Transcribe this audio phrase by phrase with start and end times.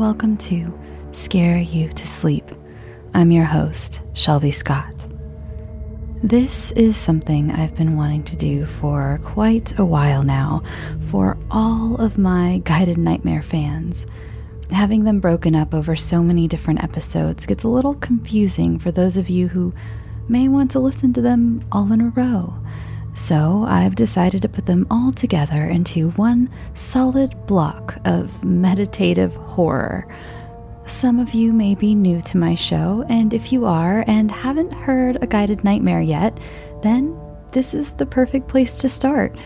[0.00, 0.72] welcome to
[1.12, 2.50] Scare You to Sleep.
[3.12, 4.94] I'm your host, Shelby Scott.
[6.22, 10.62] This is something I've been wanting to do for quite a while now
[11.10, 14.06] for all of my guided nightmare fans.
[14.70, 19.18] Having them broken up over so many different episodes gets a little confusing for those
[19.18, 19.74] of you who
[20.30, 22.54] may want to listen to them all in a row.
[23.14, 30.06] So I've decided to put them all together into one solid block of meditative horror.
[30.86, 34.72] Some of you may be new to my show, and if you are and haven't
[34.72, 36.38] heard a guided nightmare yet,
[36.82, 37.16] then
[37.52, 39.36] this is the perfect place to start.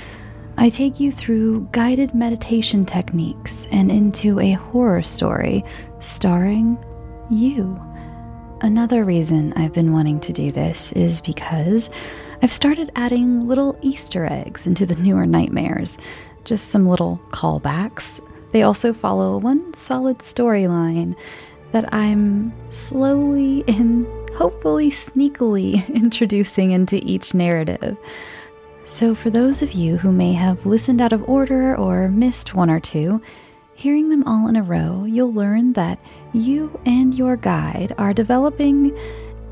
[0.57, 5.65] I take you through guided meditation techniques and into a horror story
[6.01, 6.79] starring
[7.31, 7.81] you.
[8.61, 11.91] Another reason I've been wanting to do this is because
[12.43, 15.99] I've started adding little Easter eggs into the newer nightmares,
[16.45, 18.21] just some little callbacks.
[18.53, 21.17] They also follow one solid storyline
[21.73, 27.97] that I'm slowly and hopefully sneakily introducing into each narrative.
[28.85, 32.69] So, for those of you who may have listened out of order or missed one
[32.69, 33.23] or two,
[33.75, 35.99] hearing them all in a row, you'll learn that
[36.33, 38.97] you and your guide are developing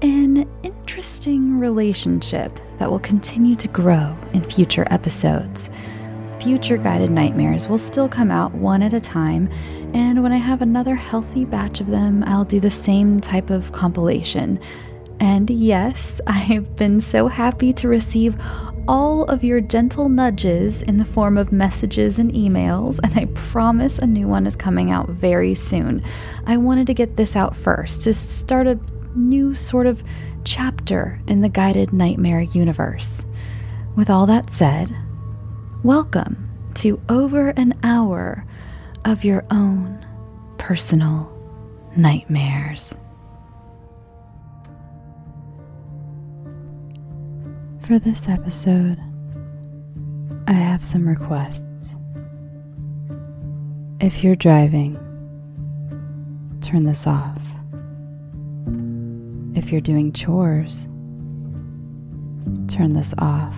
[0.02, 5.70] an interesting relationship that will continue to grow in future episodes.
[6.40, 9.48] Future guided nightmares will still come out one at a time,
[9.94, 13.70] and when I have another healthy batch of them, I'll do the same type of
[13.70, 14.58] compilation.
[15.20, 18.34] And yes, I've been so happy to receive
[18.88, 24.00] all of your gentle nudges in the form of messages and emails, and I promise
[24.00, 26.02] a new one is coming out very soon.
[26.48, 28.80] I wanted to get this out first to start a
[29.14, 30.02] new sort of
[30.44, 33.24] chapter in the guided nightmare universe.
[33.96, 34.94] With all that said,
[35.82, 38.44] welcome to over an hour
[39.04, 40.04] of your own
[40.58, 41.30] personal
[41.96, 42.96] nightmares.
[47.82, 48.98] For this episode,
[50.46, 51.88] I have some requests.
[54.00, 54.96] If you're driving,
[56.60, 57.51] turn this off.
[59.54, 60.88] If you're doing chores,
[62.68, 63.54] turn this off.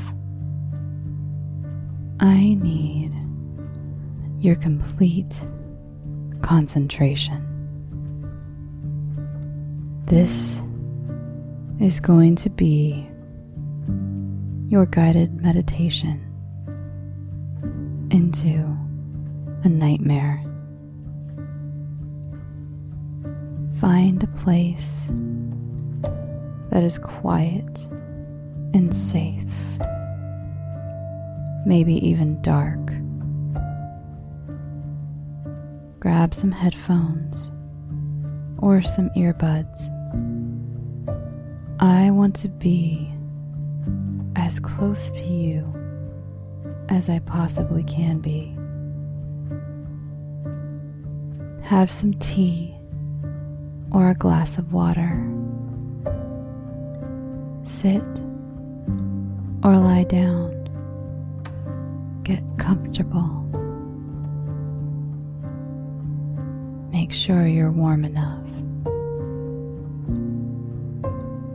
[2.21, 3.13] I need
[4.41, 5.39] your complete
[6.43, 7.51] concentration.
[10.07, 10.61] This
[11.81, 13.09] is going to be
[14.69, 16.21] your guided meditation
[18.11, 18.77] into
[19.63, 20.43] a nightmare.
[23.81, 25.11] Find a place
[26.71, 27.79] that is quiet
[28.75, 29.53] and safe,
[31.65, 32.81] maybe even dark.
[36.01, 37.53] Grab some headphones
[38.59, 39.91] or some earbuds.
[41.81, 43.11] I want to be
[44.37, 45.73] as close to you
[46.89, 48.57] as I possibly can be.
[51.63, 52.77] Have some tea
[53.93, 55.25] or a glass of water
[57.67, 58.03] sit
[59.63, 60.53] or lie down.
[62.23, 63.43] Get comfortable.
[66.93, 68.45] Make sure you're warm enough.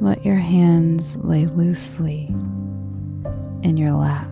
[0.02, 2.28] Let your hands lay loosely
[3.64, 4.30] in your lap.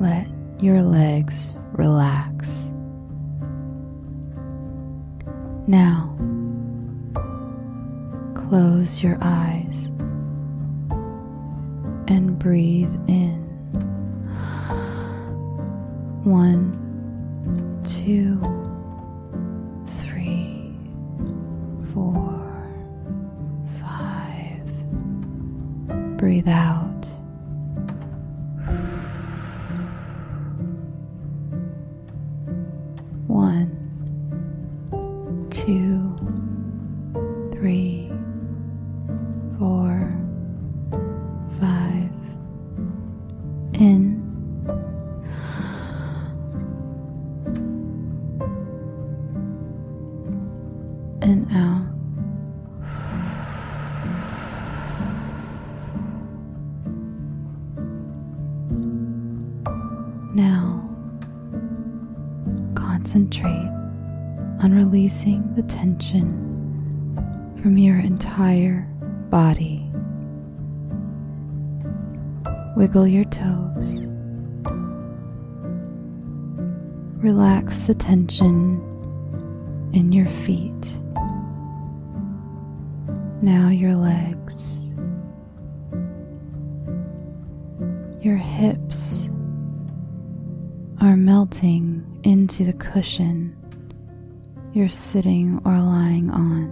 [0.00, 0.26] Let
[0.60, 2.70] your legs relax.
[5.66, 6.16] Now,
[8.48, 9.86] close your eyes
[12.08, 13.42] and breathe in.
[16.22, 16.72] One,
[17.84, 18.38] two,
[19.98, 20.76] three,
[21.92, 22.70] four,
[23.80, 24.66] five.
[26.16, 27.15] Breathe out.
[66.06, 68.82] Tension from your entire
[69.28, 69.90] body.
[72.76, 74.06] Wiggle your toes.
[77.16, 78.80] Relax the tension
[79.94, 80.72] in your feet.
[83.42, 84.80] Now your legs,
[88.22, 89.28] your hips
[91.00, 93.56] are melting into the cushion
[94.76, 96.70] you're sitting or lying on.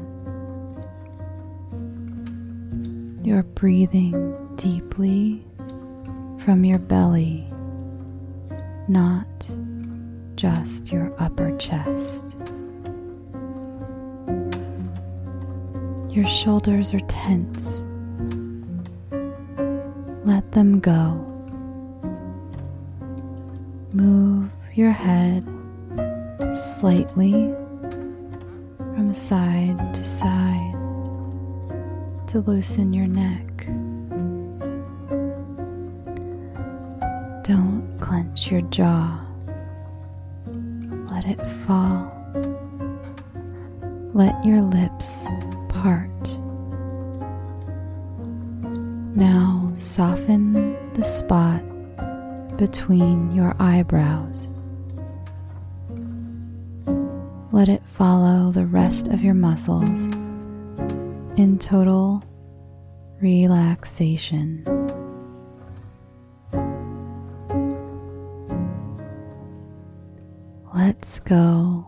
[3.25, 5.43] You're breathing deeply
[6.45, 7.51] from your belly,
[8.89, 9.27] not
[10.37, 12.37] just your upper chest.
[16.11, 17.83] Your shoulders are tense.
[20.27, 21.25] Let them go.
[23.95, 25.43] Move your head
[26.79, 27.55] slightly
[29.15, 30.75] side to side
[32.27, 33.67] to loosen your neck.
[37.45, 39.25] Don't clench your jaw.
[41.11, 42.11] Let it fall.
[44.15, 45.25] Let your lips
[45.69, 46.11] part.
[49.15, 51.63] Now soften the spot
[52.57, 53.14] between
[59.67, 60.07] muscles
[61.39, 62.23] in total
[63.21, 64.63] relaxation.
[70.75, 71.87] Let's go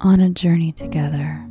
[0.00, 1.44] on a journey together.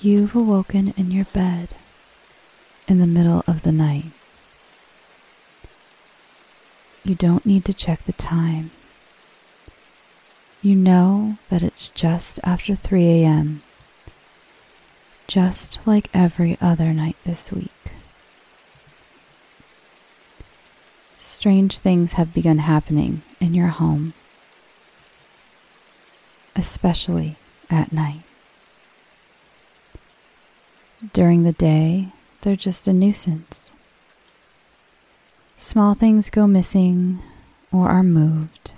[0.00, 1.68] You've awoken in your bed
[2.88, 4.19] in the middle of the night.
[7.04, 8.70] You don't need to check the time.
[10.62, 13.62] You know that it's just after 3 a.m.,
[15.26, 17.70] just like every other night this week.
[21.18, 24.12] Strange things have begun happening in your home,
[26.54, 27.36] especially
[27.70, 28.20] at night.
[31.14, 32.08] During the day,
[32.42, 33.72] they're just a nuisance.
[35.62, 37.18] Small things go missing
[37.70, 38.72] or are moved.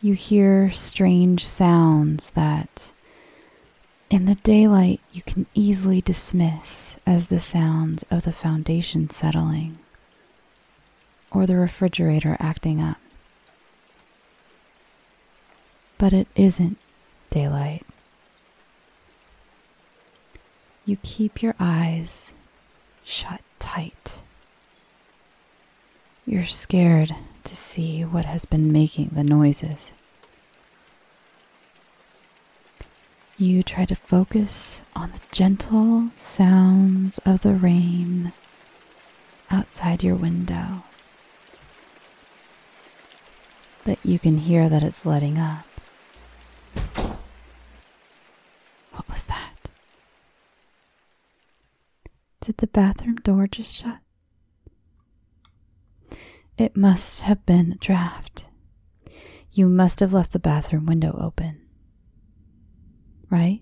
[0.00, 2.92] You hear strange sounds that,
[4.10, 9.80] in the daylight, you can easily dismiss as the sounds of the foundation settling
[11.32, 12.98] or the refrigerator acting up.
[15.98, 16.78] But it isn't
[17.28, 17.84] daylight.
[20.86, 22.34] You keep your eyes
[23.02, 24.20] shut tight.
[26.24, 27.14] You're scared
[27.44, 29.92] to see what has been making the noises.
[33.36, 38.32] You try to focus on the gentle sounds of the rain
[39.50, 40.84] outside your window.
[43.84, 45.66] But you can hear that it's letting up.
[48.92, 49.54] What was that?
[52.40, 53.98] Did the bathroom door just shut?
[56.58, 58.46] It must have been a draft.
[59.52, 61.60] You must have left the bathroom window open.
[63.30, 63.60] Right?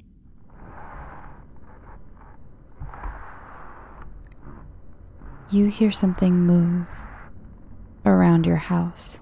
[5.50, 6.86] You hear something move
[8.04, 9.20] around your house.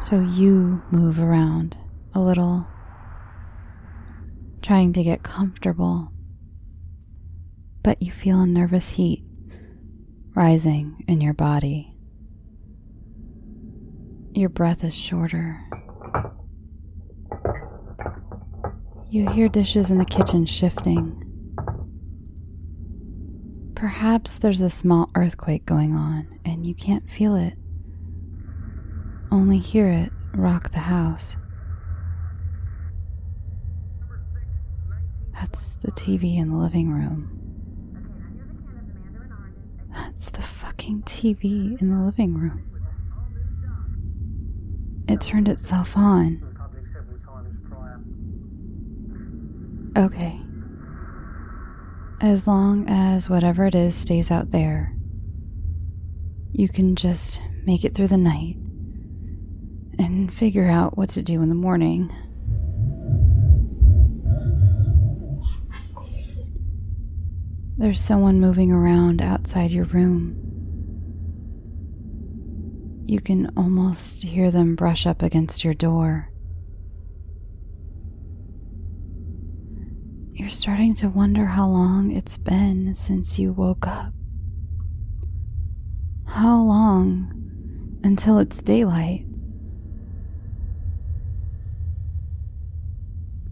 [0.00, 1.76] So you move around
[2.14, 2.66] a little,
[4.60, 6.12] trying to get comfortable
[7.86, 9.22] but you feel a nervous heat
[10.36, 11.96] rising in your body.
[14.34, 15.58] Your breath is shorter.
[19.08, 21.22] You hear dishes in the kitchen shifting.
[23.74, 27.54] Perhaps there's a small earthquake going on and you can't feel it,
[29.32, 31.38] only hear it rock the house.
[35.32, 37.45] That's the TV in the living room.
[40.16, 42.62] That's the fucking TV in the living room.
[45.06, 46.40] It turned itself on.
[49.94, 50.40] Okay.
[52.22, 54.96] As long as whatever it is stays out there,
[56.50, 58.56] you can just make it through the night
[59.98, 62.10] and figure out what to do in the morning.
[67.78, 70.34] There's someone moving around outside your room.
[73.04, 76.30] You can almost hear them brush up against your door.
[80.32, 84.14] You're starting to wonder how long it's been since you woke up.
[86.24, 89.26] How long until it's daylight?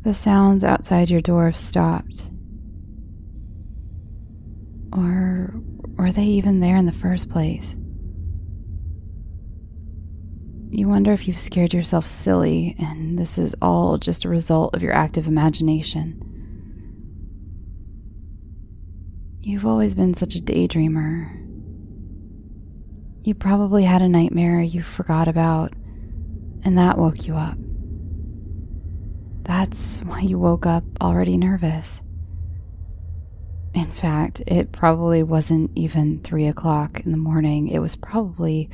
[0.02, 2.30] The sounds outside your door have stopped.
[4.94, 5.52] Or
[5.96, 7.76] were they even there in the first place?
[10.70, 14.82] You wonder if you've scared yourself silly and this is all just a result of
[14.82, 16.20] your active imagination.
[19.40, 21.30] You've always been such a daydreamer.
[23.24, 25.74] You probably had a nightmare you forgot about,
[26.62, 27.56] and that woke you up.
[29.42, 32.00] That's why you woke up already nervous.
[33.74, 37.68] In fact, it probably wasn't even three o'clock in the morning.
[37.68, 38.70] It was probably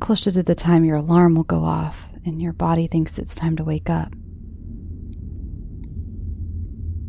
[0.00, 3.56] closer to the time your alarm will go off and your body thinks it's time
[3.56, 4.14] to wake up.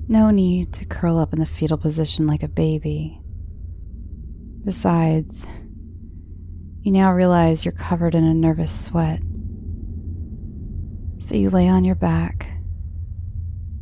[0.07, 3.21] No need to curl up in the fetal position like a baby.
[4.63, 5.45] Besides,
[6.81, 9.21] you now realize you're covered in a nervous sweat.
[11.19, 12.49] So you lay on your back,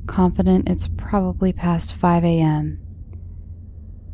[0.07, 2.86] confident it's probably past 5 a.m.,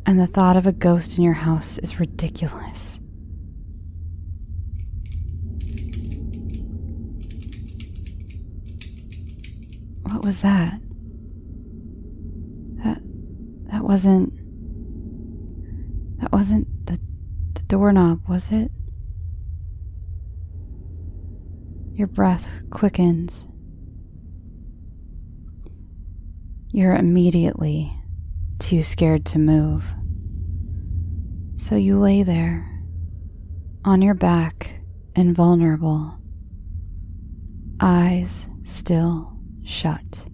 [0.06, 3.00] and the thought of a ghost in your house is ridiculous.
[10.04, 10.80] What was that?
[12.84, 13.02] That
[13.72, 14.34] that wasn't
[16.20, 17.00] that wasn't the
[17.54, 18.72] the doorknob, was it?
[21.96, 23.48] Your breath quickens.
[26.72, 27.94] You're immediately
[28.64, 29.84] too scared to move.
[31.58, 32.82] So you lay there,
[33.84, 34.76] on your back
[35.18, 36.18] and vulnerable,
[37.82, 40.26] eyes still shut.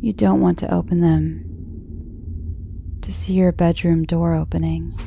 [0.00, 1.44] You don't want to open them
[3.02, 4.98] to see your bedroom door opening.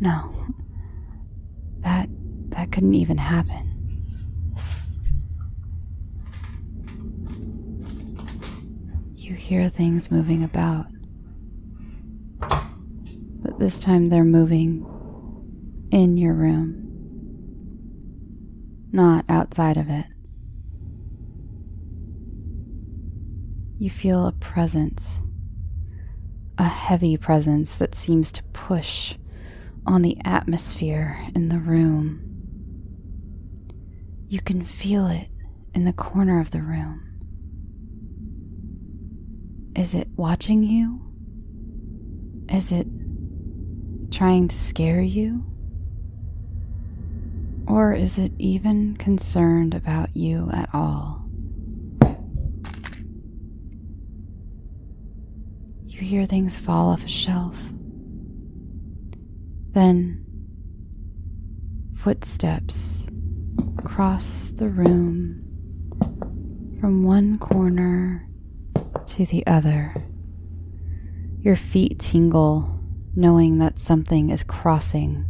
[0.00, 0.46] No.
[1.80, 2.08] That
[2.48, 3.73] that couldn't even happen.
[9.34, 10.86] You hear things moving about.
[12.38, 14.86] But this time they're moving
[15.90, 16.76] in your room,
[18.92, 20.06] not outside of it.
[23.76, 25.18] You feel a presence,
[26.56, 29.16] a heavy presence that seems to push
[29.84, 32.20] on the atmosphere in the room.
[34.28, 35.26] You can feel it
[35.74, 37.03] in the corner of the room.
[39.76, 41.00] Is it watching you?
[42.48, 42.86] Is it
[44.12, 45.44] trying to scare you?
[47.66, 51.24] Or is it even concerned about you at all?
[55.86, 57.58] You hear things fall off a shelf.
[59.72, 60.24] Then,
[61.96, 63.08] footsteps
[63.84, 65.42] cross the room
[66.80, 68.28] from one corner
[69.08, 69.94] to the other.
[71.40, 72.80] Your feet tingle,
[73.14, 75.26] knowing that something is crossing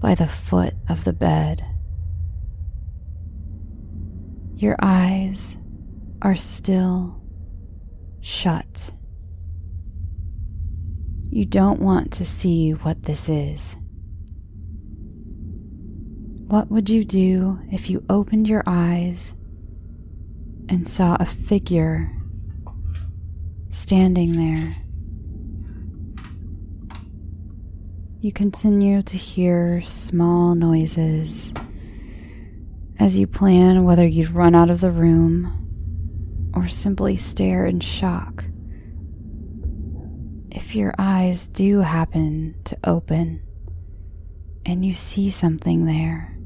[0.00, 1.64] by the foot of the bed.
[4.54, 5.56] Your eyes
[6.22, 7.20] are still
[8.20, 8.90] shut.
[11.30, 13.76] You don't want to see what this is.
[16.48, 19.34] What would you do if you opened your eyes
[20.68, 22.17] and saw a figure
[23.70, 24.76] standing there?
[28.20, 31.52] You continue to hear small noises
[32.98, 38.44] as you plan whether you'd run out of the room or simply stare in shock
[40.50, 43.42] if your eyes do happen to open
[44.66, 46.37] and you see something there,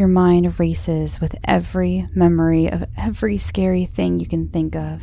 [0.00, 5.02] your mind races with every memory of every scary thing you can think of,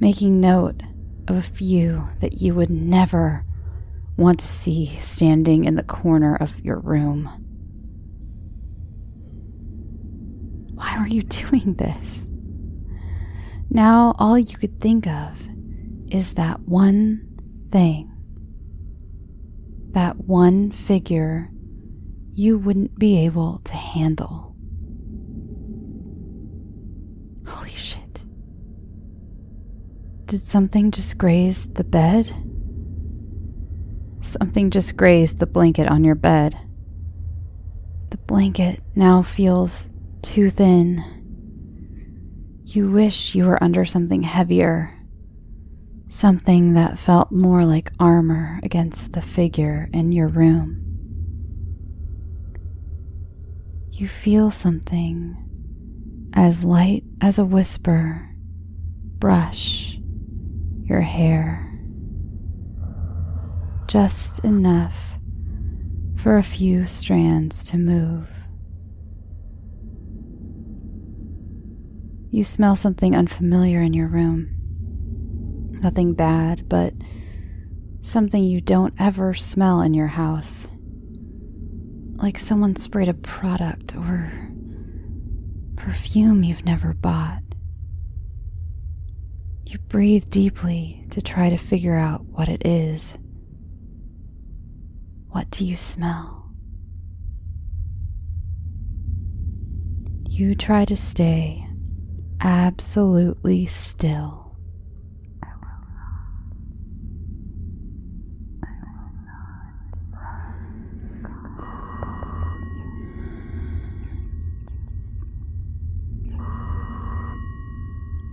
[0.00, 0.80] making note
[1.28, 3.44] of a few that you would never
[4.16, 7.26] want to see standing in the corner of your room.
[10.74, 12.26] Why were you doing this?
[13.68, 15.38] Now, all you could think of
[16.10, 17.28] is that one
[17.70, 18.10] thing,
[19.90, 21.51] that one figure
[22.34, 24.54] you wouldn't be able to handle.
[27.46, 28.22] Holy shit.
[30.24, 32.32] Did something just graze the bed?
[34.22, 36.58] Something just grazed the blanket on your bed.
[38.10, 39.88] The blanket now feels
[40.22, 41.02] too thin
[42.64, 44.94] You wish you were under something heavier,
[46.08, 50.81] something that felt more like armor against the figure in your room.
[53.92, 55.36] You feel something
[56.34, 58.28] as light as a whisper
[59.18, 59.98] brush
[60.84, 61.72] your hair
[63.92, 65.18] just enough
[66.16, 68.26] for a few strands to move.
[72.30, 74.48] You smell something unfamiliar in your room.
[75.82, 76.94] Nothing bad, but
[78.00, 80.66] something you don't ever smell in your house.
[82.14, 84.32] Like someone sprayed a product or
[85.76, 87.42] perfume you've never bought.
[89.66, 93.14] You breathe deeply to try to figure out what it is.
[95.30, 96.50] What do you smell?
[100.28, 101.66] You try to stay
[102.40, 104.41] absolutely still.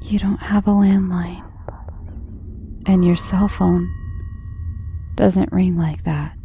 [0.10, 1.48] You don't have a landline,
[2.88, 3.88] and your cell phone
[5.14, 6.36] doesn't ring like that.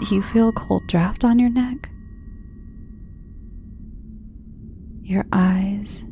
[0.00, 1.88] Do you feel a cold draft on your neck?
[5.02, 6.04] Your eyes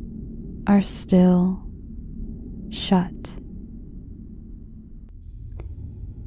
[0.65, 1.61] are still
[2.69, 3.11] shut.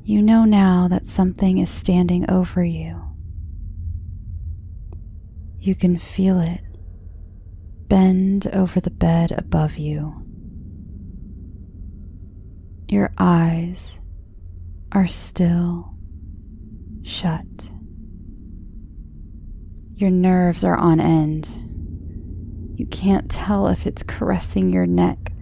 [0.05, 3.02] You know now that something is standing over you.
[5.59, 6.61] You can feel it
[7.88, 10.14] bend over the bed above you.
[12.88, 13.99] Your eyes
[14.92, 15.95] are still
[17.02, 17.71] shut.
[19.95, 21.49] Your nerves are on end.
[22.76, 25.32] You can't tell if it's caressing your neck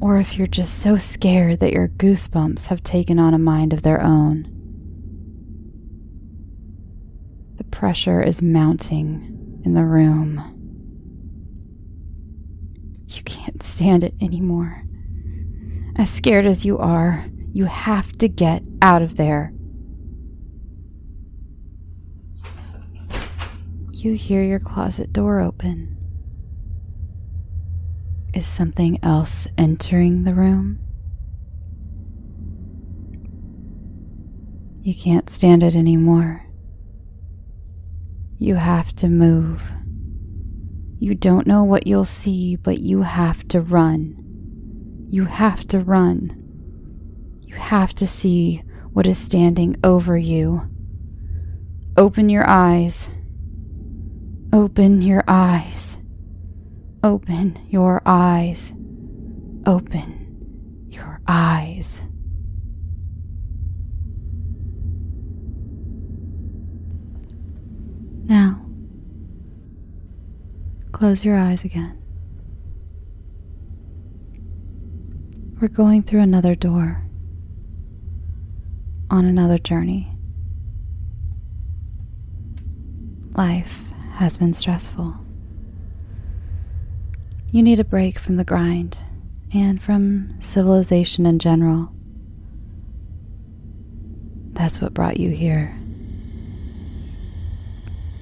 [0.00, 3.82] or if you're just so scared that your goosebumps have taken on a mind of
[3.82, 4.54] their own.
[7.56, 10.57] The pressure is mounting in the room.
[13.08, 14.84] You can't stand it anymore.
[15.96, 19.52] As scared as you are, you have to get out of there.
[23.92, 25.96] You hear your closet door open.
[28.34, 30.78] Is something else entering the room?
[34.82, 36.46] You can't stand it anymore.
[38.38, 39.62] You have to move.
[41.00, 44.16] You don't know what you'll see, but you have to run.
[45.08, 46.44] You have to run.
[47.46, 50.68] You have to see what is standing over you.
[51.96, 53.08] Open your eyes.
[54.52, 55.96] Open your eyes.
[57.04, 58.72] Open your eyes.
[59.66, 62.00] Open your eyes.
[68.24, 68.67] Now,
[70.98, 71.96] close your eyes again.
[75.60, 77.04] We're going through another door
[79.08, 80.12] on another journey.
[83.36, 83.84] Life
[84.14, 85.14] has been stressful.
[87.52, 88.96] You need a break from the grind
[89.54, 91.92] and from civilization in general.
[94.52, 95.78] That's what brought you here.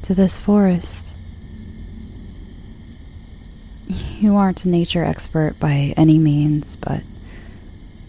[0.03, 1.06] To this forest.
[3.87, 7.03] You aren't a nature expert by any means, but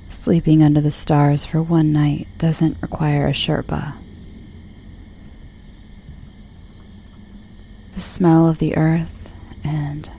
[0.10, 3.94] sleeping under the stars for one night doesn't require a Sherpa.
[7.96, 9.30] The smell of the earth
[9.64, 10.10] and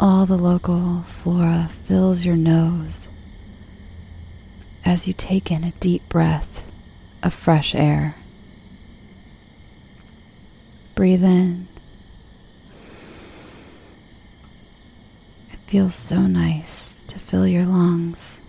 [0.00, 3.08] all the local flora fills your nose
[4.84, 6.62] as you take in a deep breath
[7.22, 8.14] of fresh air.
[10.94, 11.68] Breathe in.
[15.52, 18.40] It feels so nice to fill your lungs.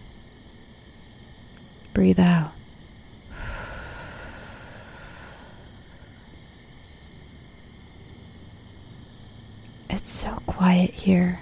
[1.93, 2.51] Breathe out.
[9.89, 11.41] It's so quiet here.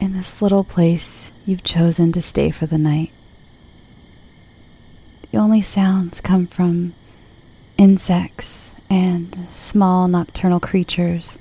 [0.00, 3.12] In this little place you've chosen to stay for the night.
[5.30, 6.94] The only sounds come from
[7.76, 11.36] insects and small nocturnal creatures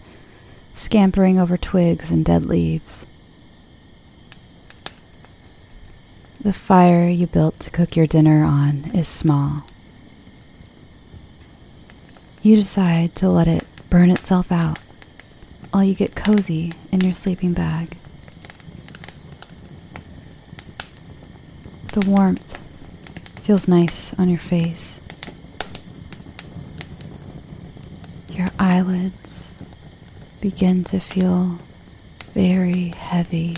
[0.82, 3.06] scampering over twigs and dead leaves.
[6.42, 9.64] The fire you built to cook your dinner on is small.
[12.42, 14.80] You decide to let it burn itself out
[15.70, 17.96] while you get cozy in your sleeping bag.
[21.94, 22.58] The warmth
[23.44, 25.00] feels nice on your face.
[28.34, 29.21] Your eyelids
[30.42, 31.60] begin to feel
[32.34, 33.56] very heavy,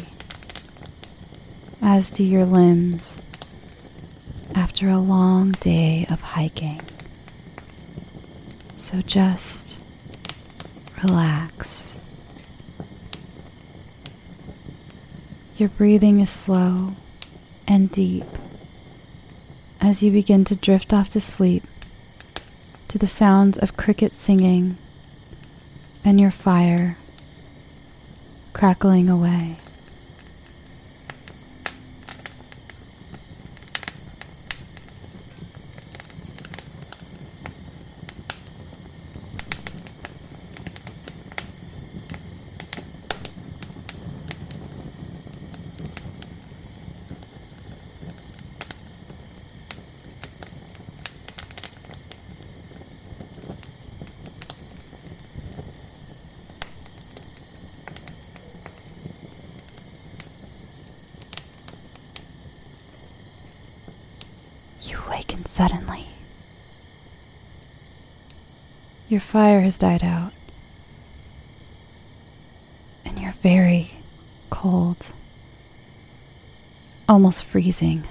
[1.81, 3.21] as do your limbs
[4.53, 6.81] after a long day of hiking.
[8.75, 9.77] So just
[11.01, 11.97] relax.
[15.55, 16.95] Your breathing is slow
[17.65, 18.25] and deep
[19.79, 21.63] as you begin to drift off to sleep
[22.89, 24.77] to the sounds of crickets singing
[26.05, 26.97] and your fire
[28.53, 29.57] crackling away.
[64.85, 66.07] You awaken suddenly.
[69.07, 70.33] Your fire has died out,
[73.05, 73.91] and you're very
[74.49, 75.09] cold,
[77.07, 78.03] almost freezing.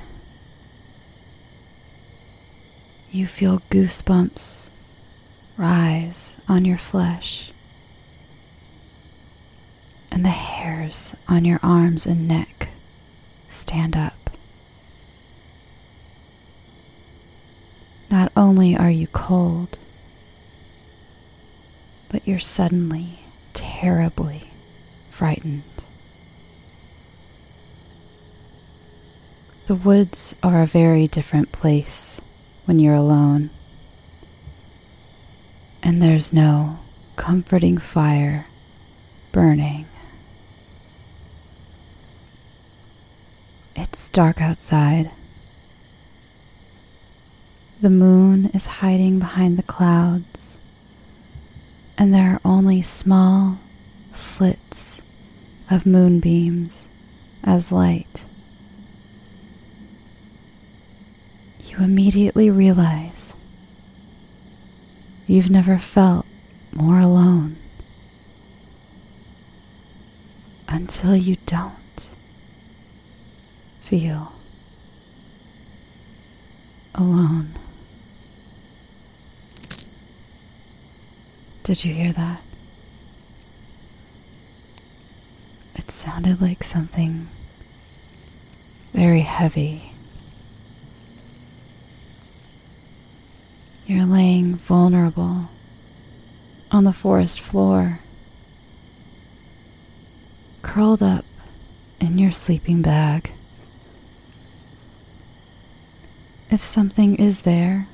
[3.11, 4.69] You feel goosebumps
[5.57, 7.51] rise on your flesh,
[10.13, 12.69] and the hairs on your arms and neck
[13.51, 14.15] stand up.
[18.13, 19.79] Not only are you cold,
[22.11, 23.19] but you're suddenly
[23.53, 24.45] terribly
[25.11, 25.65] frightened.
[29.67, 32.23] The woods are a very different place
[32.65, 33.51] when you're alone,
[35.83, 36.79] and there's no
[37.17, 38.47] comforting fire
[39.31, 39.85] burning.
[43.77, 45.11] It's dark outside
[47.83, 50.32] the moon is hiding behind the clouds,
[51.99, 53.59] and there are only small
[54.15, 55.01] slits
[55.71, 56.89] of moonbeams
[57.45, 58.25] as light.
[61.65, 63.33] You immediately realize
[65.27, 66.27] you've never felt
[66.73, 67.57] more alone
[70.69, 72.11] until you don't
[73.83, 74.33] feel
[76.95, 77.51] alone.
[81.65, 82.41] Did you hear that?
[85.77, 87.29] It sounded like something
[88.93, 89.93] very heavy.
[93.87, 95.51] You're laying vulnerable
[96.73, 98.01] on the forest floor,
[100.63, 101.25] curled up
[102.01, 103.31] in your sleeping bag.
[106.51, 107.87] If something is there,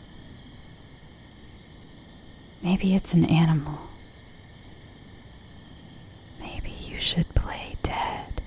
[2.63, 3.79] Maybe it's an animal.
[6.41, 8.43] Maybe you should play dead.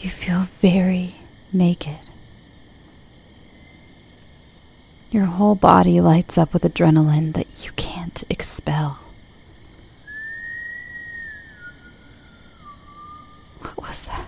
[0.00, 1.14] You feel very
[1.52, 1.98] naked.
[5.10, 8.98] Your whole body lights up with adrenaline that you can't expel.
[13.60, 14.26] What was that?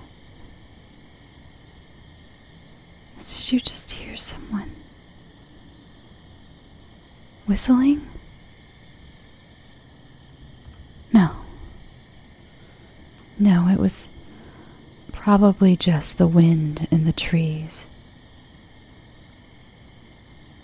[3.19, 4.60] Did you just hear someone?
[7.51, 8.07] Whistling?
[11.13, 11.31] No.
[13.41, 14.07] No, it was
[15.11, 17.87] probably just the wind in the trees.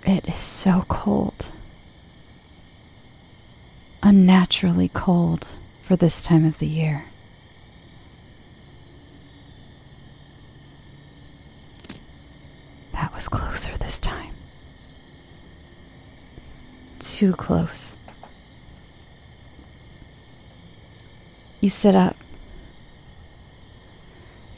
[0.05, 1.49] It is so cold.
[4.05, 5.49] Unnaturally cold
[5.83, 7.07] for this time of the year.
[12.93, 14.37] That was closer this time
[17.17, 17.95] too close.
[21.63, 22.15] You sit up.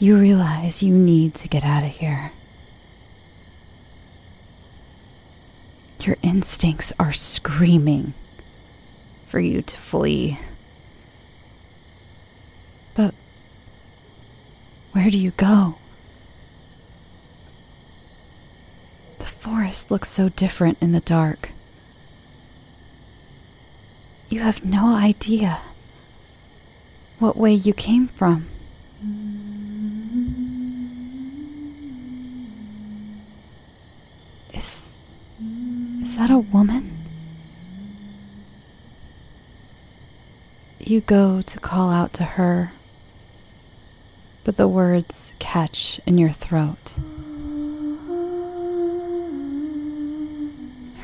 [0.01, 2.33] You realize you need to get out of here.
[6.01, 8.15] Your instincts are screaming
[9.29, 10.41] for you to flee.
[12.97, 13.15] But
[14.91, 15.77] where do you go?
[19.21, 21.51] The forest looks so different in the dark.
[24.31, 25.61] You have no idea
[27.19, 28.47] what way you came from.
[34.53, 34.87] Is.
[36.03, 36.99] is that a woman?
[40.79, 42.73] You go to call out to her,
[44.45, 46.95] but the words catch in your throat.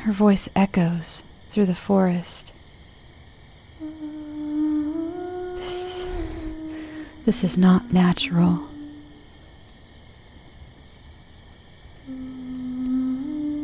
[0.03, 2.51] Her voice echoes through the forest.
[7.25, 8.61] This is not natural.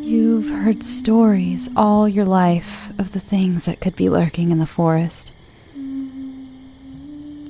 [0.03, 4.65] You've heard stories all your life of the things that could be lurking in the
[4.65, 5.31] forest.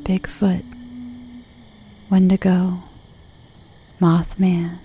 [0.04, 0.64] Bigfoot,
[2.10, 2.84] Wendigo,
[4.00, 4.78] Mothman,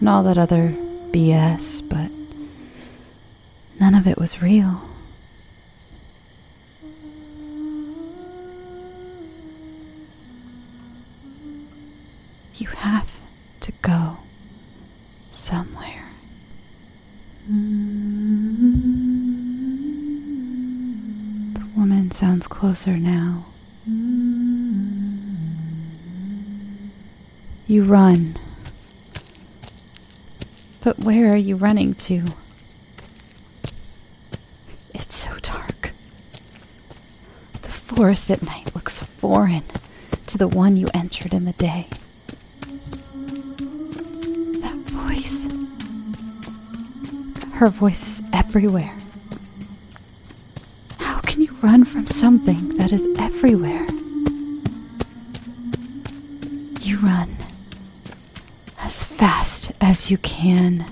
[0.00, 0.74] and all that other
[1.12, 2.10] BS, but
[3.80, 4.82] none of it was real.
[12.56, 13.10] You have
[13.60, 14.16] to go
[15.30, 16.04] somewhere.
[21.54, 23.46] The woman sounds closer now.
[27.66, 28.36] You run.
[30.82, 32.22] But where are you running to?
[34.92, 35.92] It's so dark.
[37.62, 39.64] The forest at night looks foreign
[40.26, 41.88] to the one you entered in the day.
[44.60, 45.48] That voice.
[47.54, 48.92] Her voice is everywhere.
[51.62, 53.86] Run from something that is everywhere?
[56.80, 57.36] You run
[58.78, 60.84] as fast as you can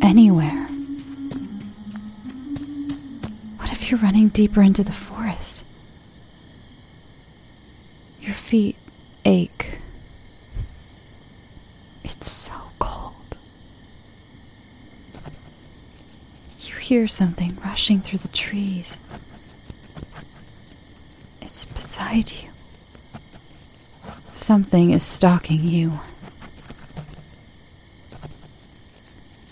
[0.00, 0.66] anywhere.
[3.58, 5.64] What if you're running deeper into the forest?
[8.20, 8.76] Your feet
[9.24, 9.78] ache.
[12.04, 13.36] It's so cold.
[16.60, 18.96] You hear something rushing through the trees.
[22.14, 22.48] It's beside you.
[24.34, 26.00] Something is stalking you.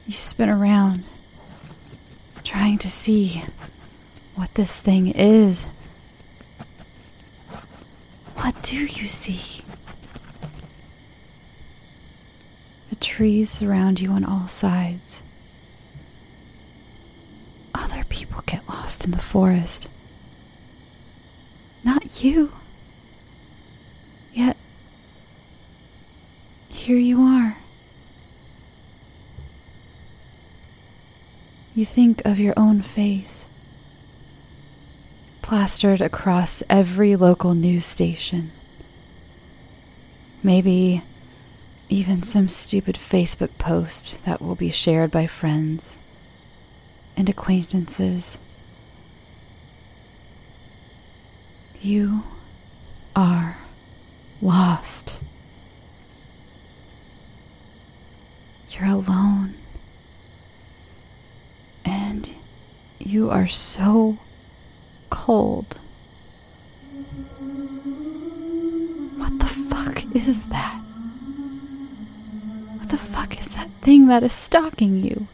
[0.07, 1.05] You spin around,
[2.45, 3.45] trying to see
[4.35, 5.65] what this thing is.
[8.35, 9.63] What do you see?
[12.89, 15.23] The trees surround you on all sides.
[17.75, 19.87] Other people get lost in the forest.
[22.23, 22.53] You.
[24.35, 24.57] Yet,
[26.69, 27.57] here you are.
[31.75, 33.47] You think of your own face,
[35.41, 38.51] plastered across every local news station.
[40.43, 41.03] Maybe
[41.89, 45.97] even some stupid Facebook post that will be shared by friends
[47.17, 48.37] and acquaintances.
[51.83, 52.25] You
[53.17, 53.57] are
[54.43, 55.19] lost.
[58.69, 59.55] You're alone.
[61.83, 62.29] And
[62.99, 64.19] you are so
[65.09, 65.79] cold.
[69.17, 70.81] What the fuck is that?
[72.77, 75.29] What the fuck is that thing that is stalking you?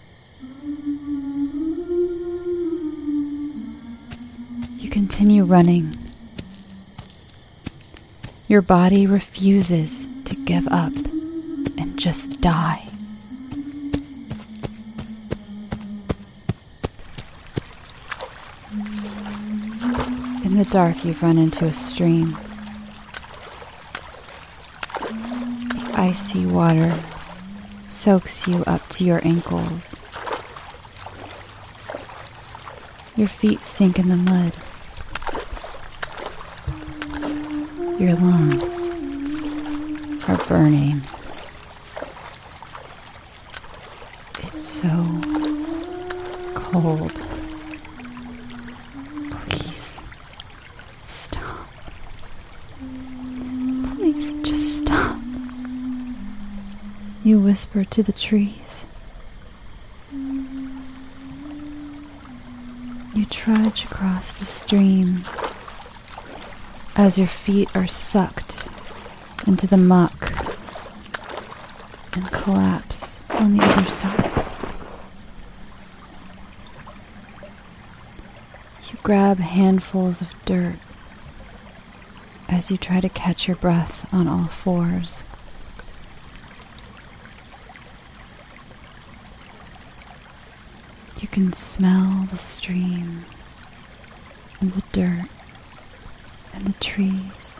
[4.77, 5.97] You continue running.
[8.47, 10.93] Your body refuses to give up
[11.79, 12.87] and just die.
[20.45, 22.33] In the dark, you've run into a stream.
[25.01, 26.93] The icy water
[27.97, 29.97] soaks you up to your ankles.
[33.17, 34.53] Your feet sink in the mud.
[37.99, 38.91] Your lungs
[40.29, 41.01] are burning.
[44.43, 44.91] It's so
[46.55, 47.36] cold.
[57.57, 58.85] Whisper to the trees.
[63.15, 65.23] You trudge across the stream
[66.97, 68.69] as your feet are sucked
[69.47, 70.33] into the muck
[72.13, 74.33] and collapse on the other side.
[78.91, 80.77] You grab handfuls of dirt
[82.51, 85.23] as you try to catch your breath on all fours.
[91.21, 93.21] You can smell the stream
[94.59, 95.29] and the dirt
[96.55, 97.59] and the trees.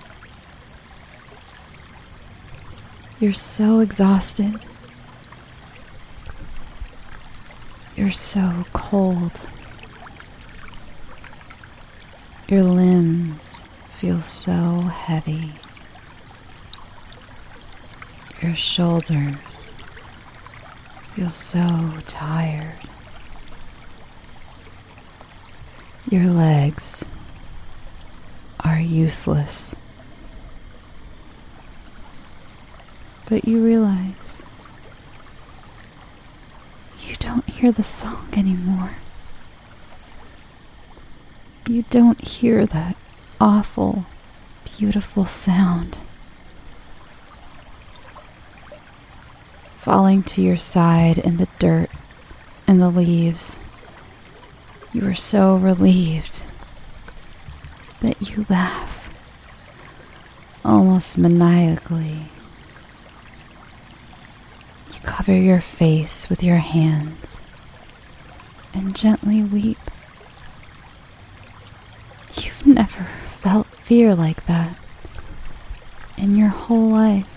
[3.21, 4.59] You're so exhausted.
[7.97, 9.47] You're so cold.
[12.49, 13.57] Your limbs
[13.99, 15.53] feel so heavy.
[18.41, 19.37] Your shoulders
[21.15, 22.86] feel so tired.
[26.09, 27.05] Your legs
[28.61, 29.75] are useless.
[33.29, 34.41] But you realize
[37.01, 38.91] you don't hear the song anymore.
[41.67, 42.97] You don't hear that
[43.41, 44.07] awful,
[44.79, 45.99] beautiful sound.
[49.75, 51.91] Falling to your side in the dirt
[52.69, 53.59] and the leaves
[54.97, 56.43] you are so relieved
[58.01, 59.13] that you laugh
[60.65, 62.31] almost maniacally.
[64.91, 67.43] You cover your face with your hands
[68.73, 69.77] and gently weep.
[72.41, 74.79] You've never felt fear like that
[76.17, 77.29] in your whole life.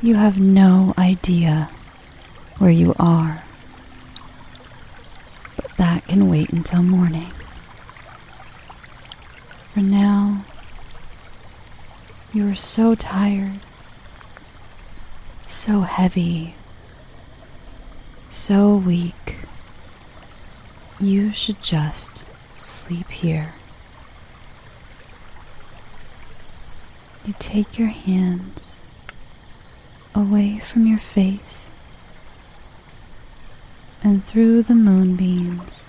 [0.00, 1.68] You have no idea
[2.60, 3.42] where you are.
[5.56, 7.32] But that can wait until morning.
[9.72, 10.44] For now,
[12.34, 13.60] you are so tired,
[15.46, 16.54] so heavy,
[18.28, 19.38] so weak.
[21.00, 22.24] You should just
[22.58, 23.54] sleep here.
[27.24, 28.76] You take your hands
[30.14, 31.69] away from your face
[34.10, 35.84] and through the moonbeams,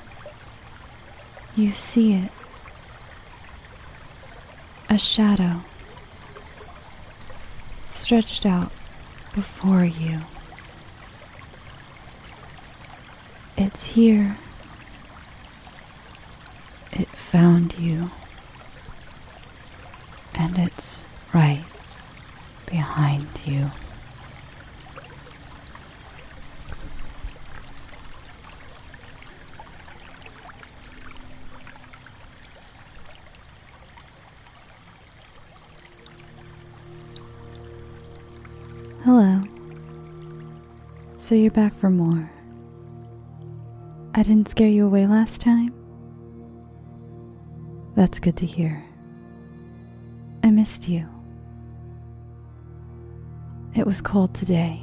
[1.56, 2.32] you see it
[4.92, 5.62] a shadow
[7.90, 8.72] stretched out
[9.34, 10.20] before you.
[13.58, 14.38] It's here.
[16.92, 18.12] It found you.
[41.32, 42.30] So you're back for more.
[44.14, 45.74] I didn't scare you away last time?
[47.96, 48.84] That's good to hear.
[50.44, 51.08] I missed you.
[53.74, 54.82] It was cold today.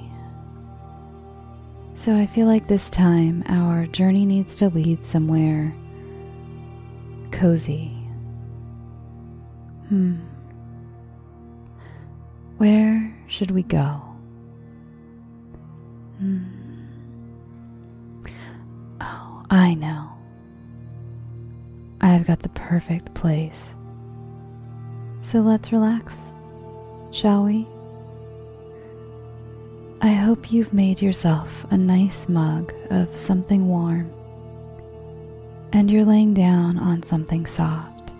[1.97, 5.75] So I feel like this time our journey needs to lead somewhere
[7.31, 7.89] cozy.
[9.89, 10.17] Hmm.
[12.57, 14.08] Where should we go?
[19.51, 20.11] I know.
[22.01, 23.75] I've got the perfect place.
[25.23, 26.19] So let's relax,
[27.13, 27.67] shall we?
[30.01, 34.11] I hope you've made yourself a nice mug of something warm
[35.73, 38.13] and you're laying down on something soft.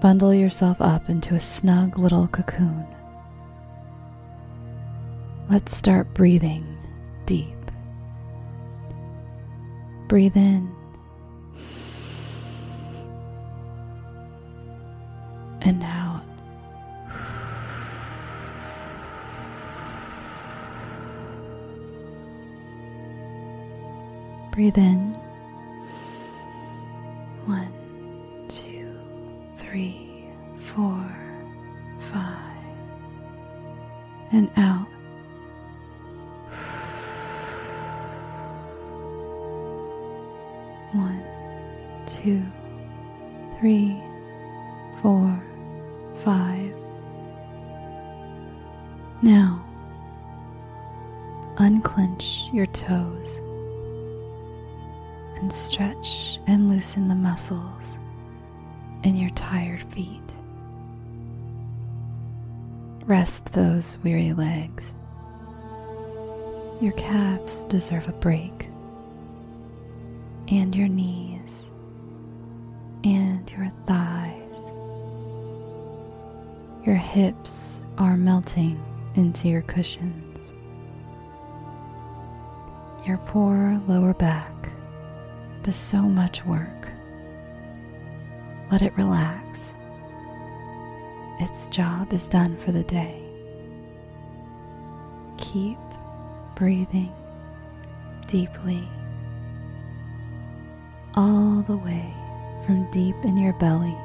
[0.00, 2.86] Bundle yourself up into a snug little cocoon.
[5.48, 6.66] Let's start breathing
[7.26, 7.59] deep.
[10.10, 10.68] Breathe in
[15.60, 16.24] and out.
[24.50, 25.09] Breathe in.
[68.20, 68.68] Break
[70.48, 71.70] and your knees
[73.04, 74.36] and your thighs.
[76.84, 78.82] Your hips are melting
[79.14, 80.52] into your cushions.
[83.06, 84.52] Your poor lower back
[85.62, 86.90] does so much work.
[88.70, 89.70] Let it relax.
[91.40, 93.22] Its job is done for the day.
[95.38, 95.78] Keep
[96.54, 97.14] breathing
[98.30, 98.88] deeply
[101.14, 102.14] all the way
[102.64, 103.96] from deep in your belly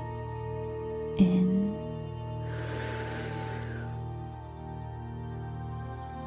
[1.19, 1.75] in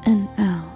[0.05, 0.71] and out.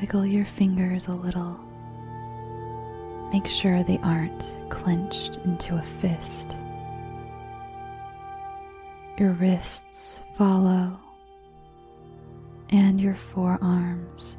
[0.00, 1.60] Wiggle your fingers a little.
[3.32, 6.56] Make sure they aren't clenched into a fist.
[9.18, 10.98] Your wrists follow,
[12.70, 14.38] and your forearms.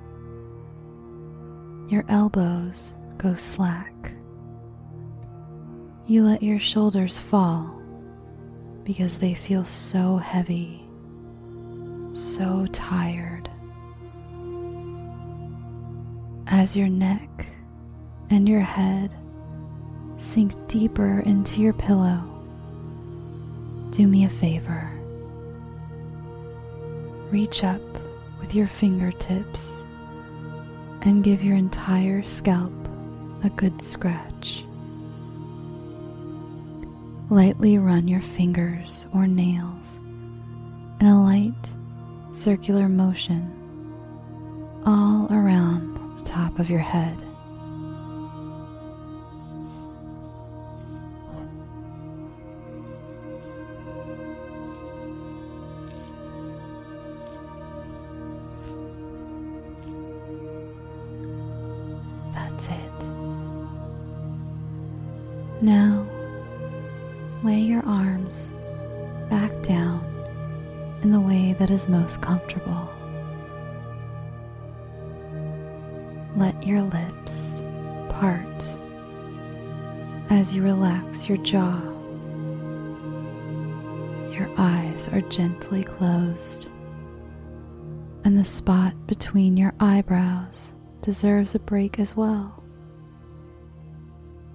[1.87, 4.13] Your elbows go slack.
[6.07, 7.79] You let your shoulders fall
[8.83, 10.83] because they feel so heavy,
[12.11, 13.49] so tired.
[16.47, 17.47] As your neck
[18.29, 19.15] and your head
[20.17, 22.32] sink deeper into your pillow,
[23.93, 24.89] do me a favor.
[27.29, 27.79] Reach up
[28.39, 29.71] with your fingertips
[31.03, 32.73] and give your entire scalp
[33.43, 34.65] a good scratch.
[37.29, 39.99] Lightly run your fingers or nails
[40.99, 41.53] in a light
[42.35, 43.47] circular motion
[44.87, 47.15] all around the top of your head.
[89.83, 92.63] Eyebrows deserves a break as well.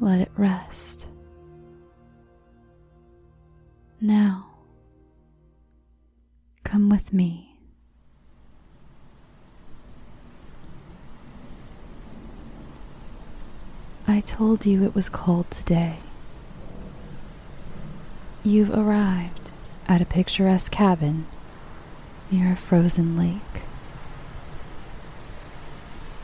[0.01, 1.07] Let it rest.
[4.01, 4.47] Now,
[6.65, 7.59] come with me.
[14.07, 15.99] I told you it was cold today.
[18.43, 19.51] You've arrived
[19.87, 21.27] at a picturesque cabin
[22.31, 23.68] near a frozen lake.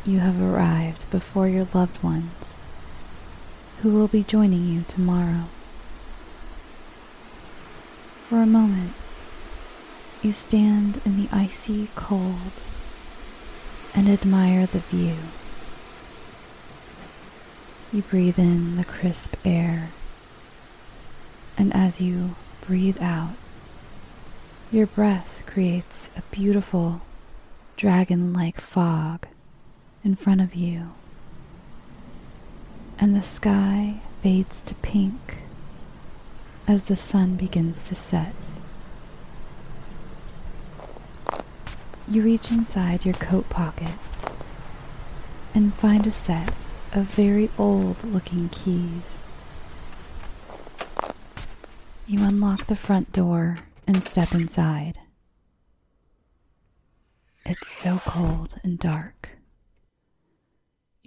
[0.07, 2.55] You have arrived before your loved ones,
[3.81, 5.45] who will be joining you tomorrow.
[8.29, 8.93] For a moment,
[10.23, 12.53] you stand in the icy cold
[13.95, 15.17] and admire the view.
[17.91, 19.89] You breathe in the crisp air,
[21.57, 22.35] and as you
[22.67, 23.37] breathe out,
[24.71, 27.01] your breath creates a beautiful
[27.79, 29.29] dragon like fog
[30.05, 30.93] in front of you,
[32.99, 35.37] and the sky fades to pink
[36.69, 38.35] as the sun begins to set.
[42.07, 43.95] You reach inside your coat pocket
[45.55, 46.49] and find a set
[46.93, 49.17] of very old looking keys.
[52.07, 54.99] You unlock the front door and step inside.
[57.47, 59.34] It's so cold and dark.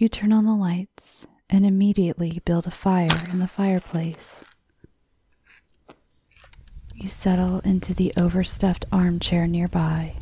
[0.00, 4.36] You turn on the lights and immediately build a fire in the fireplace.
[6.94, 10.14] You settle into the overstuffed armchair nearby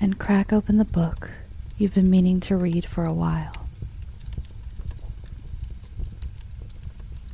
[0.00, 1.32] and crack open the book
[1.76, 3.52] you've been meaning to read for a while.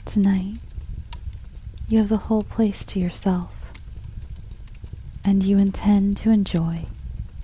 [0.05, 0.57] Tonight,
[1.89, 3.73] you have the whole place to yourself,
[5.25, 6.87] and you intend to enjoy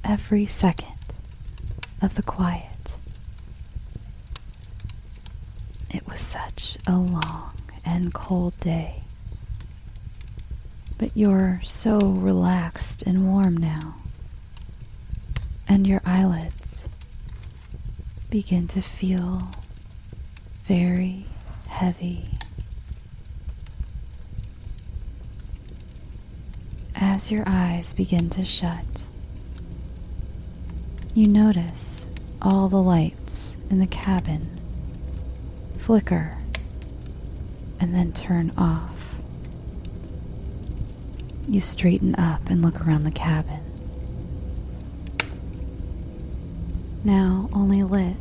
[0.02, 0.96] every second
[2.02, 2.75] of the quiet.
[5.96, 9.00] It was such a long and cold day,
[10.98, 13.94] but you're so relaxed and warm now,
[15.66, 16.86] and your eyelids
[18.28, 19.48] begin to feel
[20.66, 21.24] very
[21.68, 22.28] heavy.
[26.94, 28.84] As your eyes begin to shut,
[31.14, 32.04] you notice
[32.42, 34.50] all the lights in the cabin
[35.86, 36.36] flicker
[37.78, 39.14] and then turn off.
[41.48, 43.60] You straighten up and look around the cabin.
[47.04, 48.16] Now only lit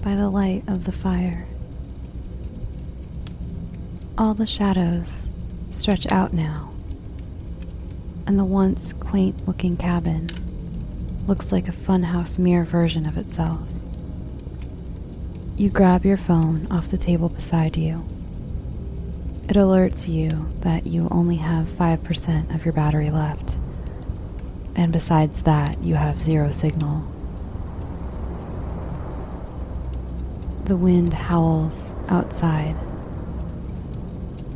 [0.00, 1.46] by the light of the fire.
[4.16, 5.28] All the shadows
[5.72, 6.70] stretch out now,
[8.26, 10.30] and the once quaint looking cabin
[11.26, 13.60] looks like a funhouse mirror version of itself.
[15.56, 18.04] You grab your phone off the table beside you.
[19.48, 20.30] It alerts you
[20.60, 23.56] that you only have 5% of your battery left,
[24.74, 27.08] and besides that, you have zero signal.
[30.64, 32.74] The wind howls outside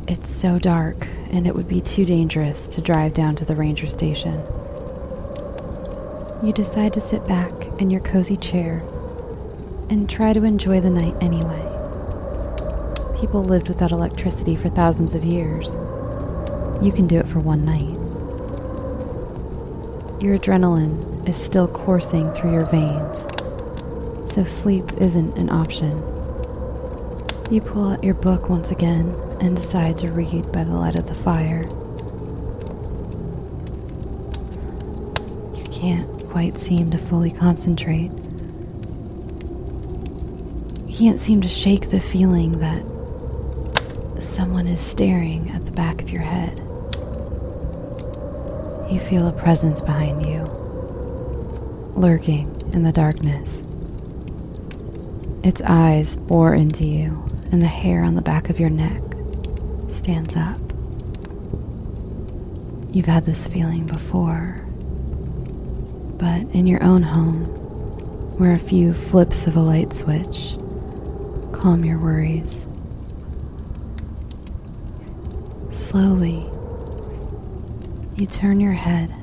[0.09, 3.85] it's so dark, and it would be too dangerous to drive down to the ranger
[3.85, 4.41] station.
[6.41, 8.81] You decide to sit back in your cozy chair
[9.89, 11.65] and try to enjoy the night anyway.
[13.19, 15.67] People lived without electricity for thousands of years.
[16.81, 17.89] You can do it for one night.
[20.21, 23.25] Your adrenaline is still coursing through your veins,
[24.33, 25.97] so sleep isn't an option.
[27.51, 31.07] You pull out your book once again and decide to read by the light of
[31.07, 31.63] the fire.
[35.57, 38.11] You can't quite seem to fully concentrate.
[40.99, 42.83] Can't seem to shake the feeling that
[44.21, 46.59] someone is staring at the back of your head.
[48.91, 50.43] You feel a presence behind you,
[51.93, 53.63] lurking in the darkness.
[55.41, 59.01] Its eyes bore into you, and the hair on the back of your neck
[59.89, 60.59] stands up.
[62.93, 64.57] You've had this feeling before,
[66.17, 67.45] but in your own home,
[68.37, 70.57] where a few flips of a light switch
[71.59, 72.65] calm your worries.
[75.71, 76.45] Slowly,
[78.15, 79.13] you turn your head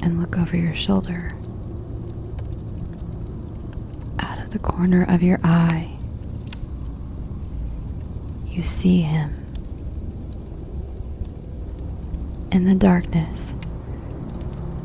[0.00, 1.30] and look over your shoulder.
[4.18, 5.94] Out of the corner of your eye,
[8.46, 9.34] you see him.
[12.50, 13.52] In the darkness,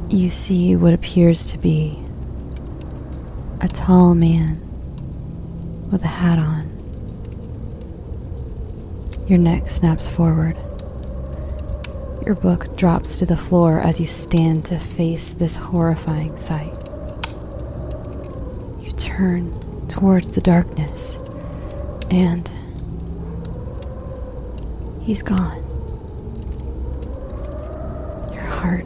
[0.10, 1.98] you see what appears to be
[3.62, 4.60] a tall man
[5.90, 6.73] with a hat on.
[9.28, 10.58] Your neck snaps forward.
[12.26, 16.74] Your book drops to the floor as you stand to face this horrifying sight.
[18.82, 19.58] You turn
[19.88, 21.18] towards the darkness,
[22.12, 22.50] and
[25.02, 25.64] he's gone.
[28.34, 28.86] Your heart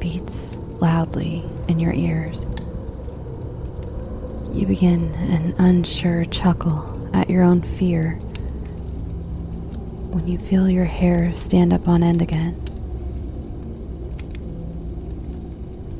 [0.00, 2.44] beats loudly in your ears.
[4.52, 8.18] You begin an unsure chuckle at your own fear
[10.18, 12.60] when you feel your hair stand up on end again.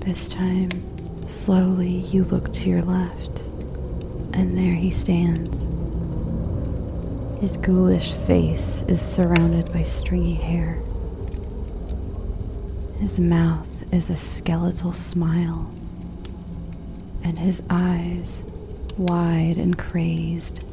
[0.01, 0.71] This time,
[1.29, 3.43] slowly you look to your left,
[4.35, 5.61] and there he stands.
[7.41, 10.83] His ghoulish face is surrounded by stringy hair.
[12.99, 15.71] His mouth is a skeletal smile,
[17.23, 18.43] and his eyes
[18.97, 20.65] wide and crazed.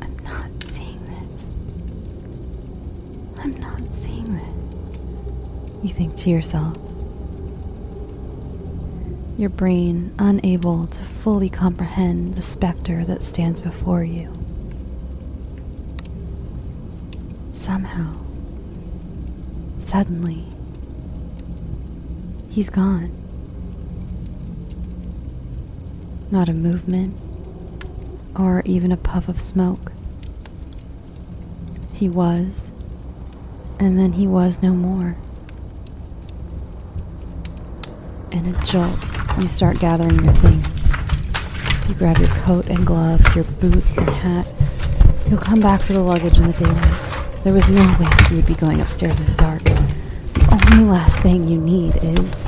[0.00, 1.52] I'm not seeing this.
[3.38, 4.48] I'm not seeing this.
[5.82, 6.76] You think to yourself.
[9.36, 14.32] Your brain unable to fully comprehend the specter that stands before you.
[17.52, 18.22] Somehow,
[19.92, 20.46] Suddenly,
[22.50, 23.10] he's gone.
[26.30, 27.14] Not a movement
[28.34, 29.92] or even a puff of smoke.
[31.92, 32.68] He was,
[33.78, 35.16] and then he was no more.
[38.32, 38.98] In a jolt,
[39.38, 40.66] you start gathering your things.
[41.86, 44.46] You grab your coat and gloves, your boots and hat.
[45.28, 47.44] You'll come back for the luggage in the daylight.
[47.44, 49.62] There was no way you would be going upstairs in the dark.
[49.64, 52.42] The only last thing you need is.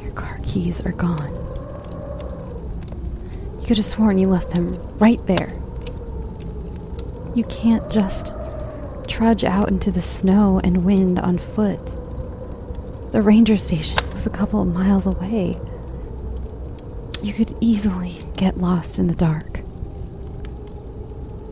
[0.00, 1.34] Your car keys are gone.
[3.60, 5.52] You could have sworn you left them right there.
[7.34, 8.32] You can't just
[9.08, 11.95] trudge out into the snow and wind on foot.
[13.12, 15.58] The ranger station was a couple of miles away.
[17.22, 19.60] You could easily get lost in the dark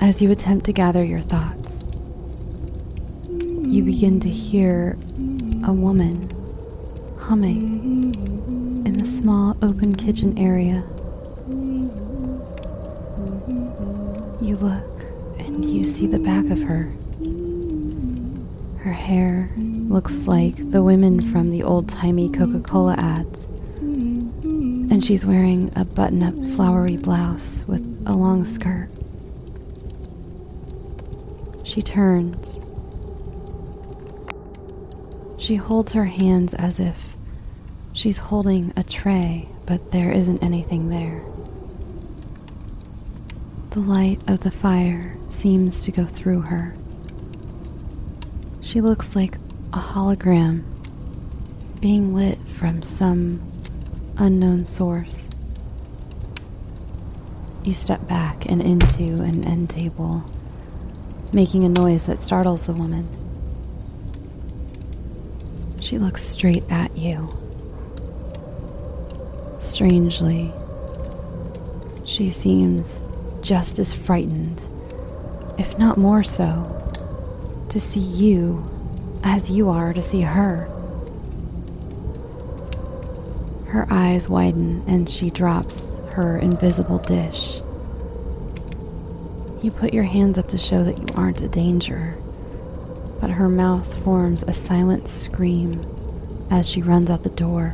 [0.01, 1.81] as you attempt to gather your thoughts.
[3.75, 4.97] you begin to hear
[5.65, 6.31] a woman
[7.19, 8.15] humming
[8.87, 10.85] in the small open kitchen area.
[14.41, 15.03] You look
[15.39, 16.93] and you see the back of her.
[18.79, 19.51] Her hair
[19.95, 23.45] looks like the women from the old timey Coca Cola ads.
[23.81, 28.89] And she's wearing a button up flowery blouse with a long skirt.
[31.63, 32.59] She turns.
[35.39, 37.15] She holds her hands as if
[37.93, 41.23] she's holding a tray, but there isn't anything there.
[43.71, 46.75] The light of the fire seems to go through her.
[48.61, 49.39] She looks like
[49.75, 50.63] a hologram
[51.81, 53.43] being lit from some
[54.17, 55.27] unknown source.
[57.65, 60.31] You step back and into an end table,
[61.33, 63.09] making a noise that startles the woman.
[65.81, 67.37] She looks straight at you.
[69.59, 70.53] Strangely,
[72.07, 73.03] she seems
[73.41, 74.63] just as frightened,
[75.59, 76.71] if not more so,
[77.71, 78.71] to see you
[79.25, 80.69] as you are to see her.
[83.69, 87.61] Her eyes widen and she drops her invisible dish.
[89.65, 92.17] You put your hands up to show that you aren't a danger,
[93.19, 95.81] but her mouth forms a silent scream
[96.51, 97.73] as she runs out the door.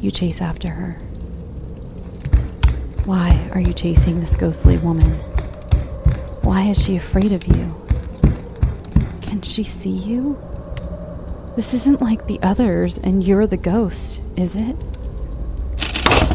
[0.00, 0.92] You chase after her.
[3.04, 5.10] Why are you chasing this ghostly woman?
[6.42, 7.83] Why is she afraid of you?
[9.44, 10.36] She see you?
[11.54, 14.74] This isn't like the others, and you're the ghost, is it?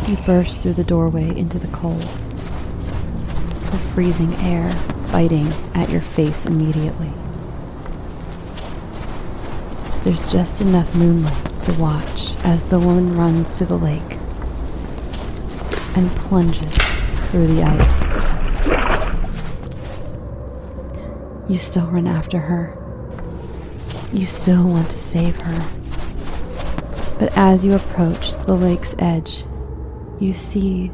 [0.07, 4.73] You burst through the doorway into the cold, the freezing air
[5.11, 7.09] biting at your face immediately.
[10.05, 14.17] There's just enough moonlight to watch as the woman runs to the lake
[15.97, 16.73] and plunges
[17.31, 17.99] through the ice.
[21.49, 22.78] You still run after her.
[24.11, 25.79] You still want to save her.
[27.19, 29.43] But as you approach the lake's edge,
[30.19, 30.91] you see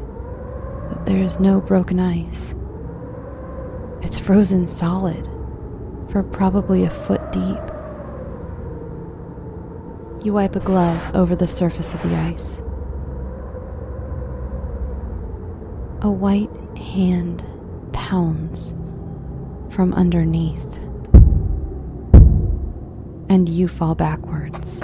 [0.90, 2.54] that there is no broken ice.
[4.02, 5.24] It's frozen solid
[6.10, 7.72] for probably a foot deep.
[10.24, 12.58] You wipe a glove over the surface of the ice.
[16.02, 17.44] A white hand
[17.92, 18.74] pounds
[19.70, 20.75] from underneath,
[23.36, 24.80] and you fall backwards.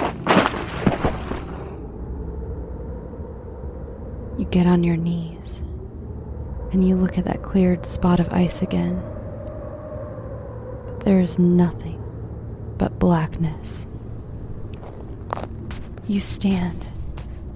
[4.37, 5.63] You get on your knees
[6.71, 9.03] and you look at that cleared spot of ice again.
[10.85, 11.99] But there is nothing
[12.77, 13.87] but blackness.
[16.07, 16.89] You stand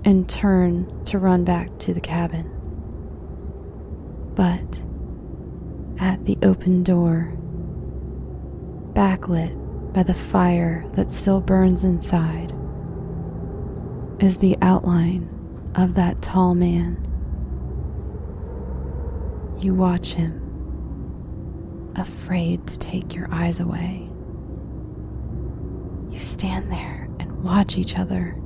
[0.03, 2.51] and turn to run back to the cabin.
[4.35, 4.83] But
[5.99, 7.35] at the open door,
[8.95, 9.66] backlit
[9.97, 12.55] by the fire that still burns inside,
[14.23, 15.27] is the outline
[15.75, 17.03] of that tall man.
[19.59, 20.39] You watch him,
[21.97, 24.07] afraid to take your eyes away.
[26.11, 28.37] You stand there and watch each other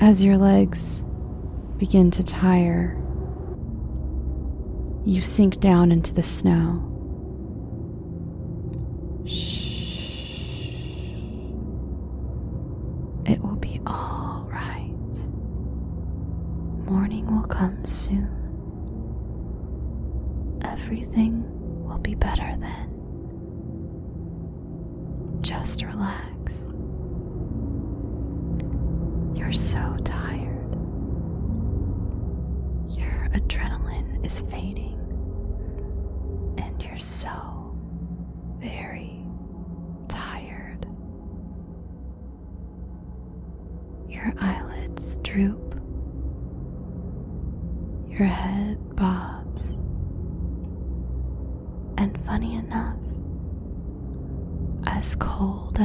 [0.00, 1.04] as your legs
[1.76, 2.98] begin to tire
[5.04, 6.82] you sink down into the snow.
[9.26, 9.55] Shh.
[17.36, 18.28] Will come soon.
[20.64, 21.44] Everything
[21.86, 22.92] will be better then.
[25.42, 26.35] Just relax.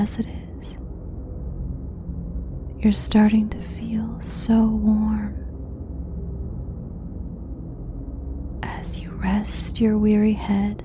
[0.01, 0.77] As it is,
[2.79, 5.37] you're starting to feel so warm.
[8.63, 10.81] As you rest your weary head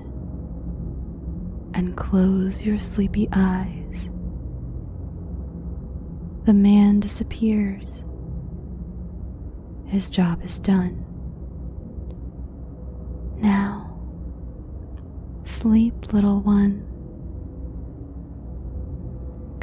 [1.73, 4.11] and close your sleepy eyes.
[6.45, 8.03] The man disappears.
[9.87, 11.03] His job is done.
[13.37, 13.97] Now,
[15.45, 16.86] sleep, little one.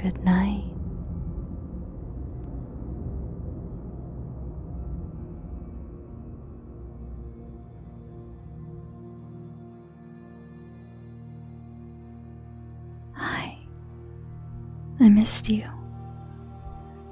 [0.05, 0.63] Good night.
[13.15, 13.57] Hi.
[15.01, 15.65] I missed you.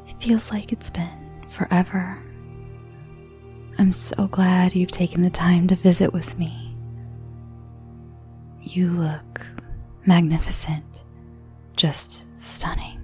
[0.06, 1.08] It feels like it's been
[1.48, 2.22] forever.
[3.78, 6.76] I'm so glad you've taken the time to visit with me.
[8.60, 9.46] You look
[10.04, 11.04] magnificent,
[11.74, 12.98] just stunning.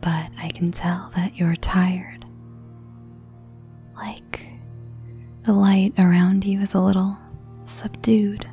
[0.00, 2.24] But I can tell that you're tired.
[3.96, 4.46] Like
[5.44, 7.16] the light around you is a little
[7.64, 8.46] subdued.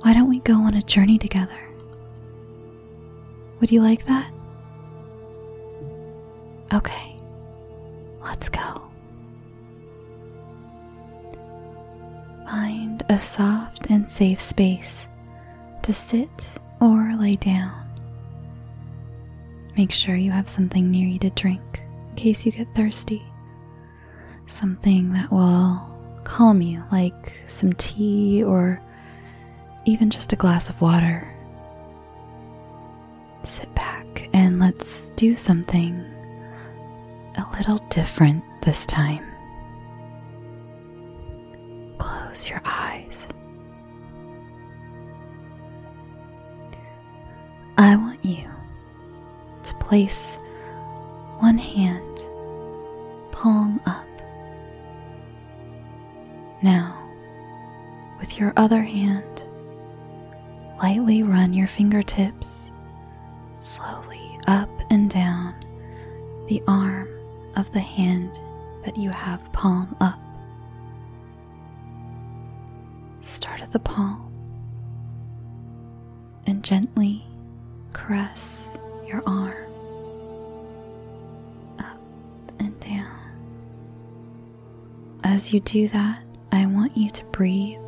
[0.00, 1.58] Why don't we go on a journey together?
[3.60, 4.32] Would you like that?
[6.72, 7.16] Okay,
[8.22, 8.82] let's go.
[12.46, 15.07] Find a soft and safe space
[15.88, 16.46] to sit
[16.80, 17.72] or lay down.
[19.74, 21.62] Make sure you have something near you to drink
[22.10, 23.22] in case you get thirsty.
[24.46, 25.80] Something that will
[26.24, 28.82] calm you, like some tea or
[29.86, 31.34] even just a glass of water.
[33.44, 36.04] Sit back and let's do something
[37.38, 39.24] a little different this time.
[41.96, 42.87] Close your eyes.
[48.28, 48.48] You
[49.62, 50.36] to place
[51.38, 52.20] one hand
[53.32, 54.06] palm up.
[56.62, 56.98] Now,
[58.18, 59.42] with your other hand,
[60.82, 62.72] lightly run your fingertips
[63.60, 65.54] slowly up and down
[66.48, 67.08] the arm
[67.56, 68.30] of the hand
[68.84, 70.18] that you have palm up.
[73.20, 74.32] Start at the palm
[76.46, 77.24] and gently
[77.92, 79.54] caress your arm
[81.78, 82.00] up
[82.60, 83.18] and down.
[85.24, 86.22] As you do that,
[86.52, 87.78] I want you to breathe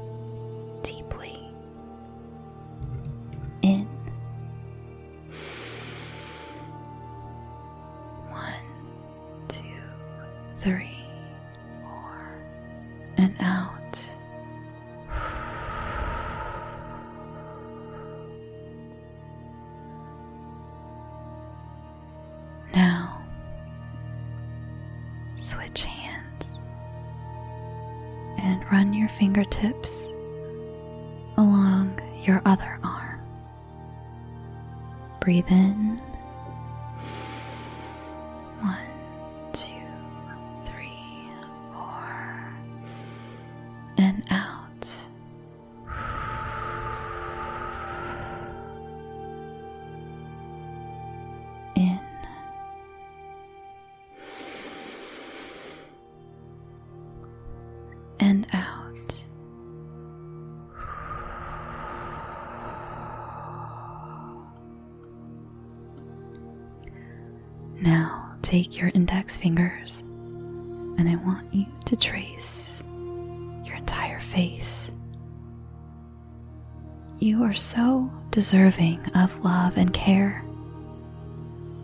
[78.51, 80.45] deserving of love and care.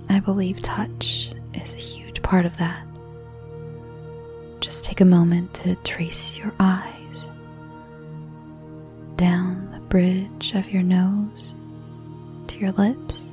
[0.09, 2.85] I believe touch is a huge part of that.
[4.59, 7.31] Just take a moment to trace your eyes
[9.15, 11.55] down the bridge of your nose
[12.49, 13.33] to your lips.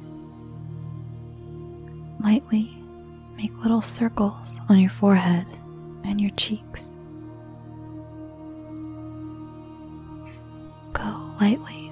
[2.24, 2.70] Lightly
[3.36, 5.48] make little circles on your forehead
[6.04, 6.92] and your cheeks.
[10.94, 11.90] Go lightly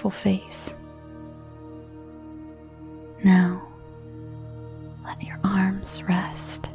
[0.00, 0.74] beautiful face.
[3.22, 3.68] Now,
[5.04, 6.72] let your arms rest.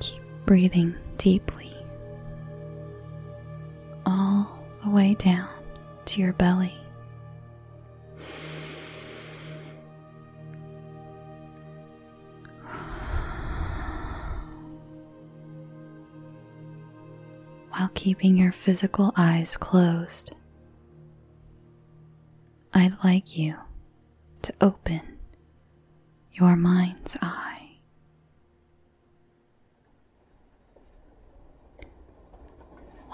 [0.00, 1.55] Keep breathing deeply
[17.76, 20.32] While keeping your physical eyes closed,
[22.72, 23.56] I'd like you
[24.40, 25.18] to open
[26.32, 27.80] your mind's eye.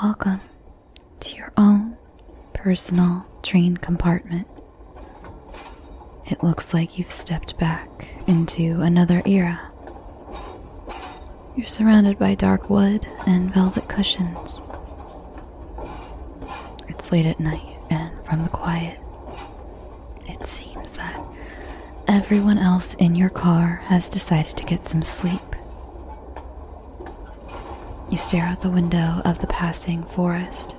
[0.00, 0.40] Welcome
[1.18, 1.96] to your own
[2.54, 4.46] personal train compartment.
[6.30, 9.71] It looks like you've stepped back into another era.
[11.54, 14.62] You're surrounded by dark wood and velvet cushions.
[16.88, 18.98] It's late at night, and from the quiet,
[20.26, 21.22] it seems that
[22.08, 25.42] everyone else in your car has decided to get some sleep.
[28.10, 30.74] You stare out the window of the passing forest,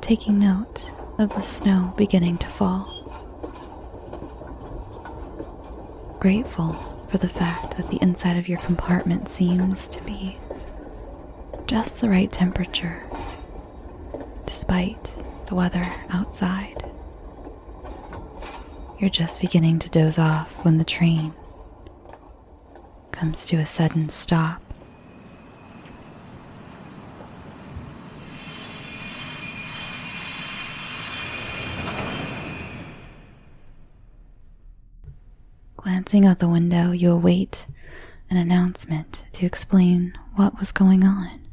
[0.00, 2.92] taking note of the snow beginning to fall.
[6.18, 10.38] Grateful for the fact that the inside of your compartment seems to be
[11.66, 13.02] just the right temperature,
[14.44, 15.14] despite
[15.46, 16.84] the weather outside.
[18.98, 21.34] You're just beginning to doze off when the train
[23.12, 24.65] comes to a sudden stop.
[36.24, 37.66] Out the window, you await
[38.30, 41.46] an announcement to explain what was going on.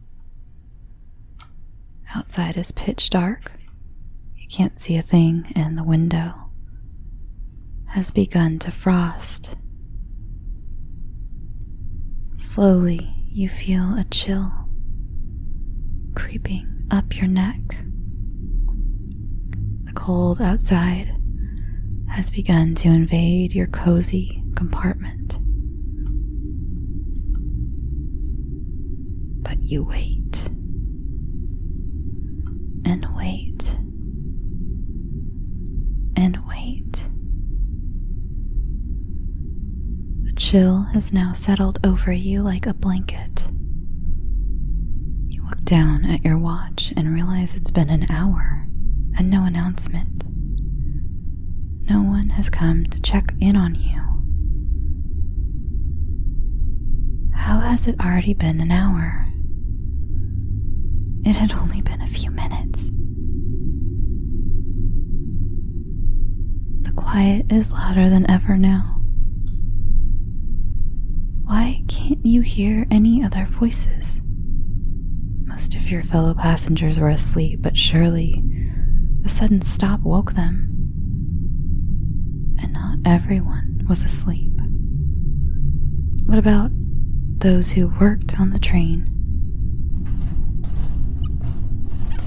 [2.16, 3.52] Outside is pitch dark.
[4.38, 6.50] You can't see a thing, and the window
[7.88, 9.56] has begun to frost.
[12.38, 14.50] Slowly, you feel a chill
[16.16, 17.60] creeping up your neck.
[19.84, 21.14] The cold outside
[22.10, 25.40] has begun to invade your cozy compartment.
[29.44, 30.50] But you wait
[32.86, 33.78] and wait
[36.16, 37.10] and wait.
[40.24, 43.50] The chill has now settled over you like a blanket.
[45.28, 48.66] You look down at your watch and realize it's been an hour
[49.18, 50.24] and no announcement.
[51.90, 54.13] No one has come to check in on you.
[57.44, 59.28] How has it already been an hour?
[61.26, 62.90] It had only been a few minutes.
[66.84, 69.02] The quiet is louder than ever now.
[71.44, 74.22] Why can't you hear any other voices?
[75.44, 78.42] Most of your fellow passengers were asleep, but surely
[79.20, 80.70] the sudden stop woke them.
[82.62, 84.54] And not everyone was asleep.
[86.26, 86.72] What about
[87.44, 89.06] those who worked on the train.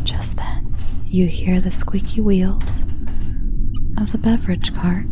[0.05, 2.83] Just then, you hear the squeaky wheels
[3.97, 5.07] of the beverage cart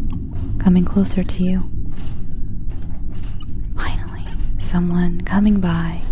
[0.58, 1.70] coming closer to you.
[3.78, 4.26] Finally,
[4.58, 6.02] someone coming by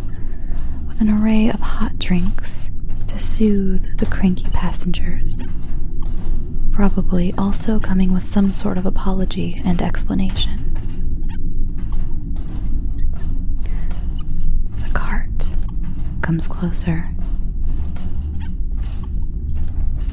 [0.88, 2.70] with an array of hot drinks
[3.08, 5.38] to soothe the cranky passengers.
[6.70, 10.71] Probably also coming with some sort of apology and explanation.
[16.32, 17.08] Comes closer.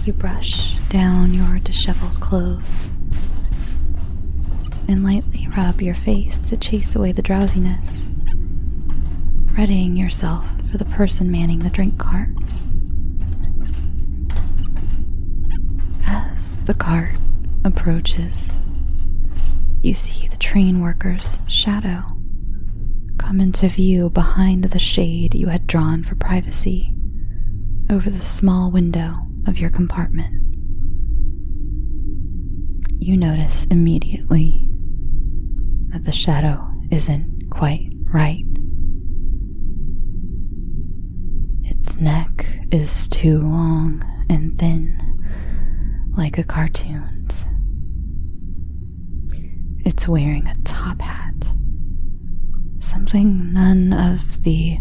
[0.05, 2.89] You brush down your disheveled clothes
[4.87, 8.05] and lightly rub your face to chase away the drowsiness,
[9.57, 12.29] readying yourself for the person manning the drink cart.
[16.05, 17.15] As the cart
[17.63, 18.49] approaches,
[19.81, 22.18] you see the train worker's shadow
[23.19, 26.91] come into view behind the shade you had drawn for privacy
[27.89, 29.15] over the small window
[29.45, 30.33] of your compartment.
[32.97, 34.67] You notice immediately
[35.89, 38.45] that the shadow isn't quite right.
[41.63, 44.97] Its neck is too long and thin,
[46.17, 47.45] like a cartoon's.
[49.85, 51.18] It's wearing a top hat
[52.89, 54.79] something none of the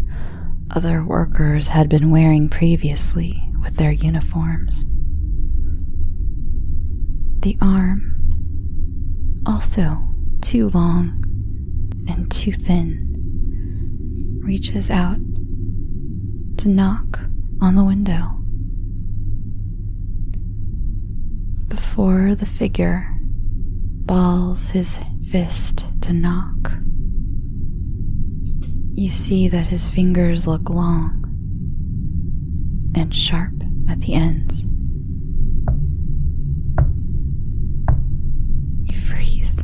[0.71, 4.83] other workers had been wearing previously with their uniforms.
[7.41, 9.99] The arm, also
[10.41, 11.23] too long
[12.09, 15.19] and too thin, reaches out
[16.57, 17.19] to knock
[17.61, 18.39] on the window.
[21.67, 26.71] Before the figure balls his fist to knock,
[28.99, 31.23] you see that his fingers look long
[32.93, 33.53] and sharp
[33.89, 34.65] at the ends.
[38.83, 39.59] You freeze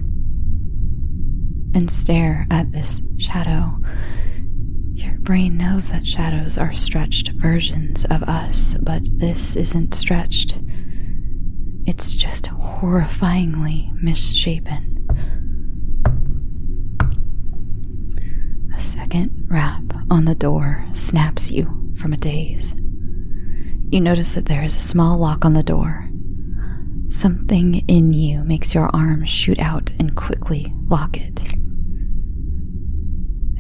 [1.73, 3.77] and stare at this shadow.
[4.93, 10.61] Your brain knows that shadows are stretched versions of us, but this isn't stretched.
[11.85, 14.94] It's just horrifyingly misshapen.
[19.15, 22.73] Second rap on the door snaps you from a daze.
[23.89, 26.09] You notice that there is a small lock on the door.
[27.09, 31.45] Something in you makes your arm shoot out and quickly lock it.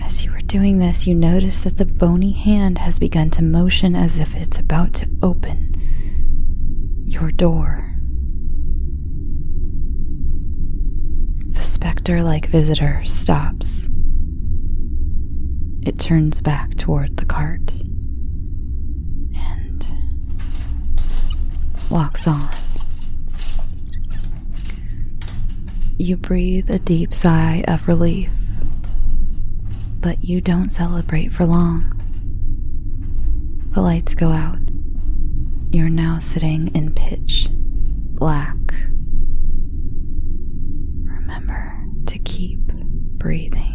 [0.01, 3.95] As you are doing this, you notice that the bony hand has begun to motion
[3.95, 5.71] as if it's about to open
[7.05, 7.95] your door.
[11.47, 13.87] The specter like visitor stops.
[15.85, 17.73] It turns back toward the cart
[19.35, 19.85] and
[21.89, 22.49] walks on.
[25.97, 28.31] You breathe a deep sigh of relief,
[29.99, 31.91] but you don't celebrate for long.
[33.73, 34.59] The lights go out.
[35.71, 38.55] You're now sitting in pitch black.
[41.03, 41.73] Remember
[42.07, 42.59] to keep
[43.17, 43.71] breathing.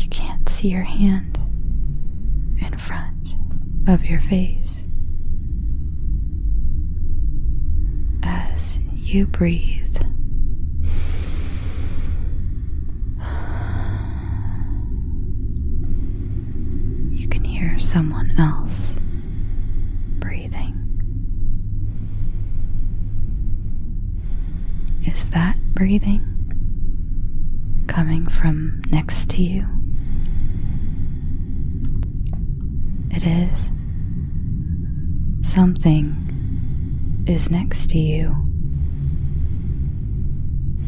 [0.00, 1.38] You can't see your hand
[2.58, 3.36] in front
[3.86, 4.82] of your face.
[8.22, 9.94] As you breathe,
[17.12, 18.94] you can hear someone else
[20.18, 20.80] breathing.
[25.06, 26.24] Is that breathing
[27.86, 29.73] coming from next to you?
[33.14, 33.70] It is.
[35.48, 36.16] Something
[37.26, 38.36] is next to you.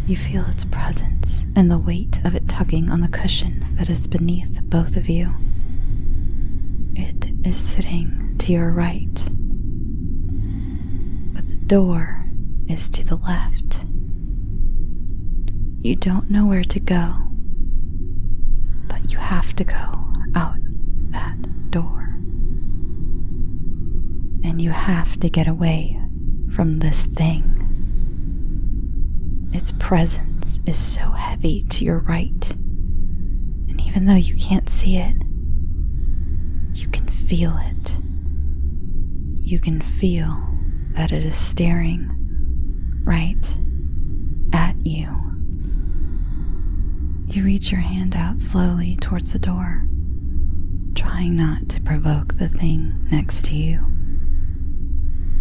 [0.07, 4.07] You feel its presence and the weight of it tugging on the cushion that is
[4.07, 5.35] beneath both of you.
[6.95, 9.15] It is sitting to your right,
[11.35, 12.25] but the door
[12.69, 13.85] is to the left.
[15.81, 17.17] You don't know where to go,
[18.89, 20.57] but you have to go out
[21.11, 22.06] that door.
[24.49, 26.01] And you have to get away
[26.55, 27.43] from this thing.
[29.53, 32.51] Its presence is so heavy to your right,
[33.69, 35.17] and even though you can't see it,
[36.75, 37.99] you can feel it.
[39.41, 40.41] You can feel
[40.93, 42.09] that it is staring
[43.05, 43.57] right
[44.53, 45.09] at you.
[47.27, 49.85] You reach your hand out slowly towards the door,
[50.95, 53.85] trying not to provoke the thing next to you.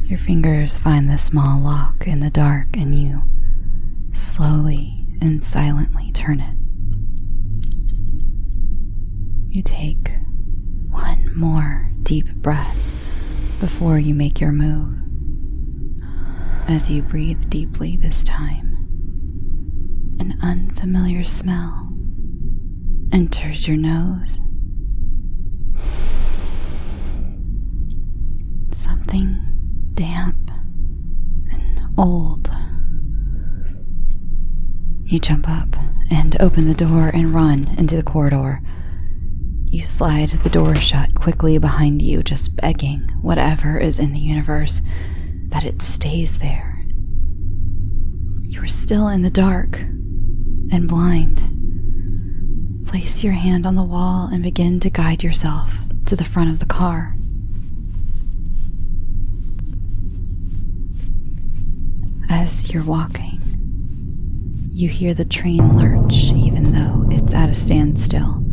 [0.07, 3.23] Your fingers find the small lock in the dark, and you
[4.13, 6.55] slowly and silently turn it.
[9.49, 10.11] You take
[10.89, 12.77] one more deep breath
[13.59, 14.93] before you make your move.
[16.67, 18.73] As you breathe deeply this time,
[20.19, 21.91] an unfamiliar smell
[23.11, 24.39] enters your nose.
[28.71, 29.44] Something
[29.95, 30.51] damp
[31.51, 32.51] and old.
[35.05, 35.75] You jump up
[36.11, 38.61] and open the door and run into the corridor.
[39.67, 44.81] You slide the door shut quickly behind you, just begging whatever is in the universe
[45.47, 46.85] that it stays there.
[48.43, 51.51] You are still in the dark and blind.
[52.85, 55.71] Place your hand on the wall and begin to guide yourself
[56.05, 57.14] to the front of the car.
[62.37, 63.39] As you're walking,
[64.69, 68.43] you hear the train lurch even though it's at a standstill,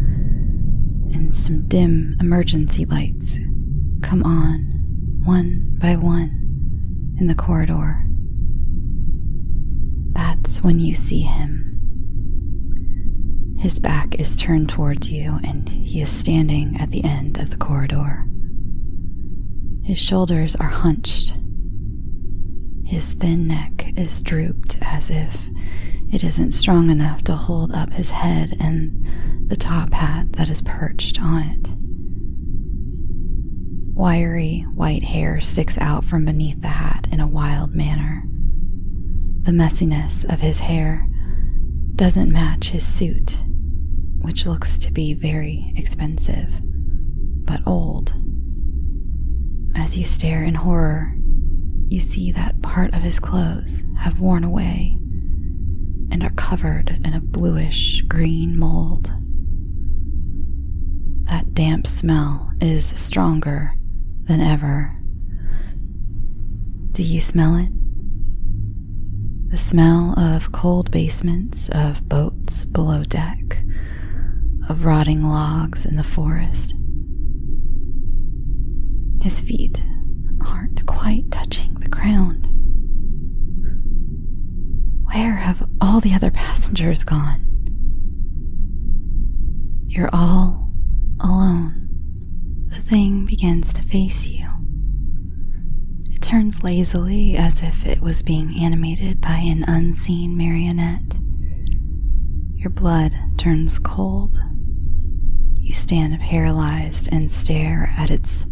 [1.13, 3.41] and some dim emergency lights
[4.01, 8.05] come on one by one in the corridor.
[10.13, 11.69] That's when you see him.
[13.59, 17.57] His back is turned towards you, and he is standing at the end of the
[17.57, 18.27] corridor.
[19.83, 21.35] His shoulders are hunched.
[22.93, 25.49] His thin neck is drooped as if
[26.13, 30.61] it isn't strong enough to hold up his head and the top hat that is
[30.61, 31.71] perched on it.
[33.97, 38.25] Wiry white hair sticks out from beneath the hat in a wild manner.
[39.41, 41.09] The messiness of his hair
[41.97, 43.39] doesn't match his suit,
[44.19, 46.53] which looks to be very expensive,
[47.47, 48.13] but old.
[49.75, 51.17] As you stare in horror,
[51.93, 54.97] you see that part of his clothes have worn away
[56.11, 59.13] and are covered in a bluish green mold.
[61.29, 63.75] That damp smell is stronger
[64.23, 64.97] than ever.
[66.93, 67.69] Do you smell it?
[69.51, 73.63] The smell of cold basements, of boats below deck,
[74.67, 76.75] of rotting logs in the forest.
[79.23, 79.83] His feet
[80.47, 82.49] aren't quite touching the ground.
[85.05, 87.49] Where have all the other passengers gone?
[89.87, 90.71] You're all
[91.21, 91.89] alone.
[92.69, 94.49] The thing begins to face you.
[96.11, 101.19] It turns lazily as if it was being animated by an unseen marionette.
[102.55, 104.39] Your blood turns cold.
[105.59, 108.47] You stand paralyzed and stare at its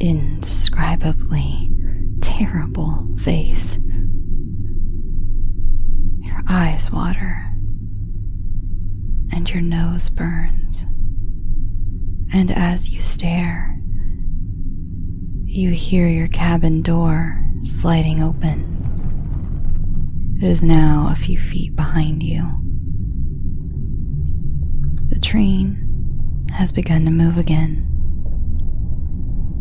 [0.00, 1.70] indescribably
[2.20, 3.78] terrible face.
[6.20, 7.46] Your eyes water,
[9.32, 10.86] and your nose burns.
[12.32, 13.78] And as you stare,
[15.44, 18.72] you hear your cabin door sliding open.
[20.42, 22.42] It is now a few feet behind you.
[25.08, 27.93] The train has begun to move again.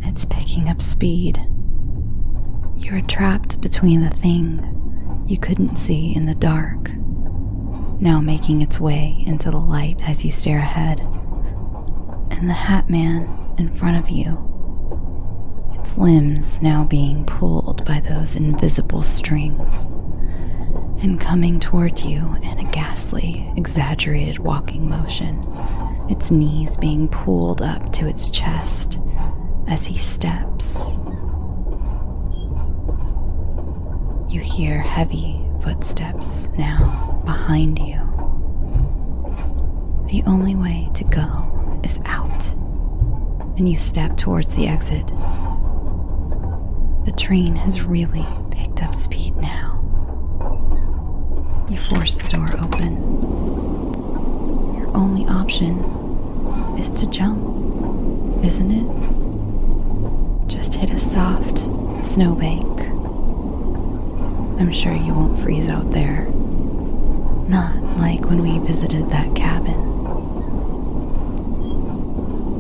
[0.06, 1.40] It's picking up speed.
[2.78, 6.94] You're trapped between the thing you couldn't see in the dark,
[8.00, 11.00] now making its way into the light as you stare ahead,
[12.32, 14.38] and the Hat Man in front of you,
[15.80, 19.84] its limbs now being pulled by those invisible strings,
[21.02, 25.42] and coming toward you in a ghastly, exaggerated walking motion,
[26.10, 29.00] its knees being pulled up to its chest
[29.68, 30.98] as he steps
[34.34, 38.00] You hear heavy footsteps now behind you.
[40.08, 42.52] The only way to go is out,
[43.58, 45.06] and you step towards the exit.
[47.06, 49.84] The train has really picked up speed now.
[51.70, 52.96] You force the door open.
[54.80, 55.78] Your only option
[56.80, 59.13] is to jump, isn't it?
[60.84, 61.60] Hit a soft
[62.04, 62.82] snowbank
[64.60, 66.26] I'm sure you won't freeze out there.
[67.48, 69.78] Not like when we visited that cabin.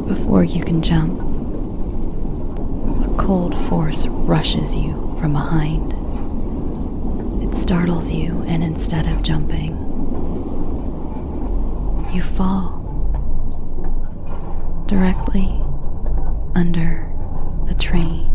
[0.07, 1.19] Before you can jump,
[3.03, 5.91] a cold force rushes you from behind.
[7.43, 9.75] It startles you, and instead of jumping,
[12.13, 12.79] you fall
[14.87, 15.61] directly
[16.55, 17.12] under
[17.93, 18.27] train.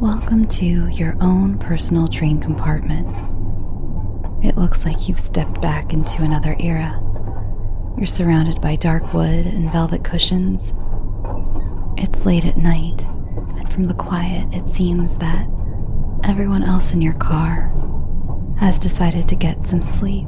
[0.00, 3.06] Welcome to your own personal train compartment.
[4.44, 7.00] It looks like you've stepped back into another era.
[7.96, 10.72] You're surrounded by dark wood and velvet cushions.
[11.96, 13.06] It's late at night,
[13.56, 15.46] and from the quiet, it seems that
[16.24, 17.72] everyone else in your car
[18.58, 20.26] has decided to get some sleep.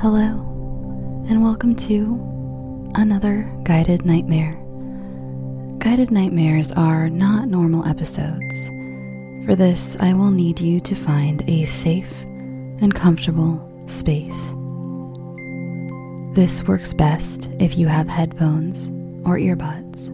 [0.00, 0.42] Hello,
[1.30, 2.20] and welcome to
[2.94, 4.52] another guided nightmare.
[5.78, 8.66] Guided nightmares are not normal episodes.
[9.46, 12.12] For this, I will need you to find a safe
[12.82, 14.52] and comfortable space.
[16.34, 18.88] This works best if you have headphones
[19.24, 20.10] or earbuds.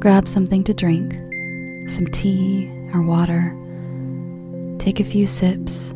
[0.00, 1.14] Grab something to drink,
[1.90, 3.54] some tea or water,
[4.78, 5.90] take a few sips,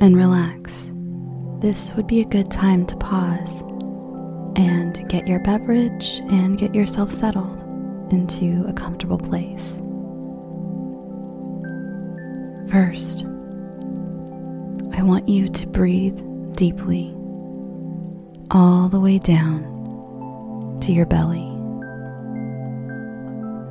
[0.00, 0.92] and relax
[1.60, 3.62] this would be a good time to pause
[4.56, 7.62] and get your beverage and get yourself settled
[8.12, 9.80] into a comfortable place.
[12.70, 13.24] First,
[14.96, 16.20] I want you to breathe
[16.52, 17.15] deeply
[18.50, 21.50] all the way down to your belly.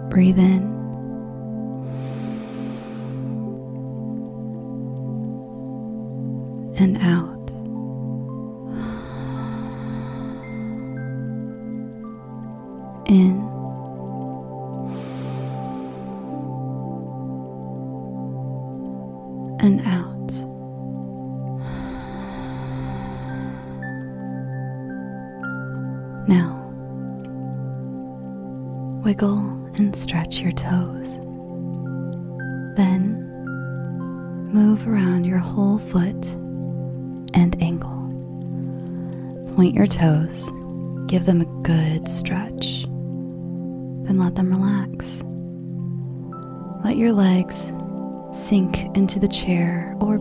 [0.09, 0.73] Breathe in
[6.77, 7.34] and out.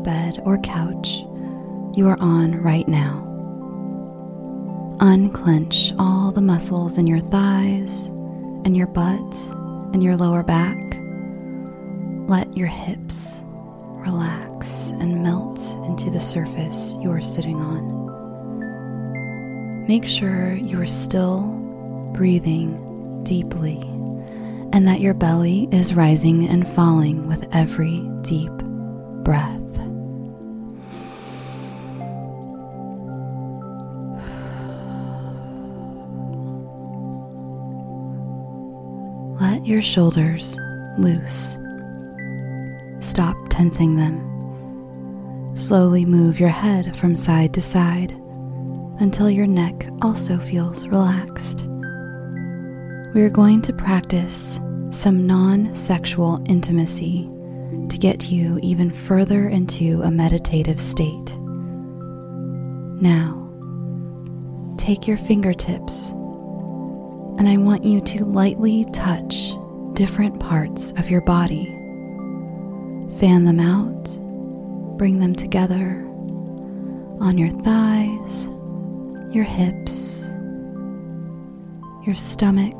[0.04, 1.24] Bed or couch
[1.96, 3.22] you are on right now.
[5.00, 8.06] Unclench all the muscles in your thighs
[8.64, 9.34] and your butt
[9.92, 10.76] and your lower back.
[12.28, 17.94] Let your hips relax and melt into the surface you are sitting on.
[19.86, 21.42] Make sure you are still
[22.12, 23.80] breathing deeply
[24.72, 28.52] and that your belly is rising and falling with every deep
[29.22, 29.63] breath.
[39.64, 40.58] Your shoulders
[40.98, 41.56] loose.
[43.00, 44.20] Stop tensing them.
[45.56, 48.12] Slowly move your head from side to side
[49.00, 51.66] until your neck also feels relaxed.
[53.14, 54.60] We are going to practice
[54.90, 57.30] some non sexual intimacy
[57.88, 61.38] to get you even further into a meditative state.
[63.00, 63.40] Now,
[64.76, 66.14] take your fingertips
[67.38, 69.52] and I want you to lightly touch
[69.94, 71.66] different parts of your body.
[73.18, 74.04] Fan them out,
[74.98, 76.02] bring them together
[77.20, 78.48] on your thighs,
[79.34, 80.28] your hips,
[82.06, 82.74] your stomach,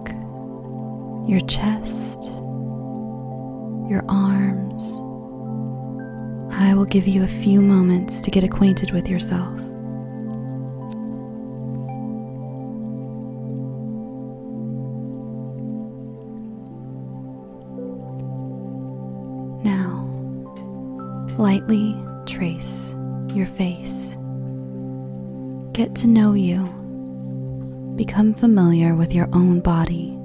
[1.29, 2.25] your chest,
[3.89, 4.93] your arms.
[6.55, 9.64] I will give you a few moments to get acquainted with yourself.
[21.55, 22.97] Lightly trace
[23.33, 24.17] your face.
[25.71, 26.65] Get to know you.
[27.95, 30.19] Become familiar with your own body.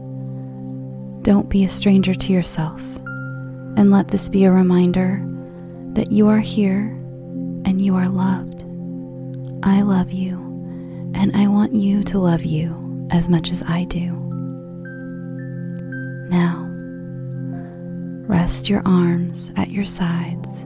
[1.22, 2.82] Don't be a stranger to yourself,
[3.78, 5.24] and let this be a reminder
[5.94, 6.98] that you are here
[7.66, 8.64] and you are loved.
[9.62, 10.34] I love you,
[11.14, 14.14] and I want you to love you as much as I do.
[16.32, 16.66] Now,
[18.28, 20.66] rest your arms at your sides.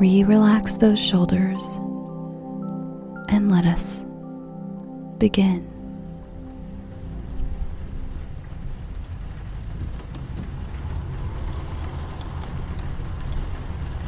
[0.00, 1.64] Re relax those shoulders,
[3.28, 4.04] and let us
[5.18, 5.68] begin.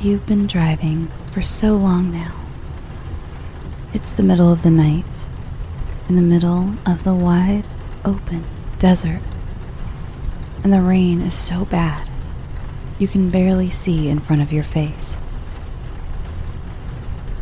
[0.00, 2.34] You've been driving for so long now.
[3.92, 5.04] It's the middle of the night,
[6.08, 7.66] in the middle of the wide
[8.04, 8.44] open
[8.78, 9.22] desert,
[10.62, 12.10] and the rain is so bad
[12.98, 15.16] you can barely see in front of your face.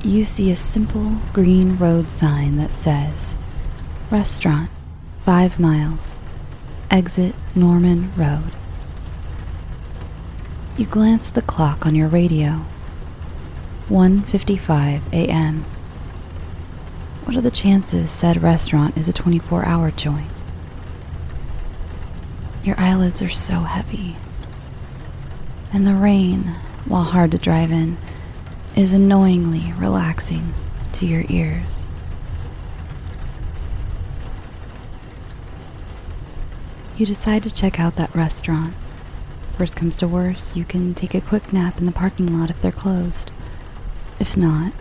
[0.04, 3.36] You see a simple green road sign that says,
[4.10, 4.68] Restaurant,
[5.24, 6.16] 5 miles,
[6.90, 8.50] exit Norman Road.
[10.76, 12.66] You glance at the clock on your radio.
[13.88, 15.64] 1:55 a.m.
[17.24, 20.42] What are the chances said restaurant is a 24-hour joint?
[22.64, 24.16] Your eyelids are so heavy.
[25.72, 26.56] And the rain,
[26.86, 27.98] while hard to drive in,
[28.76, 30.54] is annoyingly relaxing
[30.92, 31.86] to your ears.
[36.96, 38.74] You decide to check out that restaurant.
[39.58, 42.60] Worst comes to worst, you can take a quick nap in the parking lot if
[42.62, 43.30] they're closed.
[44.18, 44.72] If not,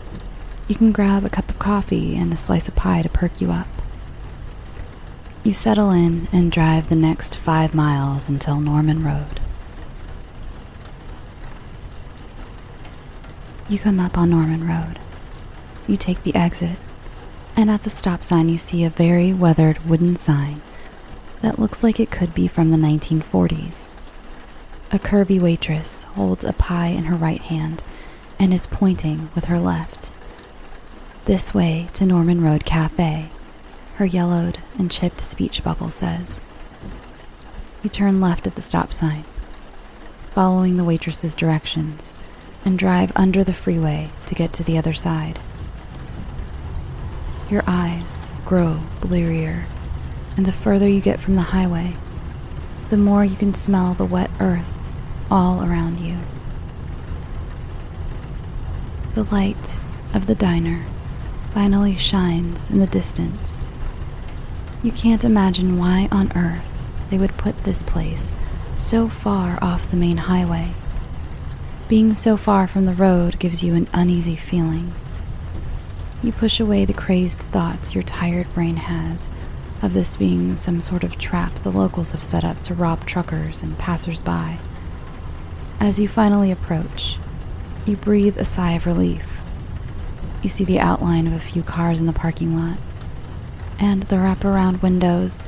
[0.67, 3.51] you can grab a cup of coffee and a slice of pie to perk you
[3.51, 3.67] up.
[5.43, 9.41] You settle in and drive the next five miles until Norman Road.
[13.71, 14.99] You come up on Norman Road.
[15.87, 16.77] You take the exit,
[17.55, 20.61] and at the stop sign, you see a very weathered wooden sign
[21.41, 23.87] that looks like it could be from the 1940s.
[24.91, 27.81] A curvy waitress holds a pie in her right hand
[28.37, 30.11] and is pointing with her left.
[31.23, 33.29] This way to Norman Road Cafe,
[33.95, 36.41] her yellowed and chipped speech bubble says.
[37.83, 39.23] You turn left at the stop sign,
[40.35, 42.13] following the waitress's directions,
[42.63, 45.39] and drive under the freeway to get to the other side.
[47.49, 49.65] Your eyes grow blearier,
[50.37, 51.95] and the further you get from the highway,
[52.89, 54.79] the more you can smell the wet earth
[55.29, 56.17] all around you.
[59.15, 59.79] The light
[60.13, 60.85] of the diner
[61.53, 63.61] finally shines in the distance.
[64.83, 66.71] You can't imagine why on earth
[67.09, 68.33] they would put this place
[68.77, 70.73] so far off the main highway.
[71.91, 74.93] Being so far from the road gives you an uneasy feeling.
[76.23, 79.27] You push away the crazed thoughts your tired brain has
[79.81, 83.61] of this being some sort of trap the locals have set up to rob truckers
[83.61, 84.57] and passersby.
[85.81, 87.17] As you finally approach,
[87.85, 89.41] you breathe a sigh of relief.
[90.41, 92.77] You see the outline of a few cars in the parking lot,
[93.79, 95.45] and the wraparound windows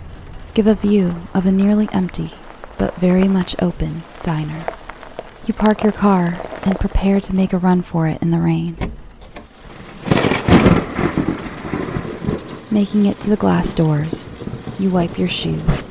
[0.53, 2.33] give a view of a nearly empty
[2.77, 4.65] but very much open diner.
[5.45, 8.77] You park your car and prepare to make a run for it in the rain.
[12.71, 14.25] Making it to the glass doors,
[14.79, 15.87] you wipe your shoes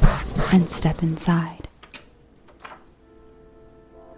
[0.52, 1.68] and step inside.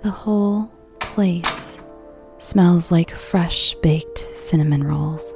[0.03, 0.67] The whole
[1.01, 1.79] place
[2.39, 5.35] smells like fresh baked cinnamon rolls.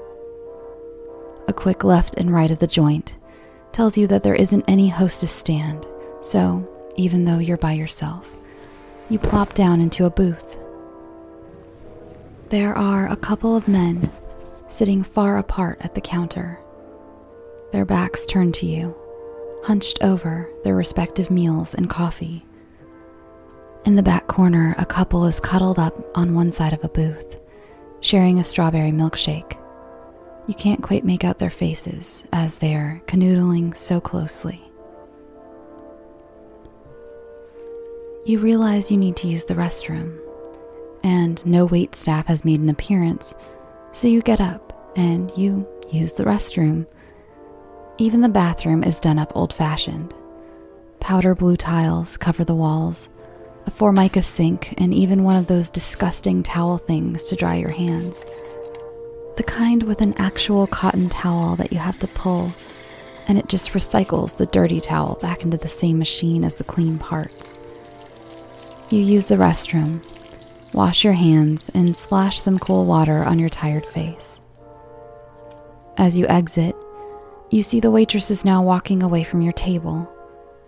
[1.48, 3.18] A quick left and right of the joint
[3.72, 5.86] tells you that there isn't any hostess stand,
[6.20, 8.30] so even though you're by yourself,
[9.08, 10.58] you plop down into a booth.
[12.50, 14.10] There are a couple of men
[14.68, 16.58] sitting far apart at the counter
[17.72, 18.96] their backs turned to you,
[19.64, 22.44] hunched over their respective meals and coffee.
[23.84, 27.36] In the back corner, a couple is cuddled up on one side of a booth,
[28.00, 29.58] sharing a strawberry milkshake.
[30.46, 34.67] You can't quite make out their faces as they are canoodling so closely.
[38.28, 40.16] You realize you need to use the restroom,
[41.02, 43.34] and no wait staff has made an appearance,
[43.92, 46.86] so you get up and you use the restroom
[48.00, 50.14] even the bathroom is done up old fashioned.
[51.00, 53.08] Powder blue tiles cover the walls,
[53.66, 58.24] a formica sink, and even one of those disgusting towel things to dry your hands.
[59.36, 62.52] The kind with an actual cotton towel that you have to pull,
[63.26, 66.98] and it just recycles the dirty towel back into the same machine as the clean
[66.98, 67.58] parts.
[68.90, 70.02] You use the restroom,
[70.72, 74.40] wash your hands, and splash some cool water on your tired face.
[75.98, 76.74] As you exit,
[77.50, 80.10] you see the waitress is now walking away from your table,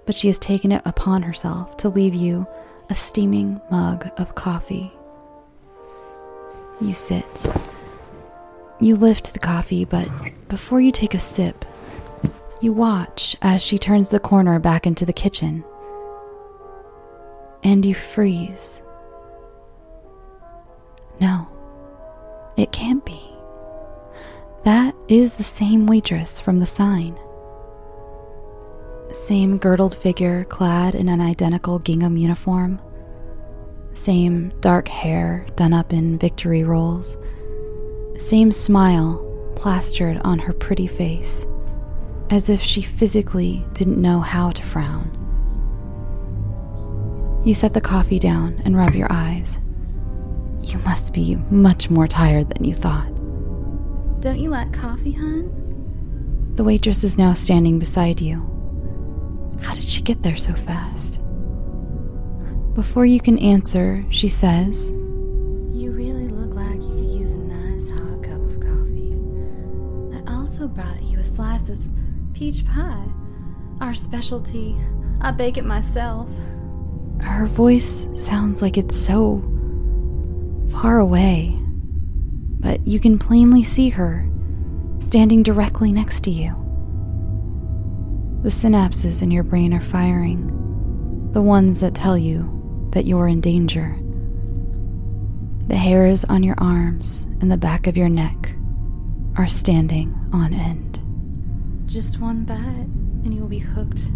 [0.04, 2.46] but she has taken it upon herself to leave you
[2.90, 4.92] a steaming mug of coffee.
[6.78, 7.46] You sit.
[8.80, 10.08] You lift the coffee, but
[10.48, 11.64] before you take a sip,
[12.60, 15.64] you watch as she turns the corner back into the kitchen.
[17.62, 18.82] And you freeze.
[21.20, 21.46] No,
[22.56, 23.20] it can't be.
[24.64, 27.18] That is the same waitress from the sign.
[29.12, 32.80] Same girdled figure clad in an identical gingham uniform.
[33.94, 37.16] Same dark hair done up in victory rolls.
[38.18, 39.26] Same smile
[39.56, 41.46] plastered on her pretty face,
[42.30, 45.19] as if she physically didn't know how to frown.
[47.44, 49.60] You set the coffee down and rub your eyes.
[50.62, 53.08] You must be much more tired than you thought.
[54.20, 56.52] Don't you like coffee, hun?
[56.56, 58.46] The waitress is now standing beside you.
[59.62, 61.18] How did she get there so fast?
[62.74, 67.88] Before you can answer, she says, You really look like you could use a nice
[67.88, 69.16] hot cup of coffee.
[70.14, 71.78] I also brought you a slice of
[72.34, 73.06] peach pie,
[73.80, 74.76] our specialty.
[75.22, 76.28] I bake it myself.
[77.22, 79.42] Her voice sounds like it's so
[80.70, 81.60] far away
[82.60, 84.28] but you can plainly see her
[85.00, 86.54] standing directly next to you.
[88.42, 90.46] The synapses in your brain are firing,
[91.32, 93.96] the ones that tell you that you're in danger.
[95.68, 98.54] The hairs on your arms and the back of your neck
[99.36, 100.98] are standing on end.
[101.86, 104.08] Just one bite, and you'll be hooked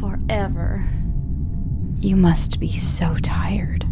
[0.00, 0.84] forever.
[1.98, 3.86] You must be so tired.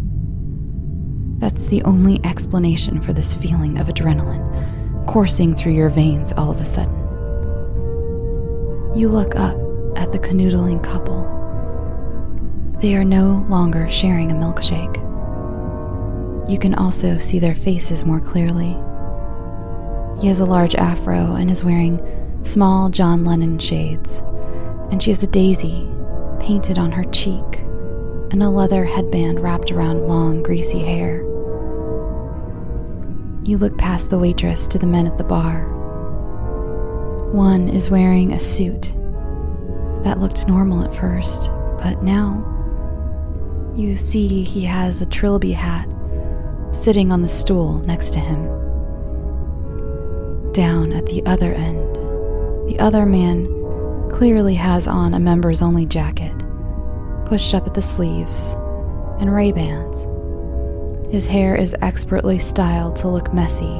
[1.39, 6.61] That's the only explanation for this feeling of adrenaline coursing through your veins all of
[6.61, 6.95] a sudden.
[8.95, 9.57] You look up
[9.97, 11.31] at the canoodling couple.
[12.81, 15.01] They are no longer sharing a milkshake.
[16.49, 18.75] You can also see their faces more clearly.
[20.21, 21.99] He has a large afro and is wearing
[22.43, 24.21] small John Lennon shades,
[24.91, 25.89] and she has a daisy
[26.39, 27.64] painted on her cheek
[28.35, 31.19] and a leather headband wrapped around long, greasy hair.
[33.45, 35.69] You look past the waitress to the men at the bar.
[37.31, 38.93] One is wearing a suit.
[40.03, 42.43] That looked normal at first, but now
[43.73, 45.87] you see he has a trilby hat
[46.73, 48.43] sitting on the stool next to him.
[50.51, 51.95] Down at the other end,
[52.69, 53.45] the other man
[54.11, 56.33] clearly has on a members only jacket,
[57.25, 58.53] pushed up at the sleeves,
[59.19, 60.07] and Ray-Bans.
[61.11, 63.79] His hair is expertly styled to look messy,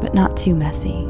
[0.00, 1.06] but not too messy.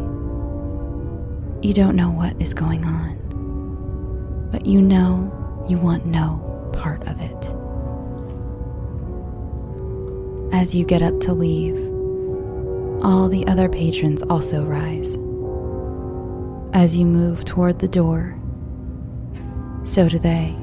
[1.66, 7.20] You don't know what is going on, but you know you want no part of
[7.20, 7.54] it.
[10.54, 11.76] As you get up to leave,
[13.02, 15.16] all the other patrons also rise.
[16.74, 18.36] As you move toward the door,
[19.82, 20.56] so do they.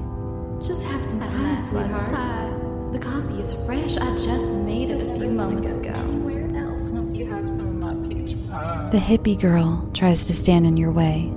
[8.91, 11.31] The hippie girl tries to stand in your way,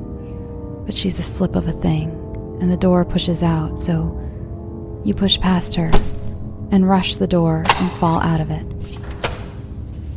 [0.87, 2.09] but she's a slip of a thing,
[2.62, 4.19] and the door pushes out, so
[5.05, 5.91] you push past her
[6.70, 8.65] and rush the door and fall out of it.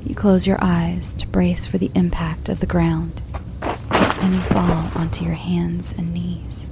[0.07, 3.21] You close your eyes to brace for the impact of the ground,
[3.61, 6.63] and you fall onto your hands and knees.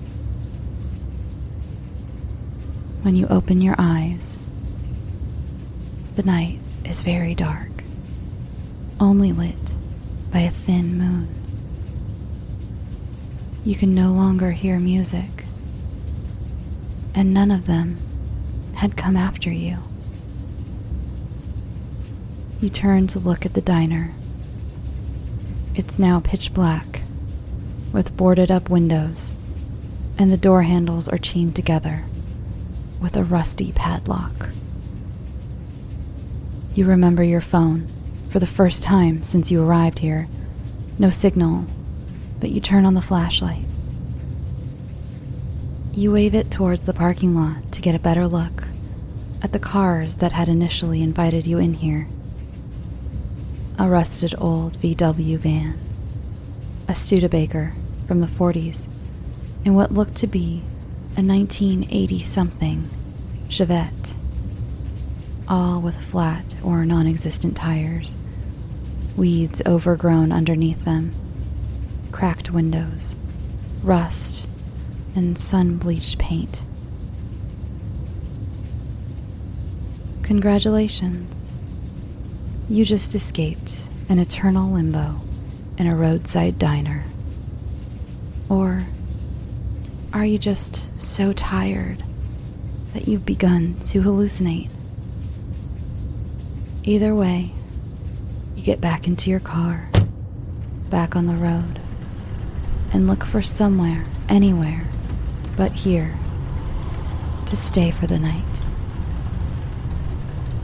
[3.02, 4.38] When you open your eyes,
[6.16, 7.84] the night is very dark,
[9.02, 9.56] only lit
[10.34, 11.28] by a thin moon.
[13.64, 15.46] You can no longer hear music,
[17.14, 17.98] and none of them
[18.74, 19.78] had come after you.
[22.60, 24.12] You turn to look at the diner.
[25.76, 27.04] It's now pitch black,
[27.92, 29.32] with boarded up windows,
[30.18, 32.06] and the door handles are chained together
[33.00, 34.50] with a rusty padlock.
[36.74, 37.88] You remember your phone
[38.34, 40.28] for the first time since you arrived here.
[40.98, 41.68] No signal,
[42.40, 43.64] but you turn on the flashlight.
[45.94, 48.64] You wave it towards the parking lot to get a better look
[49.44, 52.08] at the cars that had initially invited you in here.
[53.78, 55.78] A rusted old VW van,
[56.88, 57.74] a Studebaker
[58.08, 58.88] from the 40s,
[59.64, 60.64] and what looked to be
[61.16, 62.90] a 1980 something
[63.48, 64.16] Chevette,
[65.48, 68.16] all with flat or non existent tires,
[69.16, 71.14] weeds overgrown underneath them,
[72.12, 73.16] cracked windows,
[73.84, 74.48] rust,
[75.16, 76.62] and sun bleached paint.
[80.24, 81.30] Congratulations.
[82.70, 85.22] You just escaped an eternal limbo
[85.78, 87.04] in a roadside diner.
[88.50, 88.86] Or
[90.14, 92.04] are you just so tired
[92.94, 94.70] that you've begun to hallucinate?
[96.84, 97.52] Either way,
[98.64, 99.90] you get back into your car,
[100.90, 101.82] back on the road,
[102.94, 104.88] and look for somewhere, anywhere,
[105.58, 106.18] but here,
[107.46, 108.62] to stay for the night.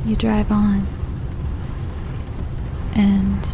[0.05, 0.87] You drive on,
[2.95, 3.45] and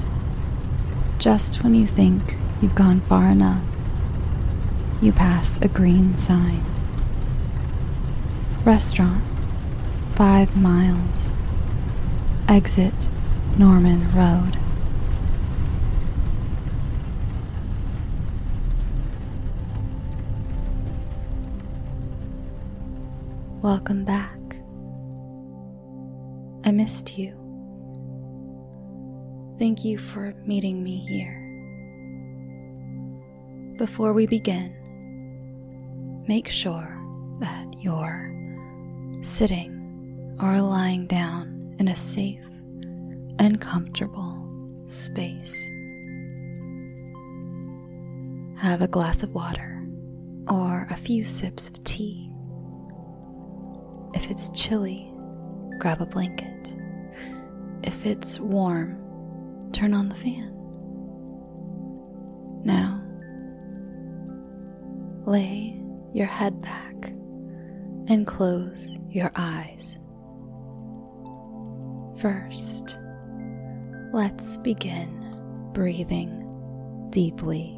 [1.17, 3.63] just when you think you've gone far enough,
[5.01, 6.63] you pass a green sign.
[8.63, 9.23] Restaurant,
[10.13, 11.31] five miles.
[12.47, 12.93] Exit
[13.57, 14.60] Norman Road.
[23.61, 24.38] Welcome back.
[26.65, 27.34] I missed you.
[29.57, 31.41] Thank you for meeting me here.
[33.77, 34.76] Before we begin,
[36.27, 36.99] make sure
[37.40, 38.34] that you're
[39.22, 42.41] sitting or lying down in a safe
[43.39, 44.41] and comfortable
[44.87, 45.69] space.
[48.57, 49.85] Have a glass of water
[50.49, 52.31] or a few sips of tea.
[54.13, 55.11] If it's chilly,
[55.79, 56.73] grab a blanket.
[57.83, 59.01] If it's warm,
[59.71, 60.51] turn on the fan.
[62.63, 63.01] Now,
[65.25, 65.79] lay
[66.13, 67.09] your head back
[68.07, 69.97] and close your eyes.
[72.17, 72.99] First,
[74.14, 75.22] let's begin
[75.73, 76.41] breathing
[77.11, 77.77] deeply,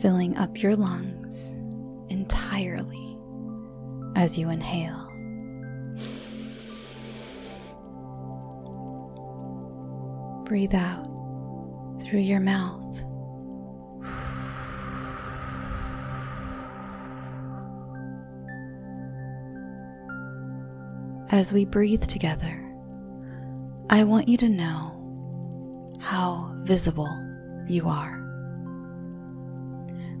[0.00, 1.52] filling up your lungs
[2.08, 3.18] entirely
[4.14, 5.02] as you inhale.
[10.44, 11.06] Breathe out
[12.02, 12.82] through your mouth.
[21.32, 22.65] As we breathe together,
[23.88, 27.08] I want you to know how visible
[27.68, 28.20] you are,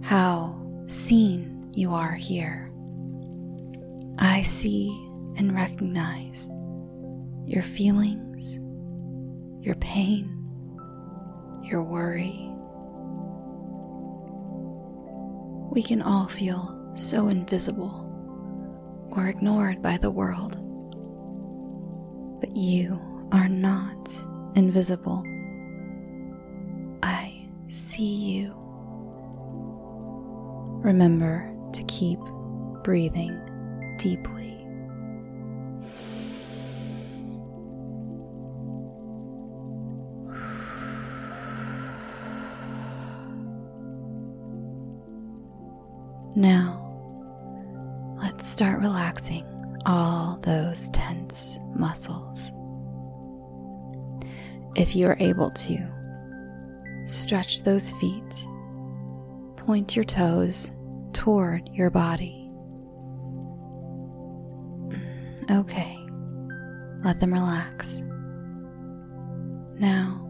[0.02, 0.56] how
[0.86, 2.70] seen you are here.
[4.18, 4.90] I see
[5.36, 6.48] and recognize
[7.44, 8.56] your feelings,
[9.66, 10.30] your pain,
[11.64, 12.48] your worry.
[15.72, 18.04] We can all feel so invisible
[19.10, 20.56] or ignored by the world.
[22.40, 24.16] But you are not
[24.54, 25.22] invisible
[27.02, 28.52] I see you.
[30.82, 32.18] Remember to keep
[32.82, 33.38] breathing
[33.98, 34.54] deeply.
[46.34, 46.82] Now,
[48.20, 49.46] let's start relaxing
[49.86, 52.25] all those tense muscles.
[54.76, 55.78] If you are able to,
[57.06, 58.46] stretch those feet,
[59.56, 60.70] point your toes
[61.14, 62.50] toward your body.
[65.50, 65.98] Okay,
[67.02, 68.02] let them relax.
[69.78, 70.22] Now,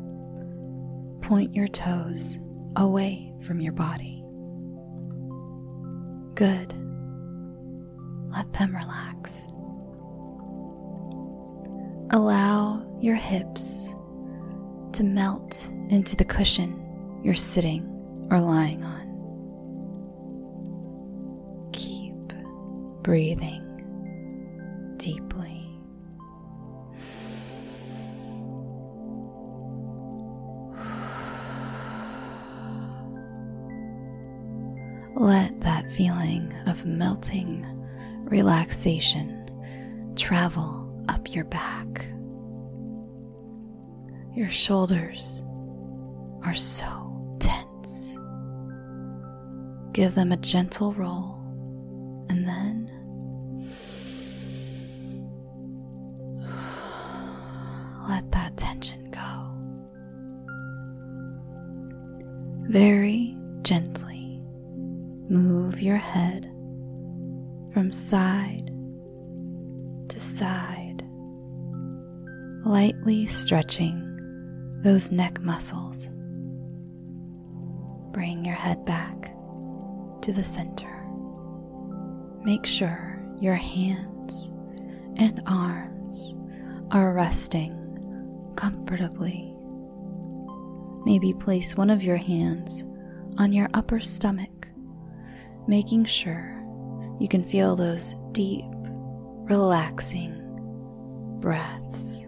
[1.23, 2.39] point your toes
[2.77, 4.23] away from your body.
[6.35, 6.73] Good.
[8.31, 9.49] Let them relax.
[12.11, 13.96] Allow your hips
[14.97, 17.83] to melt into the cushion you're sitting
[18.31, 19.05] or lying on.
[21.75, 22.15] Keep
[23.03, 23.63] breathing
[24.97, 25.69] deeply.
[35.15, 37.67] Let that feeling of melting
[38.25, 39.45] relaxation
[40.17, 41.96] travel up your back.
[44.37, 45.43] Your shoulders
[46.45, 48.19] are so tense.
[49.93, 51.39] Give them a gentle roll
[52.29, 52.91] and then
[58.07, 59.55] let that tension go.
[62.69, 64.43] Very gently
[65.31, 66.45] move your head
[67.73, 68.71] from side
[70.11, 71.03] to side,
[72.67, 74.06] lightly stretching
[74.87, 76.09] those neck muscles.
[78.13, 79.35] Bring your head back
[80.23, 81.05] to the center.
[82.45, 84.53] Make sure your hands
[85.17, 86.37] and arms
[86.93, 87.75] are resting
[88.55, 89.53] comfortably.
[91.05, 92.85] Maybe place one of your hands
[93.39, 94.69] on your upper stomach,
[95.67, 96.63] making sure
[97.19, 98.71] you can feel those deep,
[99.49, 100.41] relaxing
[101.41, 102.26] breaths.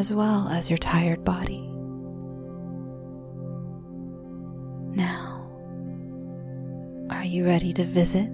[0.00, 1.60] As well as your tired body.
[4.96, 5.46] Now,
[7.10, 8.30] are you ready to visit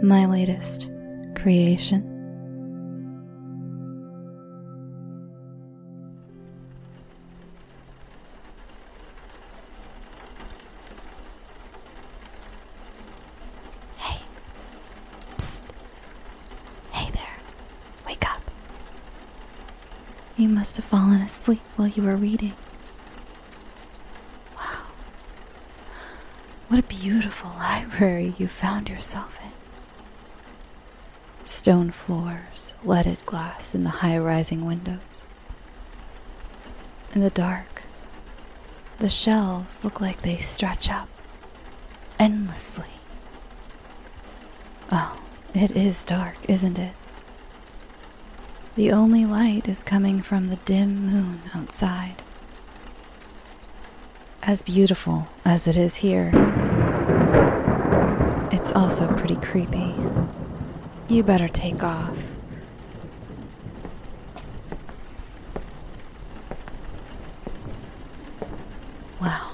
[0.00, 0.92] my latest
[1.34, 2.11] creation?
[20.42, 22.54] You must have fallen asleep while you were reading.
[24.56, 24.86] Wow.
[26.66, 29.52] What a beautiful library you found yourself in.
[31.44, 35.22] Stone floors, leaded glass in the high rising windows.
[37.14, 37.84] In the dark,
[38.98, 41.08] the shelves look like they stretch up
[42.18, 42.90] endlessly.
[44.90, 45.22] Oh,
[45.54, 46.94] it is dark, isn't it?
[48.74, 52.22] The only light is coming from the dim moon outside.
[54.42, 56.30] As beautiful as it is here,
[58.50, 59.94] it's also pretty creepy.
[61.08, 62.24] You better take off.
[69.20, 69.50] Wow,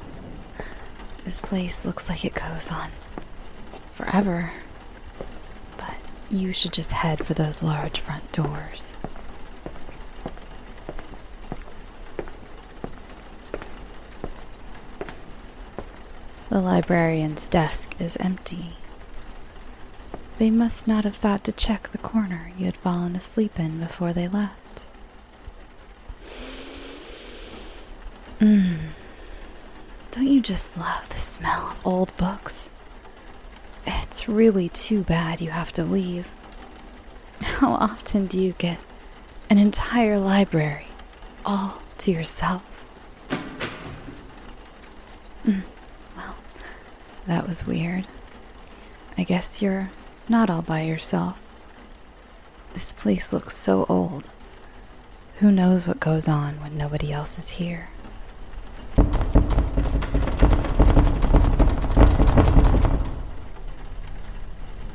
[1.25, 2.91] this place looks like it goes on
[3.93, 4.53] forever.
[5.77, 5.97] But
[6.31, 8.95] you should just head for those large front doors.
[16.59, 18.73] The librarian's desk is empty.
[20.39, 24.13] They must not have thought to check the corner you had fallen asleep in before
[24.13, 24.87] they left.
[28.41, 28.89] Mmm.
[30.11, 32.71] Don't you just love the smell of old books?
[33.87, 36.29] It's really too bad you have to leave.
[37.41, 38.81] How often do you get
[39.49, 40.89] an entire library
[41.47, 42.85] all to yourself?
[45.47, 45.63] Mm,
[46.17, 46.35] well,
[47.29, 48.07] that was weird.
[49.17, 49.91] I guess you're
[50.29, 51.39] not all by yourself.
[52.73, 54.31] This place looks so old.
[55.37, 57.91] Who knows what goes on when nobody else is here?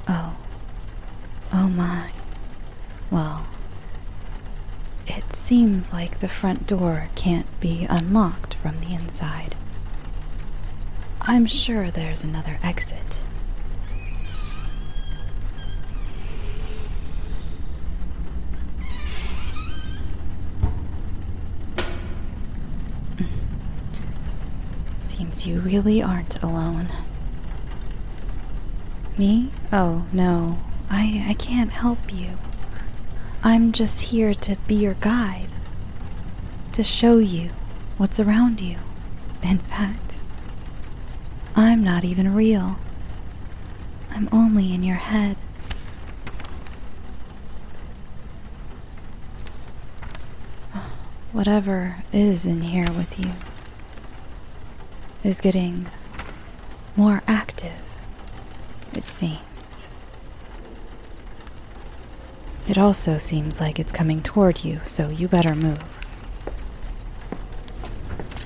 [0.08, 0.36] Oh.
[1.54, 2.12] Oh my.
[3.12, 3.46] Well,
[5.08, 9.56] it seems like the front door can't be unlocked from the inside.
[11.26, 13.22] I'm sure there's another exit.
[25.00, 26.90] Seems you really aren't alone.
[29.18, 29.50] Me?
[29.72, 30.60] Oh, no.
[30.90, 32.38] I, I can't help you.
[33.44, 35.48] I'm just here to be your guide.
[36.74, 37.52] To show you
[37.98, 38.78] what's around you.
[39.42, 40.20] In fact,
[41.56, 42.78] I'm not even real.
[44.10, 45.38] I'm only in your head.
[51.32, 53.34] Whatever is in here with you
[55.24, 55.88] is getting
[56.96, 57.72] more active,
[58.94, 59.90] it seems.
[62.68, 65.84] It also seems like it's coming toward you, so you better move.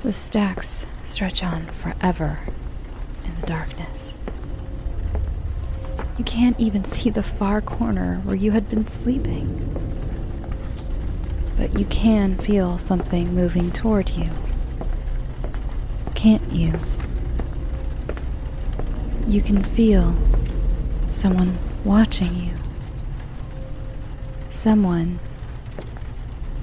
[0.03, 2.39] The stacks stretch on forever
[3.47, 4.13] darkness.
[6.17, 9.63] You can't even see the far corner where you had been sleeping.
[11.57, 14.29] But you can feel something moving toward you.
[16.13, 16.73] Can't you?
[19.25, 20.15] You can feel
[21.09, 22.53] someone watching you.
[24.49, 25.19] Someone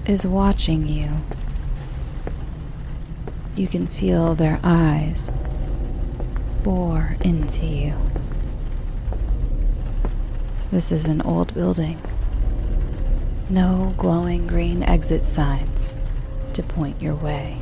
[0.07, 1.11] is watching you.
[3.57, 5.31] You can feel their eyes
[6.65, 7.95] bore into you.
[10.73, 12.01] This is an old building.
[13.51, 15.95] No glowing green exit signs
[16.55, 17.61] to point your way.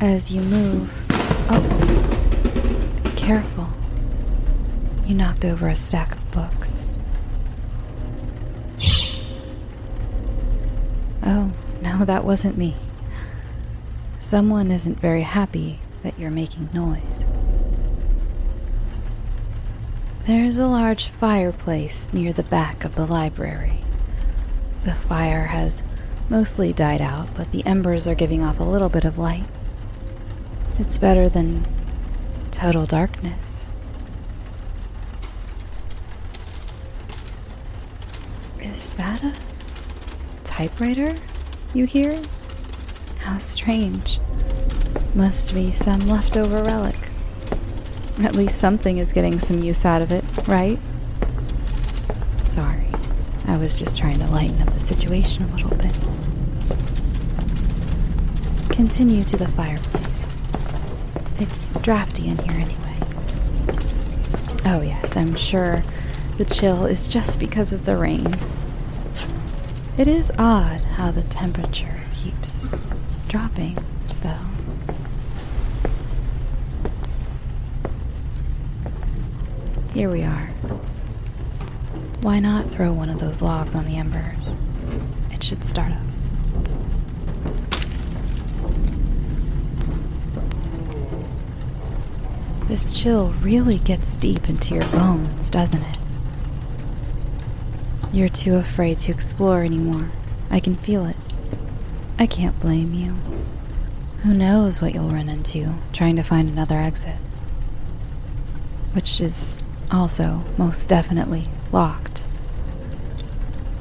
[0.00, 0.90] As you move,
[1.50, 3.68] oh, be careful.
[5.06, 6.90] You knocked over a stack of books.
[11.22, 11.52] Oh,
[11.82, 12.74] no, that wasn't me.
[14.18, 17.26] Someone isn't very happy that you're making noise.
[20.26, 23.84] There's a large fireplace near the back of the library.
[24.84, 25.82] The fire has
[26.28, 29.46] mostly died out, but the embers are giving off a little bit of light.
[30.78, 31.66] It's better than
[32.50, 33.66] total darkness.
[38.60, 39.34] Is that a
[40.44, 41.14] typewriter
[41.74, 42.20] you hear?
[43.18, 44.20] How strange.
[45.14, 46.96] Must be some leftover relic.
[48.22, 50.78] At least something is getting some use out of it, right?
[52.44, 52.86] Sorry.
[53.46, 55.92] I was just trying to lighten up the situation a little bit.
[58.70, 60.36] Continue to the fireplace.
[61.38, 62.96] It's drafty in here anyway.
[64.66, 65.82] Oh, yes, I'm sure
[66.38, 68.36] the chill is just because of the rain.
[69.98, 72.74] It is odd how the temperature keeps
[73.28, 73.76] dropping,
[74.22, 74.36] though.
[80.00, 80.46] Here we are.
[82.22, 84.56] Why not throw one of those logs on the embers?
[85.30, 86.02] It should start up.
[92.68, 95.98] This chill really gets deep into your bones, doesn't it?
[98.10, 100.08] You're too afraid to explore anymore.
[100.50, 101.18] I can feel it.
[102.18, 103.12] I can't blame you.
[104.22, 107.16] Who knows what you'll run into trying to find another exit?
[108.94, 109.59] Which is
[109.92, 112.26] also most definitely locked.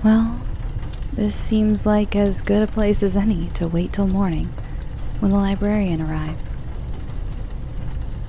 [0.04, 0.40] Well,
[1.14, 4.48] this seems like as good a place as any to wait till morning
[5.20, 6.50] when the librarian arrives.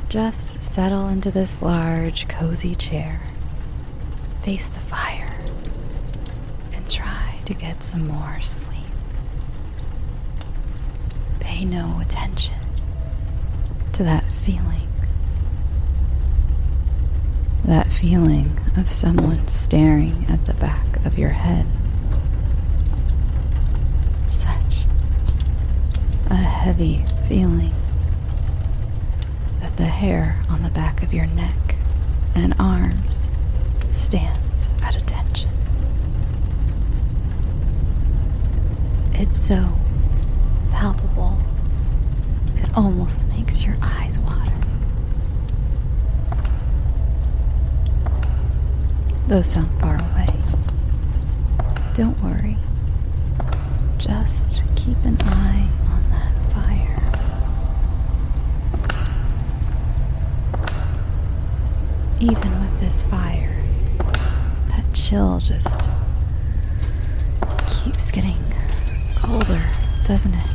[0.08, 3.20] Just settle into this large, cozy chair,
[4.42, 5.38] face the fire,
[6.72, 8.76] and try to get some more sleep.
[11.38, 12.58] Pay no attention
[13.92, 14.88] to that feeling.
[17.70, 21.66] That feeling of someone staring at the back of your head.
[24.28, 24.86] Such
[26.28, 27.72] a heavy feeling
[29.60, 31.76] that the hair on the back of your neck
[32.34, 33.28] and arms
[33.92, 35.50] stands at attention.
[39.12, 39.78] It's so
[40.72, 41.38] palpable,
[42.56, 44.50] it almost makes your eyes water.
[49.30, 50.26] Those sound far away.
[51.94, 52.56] Don't worry.
[53.96, 56.96] Just keep an eye on that fire.
[62.18, 63.62] Even with this fire,
[64.66, 65.88] that chill just
[67.68, 68.36] keeps getting
[69.14, 69.62] colder,
[70.08, 70.46] doesn't it?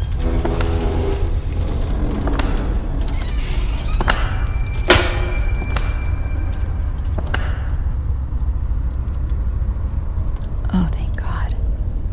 [10.77, 11.55] Oh, thank God.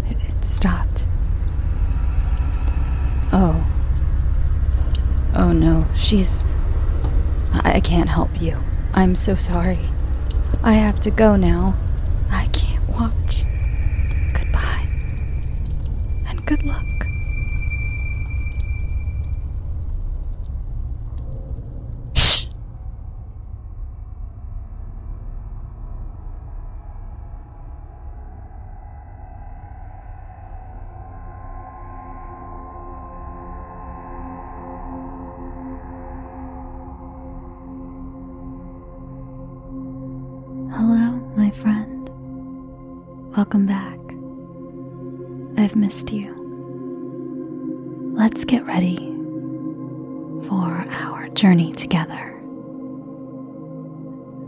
[0.09, 1.05] It, it stopped.
[3.32, 3.66] Oh.
[5.34, 6.44] Oh no, she's.
[7.55, 8.59] I, I can't help you.
[8.93, 9.78] I'm so sorry.
[10.62, 11.74] I have to go now.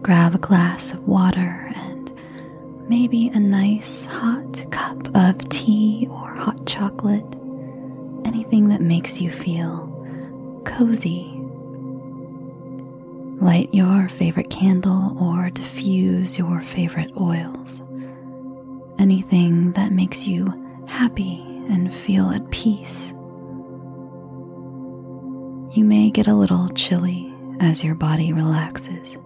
[0.04, 2.12] Grab a glass of water and
[2.88, 7.26] maybe a nice hot cup of tea or hot chocolate.
[8.24, 9.90] Anything that makes you feel
[10.64, 11.34] cozy
[13.40, 17.82] Light your favorite candle or diffuse your favorite oils.
[18.98, 20.46] Anything that makes you
[20.86, 23.10] happy and feel at peace.
[25.76, 29.18] You may get a little chilly as your body relaxes,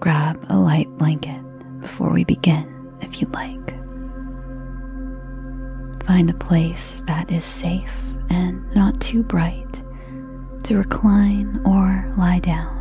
[0.00, 1.40] grab a light blanket
[1.80, 3.70] before we begin if you'd like.
[6.06, 7.92] Find a place that is safe
[8.30, 9.82] and not too bright
[10.64, 12.74] to recline or lie down.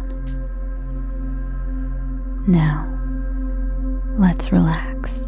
[2.48, 2.88] Now,
[4.18, 5.28] let's relax.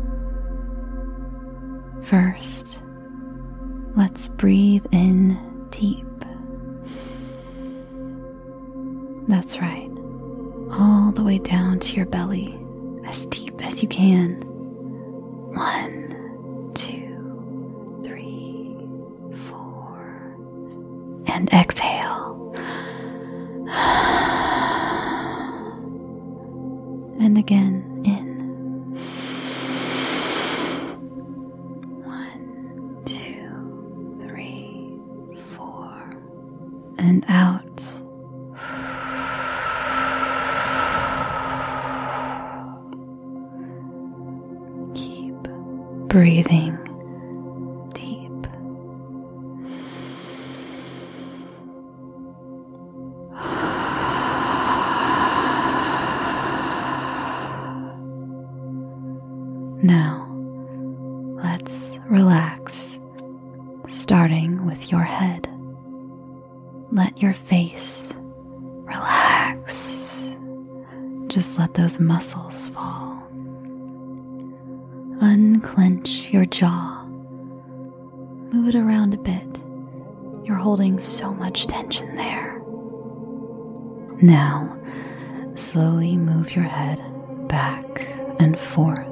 [2.03, 2.80] First,
[3.95, 6.05] let's breathe in deep.
[9.27, 9.86] That's right,
[10.72, 12.60] all the way down to your belly,
[13.06, 14.41] as deep as you can.
[15.53, 18.77] One, two, three,
[19.49, 20.35] four,
[21.27, 22.53] and exhale.
[27.19, 27.86] And again
[71.99, 73.23] Muscles fall.
[75.19, 77.03] Unclench your jaw.
[77.05, 79.61] Move it around a bit.
[80.43, 82.61] You're holding so much tension there.
[84.21, 84.77] Now,
[85.55, 87.01] slowly move your head
[87.47, 88.07] back
[88.39, 89.07] and forth.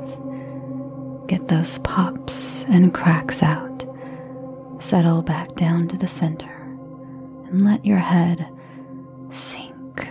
[1.27, 3.83] Get those pops and cracks out.
[4.79, 6.51] Settle back down to the center
[7.47, 8.47] and let your head
[9.31, 10.07] sink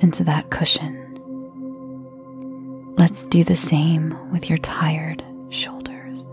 [0.00, 1.05] into that cushion.
[2.96, 6.30] Let's do the same with your tired shoulders.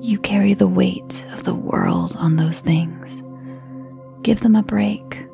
[0.00, 3.22] You carry the weight of the world on those things.
[4.22, 5.26] Give them a break.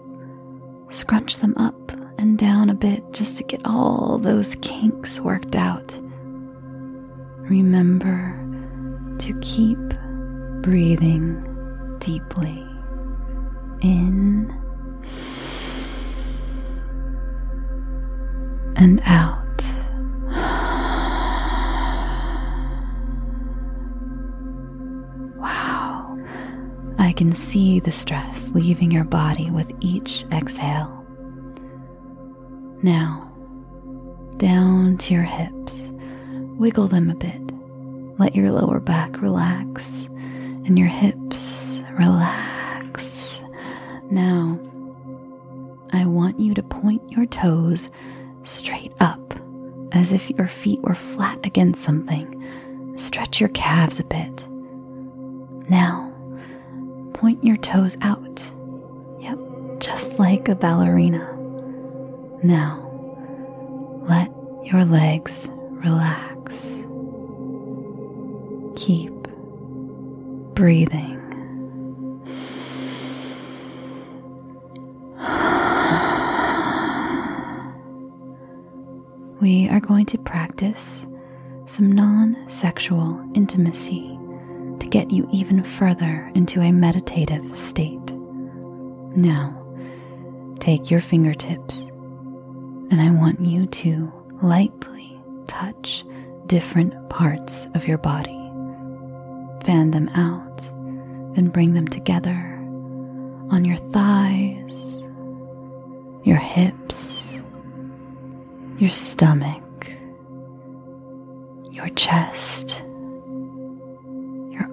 [0.90, 5.96] Scrunch them up and down a bit just to get all those kinks worked out.
[7.48, 8.34] Remember
[9.20, 9.78] to keep
[10.62, 11.44] breathing
[12.00, 12.66] deeply
[13.82, 14.52] in
[18.76, 19.47] and out.
[27.18, 31.04] Can see the stress leaving your body with each exhale.
[32.80, 33.32] Now,
[34.36, 35.90] down to your hips,
[36.60, 37.42] wiggle them a bit.
[38.20, 43.42] Let your lower back relax and your hips relax.
[44.12, 44.56] Now,
[45.92, 47.88] I want you to point your toes
[48.44, 49.34] straight up
[49.90, 52.94] as if your feet were flat against something.
[52.96, 54.46] Stretch your calves a bit.
[55.68, 56.14] Now,
[57.18, 58.48] point your toes out.
[59.18, 59.38] Yep,
[59.80, 61.36] just like a ballerina.
[62.44, 62.84] Now,
[64.08, 64.30] let
[64.64, 66.86] your legs relax.
[68.76, 69.12] Keep
[70.54, 71.16] breathing.
[79.40, 81.06] We are going to practice
[81.66, 84.17] some non sexual intimacy
[84.80, 88.12] to get you even further into a meditative state.
[89.16, 89.54] Now,
[90.60, 91.80] take your fingertips
[92.90, 96.04] and I want you to lightly touch
[96.46, 98.38] different parts of your body.
[99.64, 100.58] Fan them out,
[101.34, 102.54] then bring them together
[103.50, 105.02] on your thighs,
[106.24, 107.42] your hips,
[108.78, 109.90] your stomach,
[111.70, 112.82] your chest,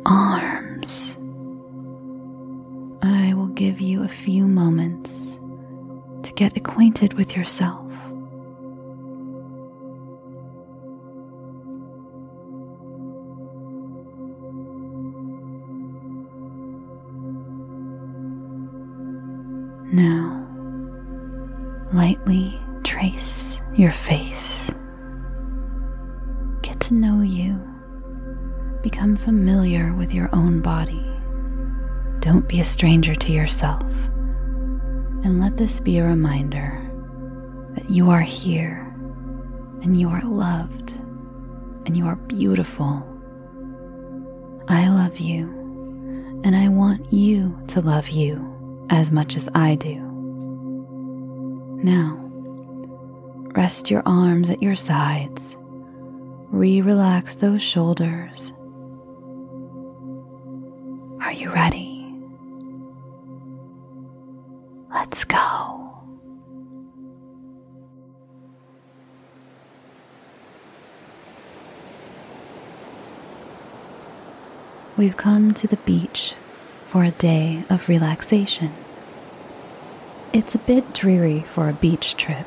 [0.05, 1.17] arms.
[3.01, 5.39] I will give you a few moments
[6.23, 7.81] to get acquainted with yourself.
[19.91, 20.45] Now,
[21.93, 24.24] lightly trace your face.
[29.25, 31.03] Familiar with your own body.
[32.19, 33.81] Don't be a stranger to yourself.
[35.23, 36.79] And let this be a reminder
[37.73, 38.85] that you are here
[39.81, 40.91] and you are loved
[41.87, 43.03] and you are beautiful.
[44.67, 45.49] I love you
[46.43, 49.95] and I want you to love you as much as I do.
[51.83, 52.19] Now,
[53.55, 55.57] rest your arms at your sides.
[56.51, 58.53] Re relax those shoulders.
[61.25, 62.05] Are you ready?
[64.91, 65.91] Let's go.
[74.95, 76.35] We've come to the beach
[76.85, 78.71] for a day of relaxation.
[80.31, 82.45] It's a bit dreary for a beach trip.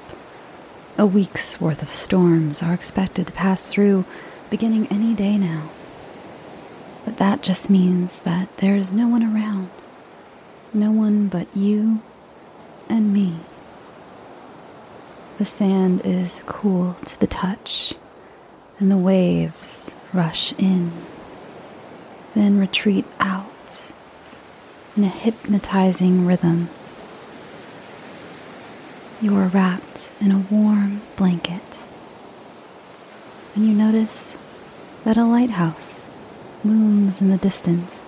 [0.97, 4.05] A week's worth of storms are expected to pass through
[4.51, 5.69] beginning any day now.
[7.09, 9.71] But that just means that there's no one around.
[10.75, 12.03] No one but you
[12.87, 13.37] and me.
[15.39, 17.95] The sand is cool to the touch,
[18.79, 20.93] and the waves rush in,
[22.35, 23.91] then retreat out
[24.95, 26.69] in a hypnotizing rhythm.
[29.23, 31.79] You are wrapped in a warm blanket,
[33.55, 34.37] and you notice
[35.05, 36.05] that a lighthouse
[36.65, 38.03] looms in the distance.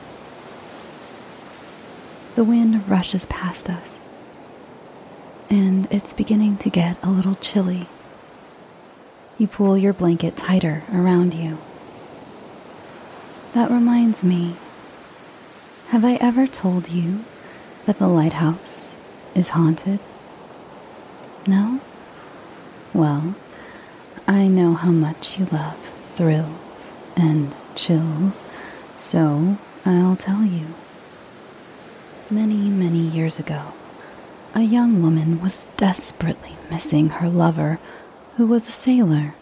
[2.35, 3.99] The wind rushes past us,
[5.49, 7.87] and it's beginning to get a little chilly.
[9.39, 11.59] You pull your blanket tighter around you.
[13.55, 14.57] That reminds me
[15.89, 17.25] have I ever told you
[17.85, 18.97] that the lighthouse
[19.35, 19.99] is haunted?
[21.49, 21.81] No?
[22.95, 23.35] Well,
[24.29, 25.77] I know how much you love
[26.15, 28.45] thrills and chills,
[28.97, 30.67] so I'll tell you.
[32.31, 33.73] Many, many years ago,
[34.55, 37.79] a young woman was desperately missing her lover,
[38.37, 39.35] who was a sailor.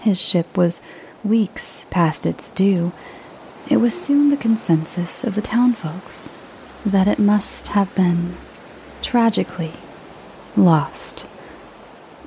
[0.00, 0.80] His ship was
[1.24, 2.92] weeks past its due,
[3.68, 6.28] it was soon the consensus of the townfolks
[6.84, 8.34] that it must have been
[9.02, 9.72] tragically
[10.56, 11.26] lost.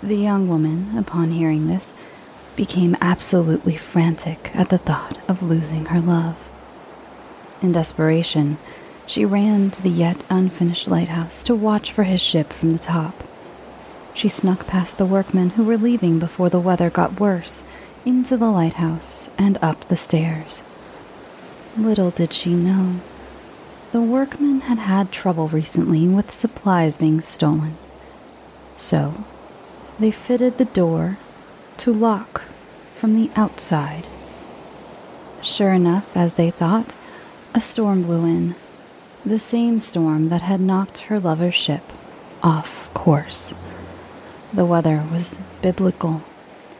[0.02, 1.94] The young woman, upon hearing this,
[2.56, 6.36] became absolutely frantic at the thought of losing her love.
[7.62, 8.58] In desperation,
[9.08, 13.24] she ran to the yet unfinished lighthouse to watch for his ship from the top.
[14.14, 17.64] She snuck past the workmen who were leaving before the weather got worse
[18.06, 20.64] into the lighthouse and up the stairs.
[21.78, 23.02] Little did she know,
[23.92, 27.78] the workmen had had trouble recently with supplies being stolen.
[28.78, 29.24] So,
[30.00, 31.18] they fitted the door
[31.78, 32.44] to lock
[32.96, 34.08] from the outside.
[35.42, 36.96] Sure enough, as they thought,
[37.54, 38.56] a storm blew in,
[39.26, 41.84] the same storm that had knocked her lover's ship
[42.42, 43.54] off course.
[44.54, 46.24] The weather was biblical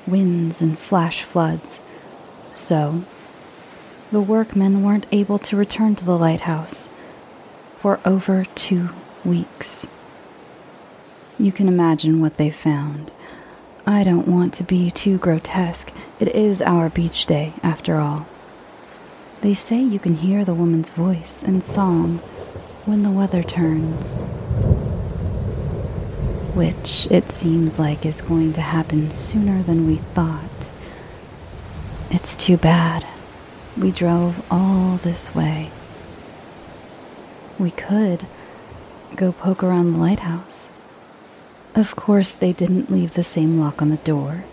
[0.08, 1.80] winds and flash floods.
[2.56, 3.04] So,
[4.12, 6.88] the workmen weren't able to return to the lighthouse
[7.78, 8.90] for over two
[9.24, 9.88] weeks.
[11.38, 13.12] You can imagine what they found
[13.88, 15.94] I don't want to be too grotesque.
[16.20, 18.26] It is our beach day, after all.
[19.42, 22.18] They say you can hear the woman's voice and song
[22.86, 24.18] when the weather turns.
[26.56, 30.70] Which it seems like is going to happen sooner than we thought.
[32.10, 33.06] It's too bad.
[33.78, 35.70] We drove all this way.
[37.60, 38.26] We could
[39.16, 40.70] go poke around the lighthouse.
[41.76, 44.46] Of course, they didn't leave the same lock on the door.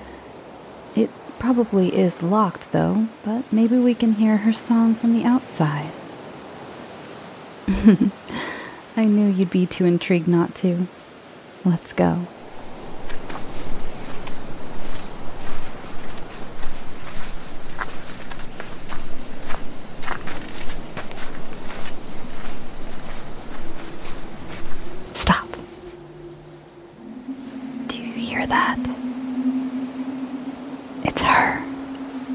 [0.97, 5.93] It probably is locked, though, but maybe we can hear her song from the outside.
[8.97, 10.87] I knew you'd be too intrigued not to.
[11.65, 12.27] Let's go.
[25.15, 25.47] Stop.
[27.87, 28.79] Do you hear that?
[31.05, 31.59] It's her.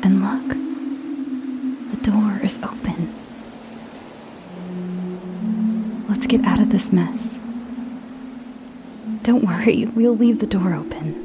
[0.04, 3.14] And look, the door is open.
[6.08, 7.38] Let's get out of this mess.
[9.24, 11.24] Don't worry, we'll leave the door open.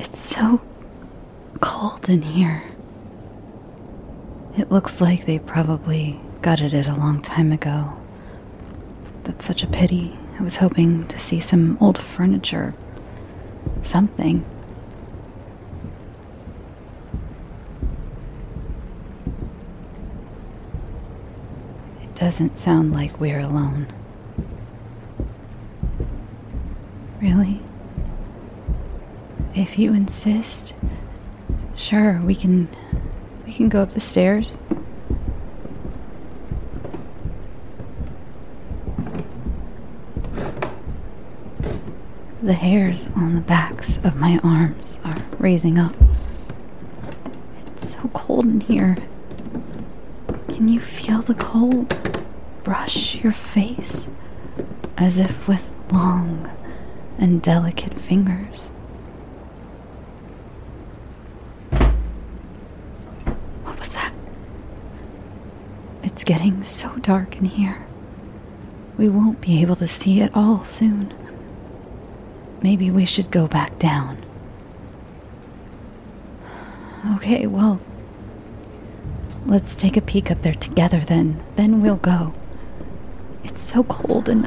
[0.00, 0.60] It's so
[1.60, 2.64] cold in here.
[4.58, 7.96] It looks like they probably gutted it a long time ago.
[9.22, 10.19] That's such a pity.
[10.40, 12.72] I was hoping to see some old furniture.
[13.82, 14.42] Something.
[22.02, 23.86] It doesn't sound like we're alone.
[27.20, 27.60] Really?
[29.54, 30.72] If you insist,
[31.76, 32.66] sure, we can
[33.44, 34.58] we can go up the stairs.
[42.50, 45.94] The hairs on the backs of my arms are raising up.
[47.68, 48.96] It's so cold in here.
[50.48, 51.94] Can you feel the cold
[52.64, 54.08] brush your face
[54.96, 56.50] as if with long
[57.18, 58.72] and delicate fingers?
[63.62, 64.12] What was that?
[66.02, 67.86] It's getting so dark in here.
[68.98, 71.14] We won't be able to see it all soon.
[72.62, 74.24] Maybe we should go back down.
[77.16, 77.80] Okay, well,
[79.46, 81.42] let's take a peek up there together then.
[81.56, 82.34] Then we'll go.
[83.42, 84.46] It's so cold and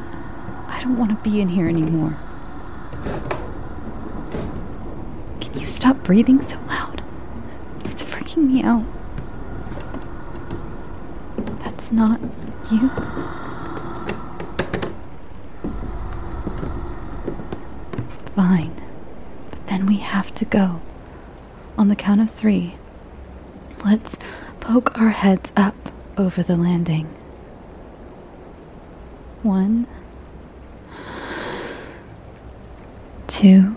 [0.68, 2.18] I don't want to be in here anymore.
[5.42, 7.04] Can you stop breathing so loud?
[7.86, 8.86] It's freaking me out.
[11.62, 12.20] That's not
[12.72, 12.92] you.
[18.36, 18.82] Fine.
[19.52, 20.82] But then we have to go.
[21.78, 22.76] On the count of three,
[23.84, 24.18] let's
[24.60, 25.76] poke our heads up
[26.18, 27.06] over the landing.
[29.42, 29.88] One,
[33.28, 33.76] two,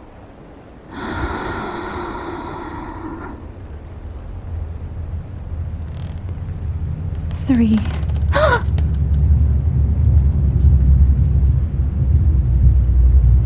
[7.47, 7.77] three.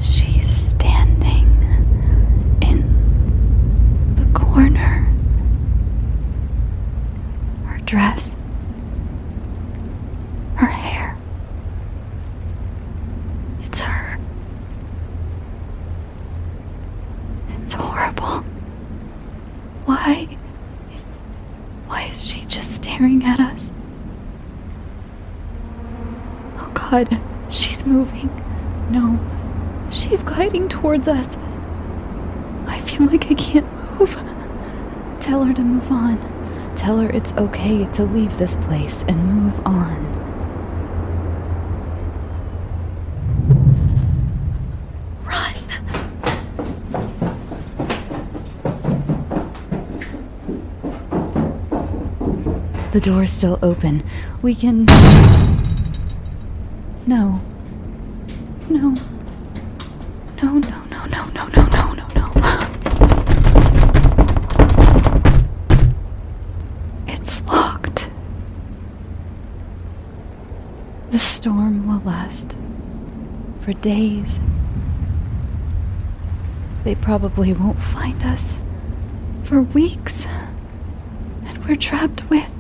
[0.00, 1.46] She's standing
[2.62, 5.06] in the corner.
[7.66, 8.36] Her dress,
[10.54, 11.16] her hair.
[13.62, 14.16] It's her.
[17.58, 18.44] It's horrible.
[19.86, 20.28] Why
[20.94, 21.08] is
[21.88, 23.72] why is she just staring at us?
[26.58, 28.30] Oh god, she's moving.
[28.88, 29.18] No,
[29.90, 31.36] she's gliding towards us.
[32.68, 33.66] I feel like I can't
[33.98, 34.14] move.
[35.18, 36.39] Tell her to move on.
[36.80, 40.00] Tell her it's okay to leave this place and move on.
[45.22, 45.54] Run!
[52.92, 54.02] The door's still open.
[54.40, 54.86] We can.
[57.06, 57.40] No,
[58.70, 58.94] no,
[60.42, 62.66] no, no, no, no, no, no, no.
[67.06, 68.10] It's locked.
[71.10, 72.56] The storm will last
[73.70, 74.40] for days.
[76.82, 78.58] They probably won't find us
[79.44, 80.26] for weeks.
[81.44, 82.50] And we're trapped with.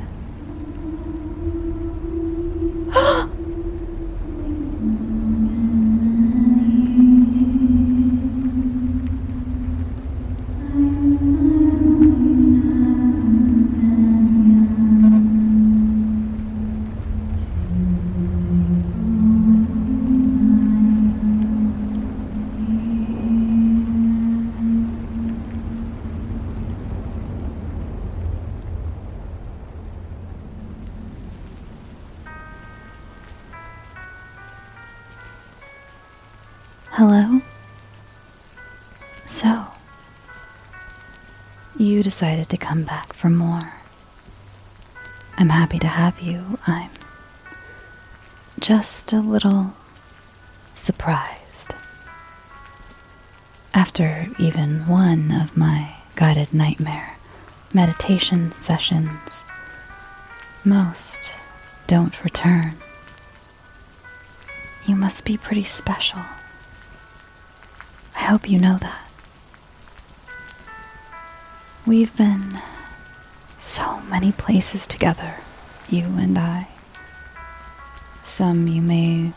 [42.20, 43.72] Decided to come back for more.
[45.38, 46.58] I'm happy to have you.
[46.66, 46.90] I'm
[48.58, 49.72] just a little
[50.74, 51.72] surprised.
[53.72, 57.16] After even one of my guided nightmare
[57.72, 59.46] meditation sessions,
[60.62, 61.32] most
[61.86, 62.74] don't return.
[64.86, 66.20] You must be pretty special.
[68.14, 69.09] I hope you know that.
[71.86, 72.60] We've been
[73.60, 75.36] so many places together,
[75.88, 76.68] you and I.
[78.24, 79.32] Some you may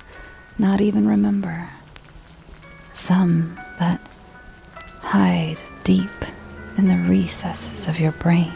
[0.60, 1.70] not even remember.
[2.92, 4.02] Some that
[5.00, 6.10] hide deep
[6.78, 8.52] in the recesses of your brain,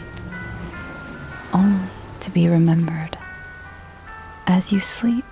[1.52, 1.88] only
[2.20, 3.16] to be remembered
[4.46, 5.24] as you sleep.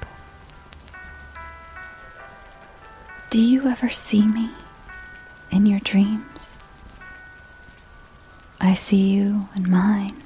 [3.30, 4.50] Do you ever see me
[5.50, 6.35] in your dreams?
[8.66, 10.24] I see you and mine.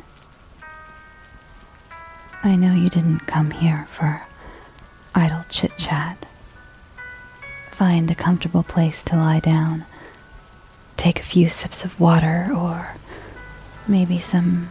[2.42, 4.22] I know you didn't come here for
[5.14, 6.24] idle chit chat.
[7.70, 9.84] Find a comfortable place to lie down.
[10.96, 12.96] Take a few sips of water or
[13.86, 14.70] maybe some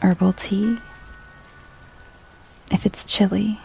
[0.00, 0.78] herbal tea.
[2.70, 3.58] If it's chilly,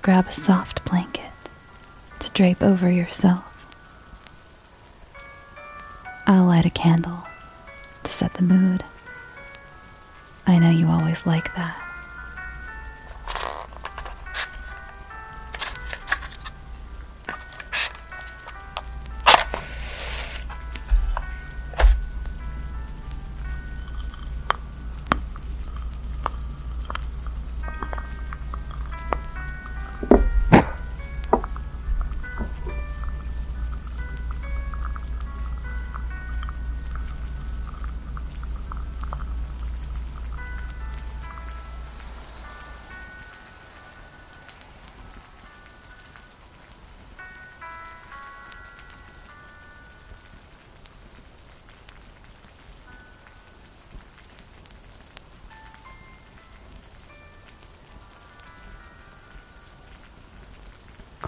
[0.00, 1.32] grab a soft blanket
[2.20, 3.44] to drape over yourself.
[6.24, 7.27] I'll light a candle
[8.08, 8.82] to set the mood.
[10.46, 11.87] I know you always like that.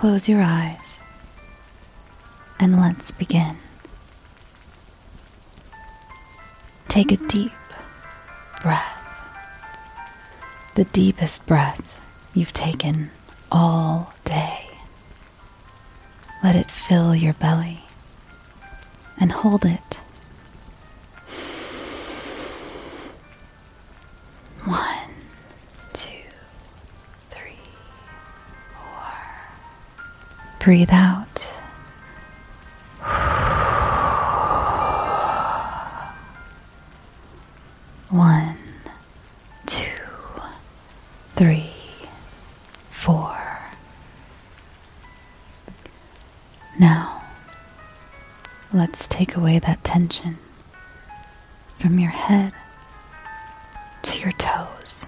[0.00, 0.98] Close your eyes
[2.58, 3.58] and let's begin.
[6.88, 7.52] Take a deep
[8.62, 8.96] breath,
[10.74, 12.00] the deepest breath
[12.32, 13.10] you've taken
[13.52, 14.70] all day.
[16.42, 17.82] Let it fill your belly
[19.18, 19.99] and hold it.
[30.70, 31.52] Breathe out.
[38.08, 38.56] One,
[39.66, 39.82] two,
[41.34, 41.72] three,
[42.88, 43.36] four.
[46.78, 47.24] Now,
[48.72, 50.38] let's take away that tension
[51.80, 52.52] from your head
[54.02, 55.04] to your toes.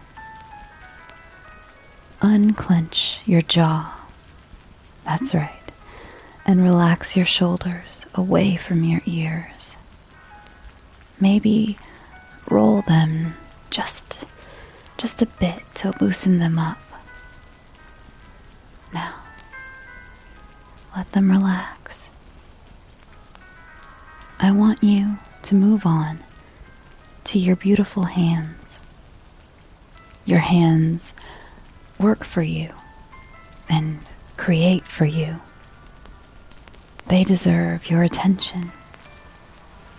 [2.20, 3.91] Unclench your jaw.
[5.22, 5.72] That's right.
[6.44, 9.76] And relax your shoulders away from your ears.
[11.20, 11.78] Maybe
[12.50, 13.34] roll them
[13.70, 14.24] just
[14.96, 16.82] just a bit to loosen them up.
[18.92, 19.14] Now,
[20.96, 22.10] let them relax.
[24.40, 26.18] I want you to move on
[27.26, 28.80] to your beautiful hands.
[30.24, 31.14] Your hands
[31.96, 32.72] work for you
[33.68, 34.00] and
[34.42, 35.36] create for you.
[37.06, 38.72] They deserve your attention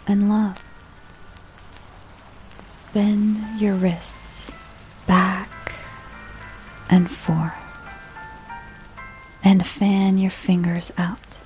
[0.06, 0.62] and love.
[2.94, 4.52] Bend your wrists
[5.08, 5.80] back
[6.90, 7.54] and forth
[9.46, 11.40] and fan your fingers out.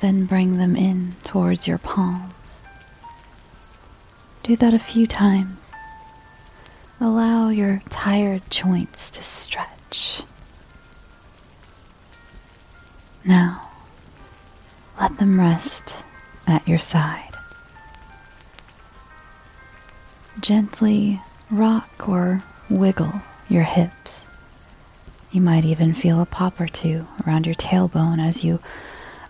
[0.00, 2.64] Then bring them in towards your palms.
[4.42, 5.70] Do that a few times.
[7.00, 10.22] Allow your tired joints to stretch.
[13.26, 13.68] Now,
[15.00, 15.96] let them rest
[16.46, 17.34] at your side.
[20.40, 21.20] Gently
[21.50, 24.24] rock or wiggle your hips.
[25.32, 28.60] You might even feel a pop or two around your tailbone as you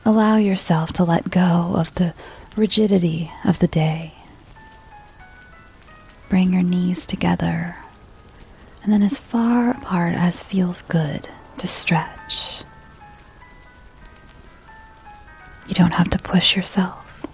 [0.05, 2.13] allow yourself to let go of the
[2.55, 4.13] rigidity of the day.
[6.29, 7.77] Bring your knees together
[8.83, 11.29] and then as far apart as feels good
[11.59, 12.63] to stretch.
[15.77, 17.27] Don't have to push yourself,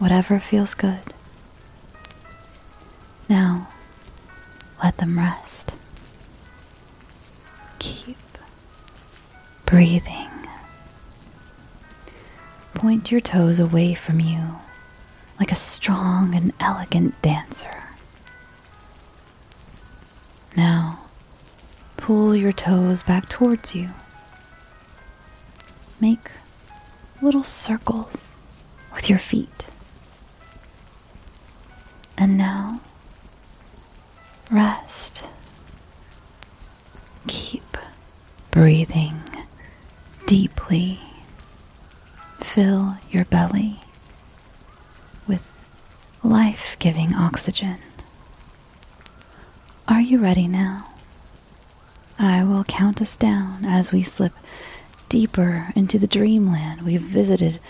[0.00, 1.14] whatever feels good.
[3.28, 3.68] Now,
[4.82, 5.70] let them rest.
[7.78, 8.18] Keep
[9.66, 10.28] breathing.
[12.74, 14.58] Point your toes away from you
[15.38, 17.84] like a strong and elegant dancer.
[20.56, 21.04] Now,
[21.96, 23.90] pull your toes back towards you.
[26.00, 26.32] Make
[27.22, 28.36] little circles
[28.94, 29.66] with your feet.
[32.18, 32.80] And now,
[34.50, 35.24] rest.
[37.26, 37.76] Keep
[38.50, 39.22] breathing
[40.26, 41.00] deeply.
[42.40, 43.80] Fill your belly
[45.26, 45.46] with
[46.22, 47.78] life giving oxygen.
[49.88, 50.86] Are you ready now?
[52.18, 54.32] I will count us down as we slip
[55.10, 57.60] deeper into the dreamland we've visited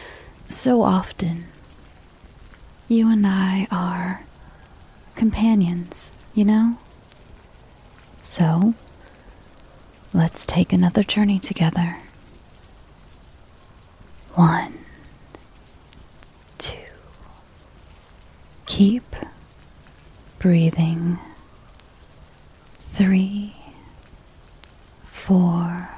[0.48, 1.46] so often.
[2.86, 4.22] You and I are
[5.16, 6.78] companions, you know?
[8.22, 8.74] So,
[10.12, 11.96] let's take another journey together.
[14.34, 14.74] One,
[16.58, 16.76] two,
[18.66, 19.16] keep
[20.38, 21.18] breathing.
[22.92, 23.54] Three,
[25.06, 25.88] four,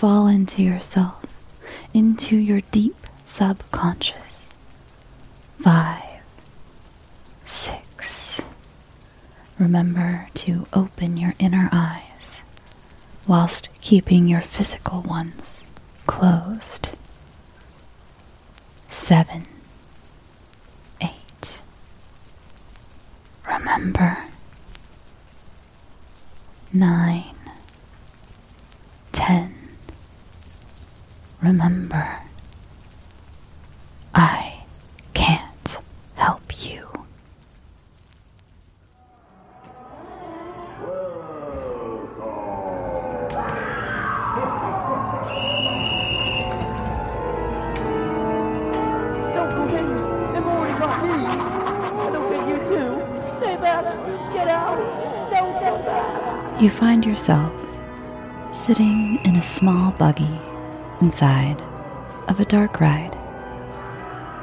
[0.00, 1.26] fall into yourself,
[1.92, 2.96] into your deep
[3.26, 4.48] subconscious.
[5.60, 6.22] Five,
[7.44, 8.40] six.
[9.58, 12.40] Remember to open your inner eyes
[13.26, 15.66] whilst keeping your physical ones
[16.06, 16.88] closed.
[18.88, 19.44] Seven,
[21.02, 21.60] eight.
[23.46, 24.16] Remember.
[26.72, 27.09] Nine,
[57.10, 57.52] yourself
[58.52, 60.38] sitting in a small buggy
[61.00, 61.60] inside
[62.28, 63.18] of a dark ride.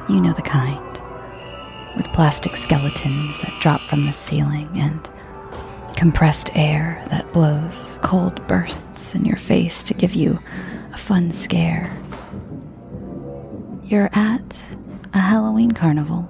[0.10, 1.02] You know the kind,
[1.96, 5.10] with plastic skeletons that drop from the ceiling and
[5.96, 10.38] compressed air that blows cold bursts in your face to give you
[10.94, 11.90] a fun scare.
[13.86, 14.62] You're at
[15.14, 16.28] a Halloween carnival.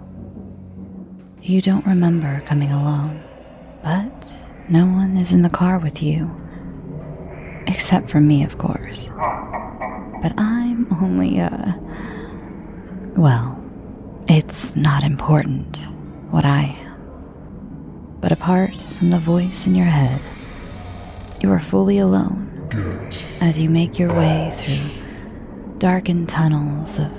[1.42, 3.22] You don't remember coming alone,
[4.70, 6.30] no one is in the car with you.
[7.68, 9.10] Except for me, of course.
[10.22, 11.80] But I'm only a.
[13.16, 13.64] Well,
[14.28, 15.78] it's not important
[16.32, 18.18] what I am.
[18.20, 20.20] But apart from the voice in your head,
[21.42, 22.44] you are fully alone
[23.42, 27.12] as you make your way through darkened tunnels of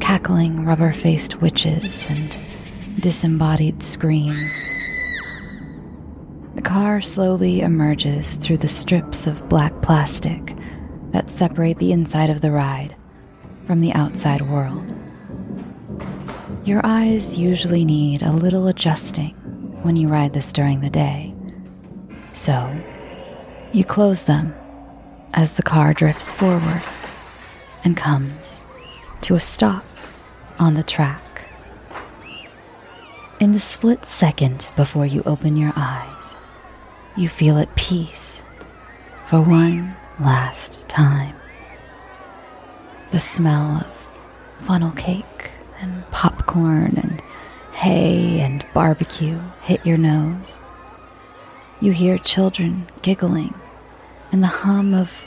[0.00, 2.38] cackling rubber faced witches and
[3.00, 4.77] disembodied screams.
[6.68, 10.54] Car slowly emerges through the strips of black plastic
[11.12, 12.94] that separate the inside of the ride
[13.66, 14.94] from the outside world.
[16.66, 19.30] Your eyes usually need a little adjusting
[19.82, 21.34] when you ride this during the day.
[22.08, 22.70] So,
[23.72, 24.52] you close them
[25.32, 26.82] as the car drifts forward
[27.82, 28.62] and comes
[29.22, 29.86] to a stop
[30.58, 31.46] on the track.
[33.40, 36.34] In the split second before you open your eyes,
[37.18, 38.44] you feel at peace
[39.26, 41.34] for one last time.
[43.10, 45.50] The smell of funnel cake
[45.80, 47.20] and popcorn and
[47.72, 50.58] hay and barbecue hit your nose.
[51.80, 53.54] You hear children giggling
[54.30, 55.24] and the hum of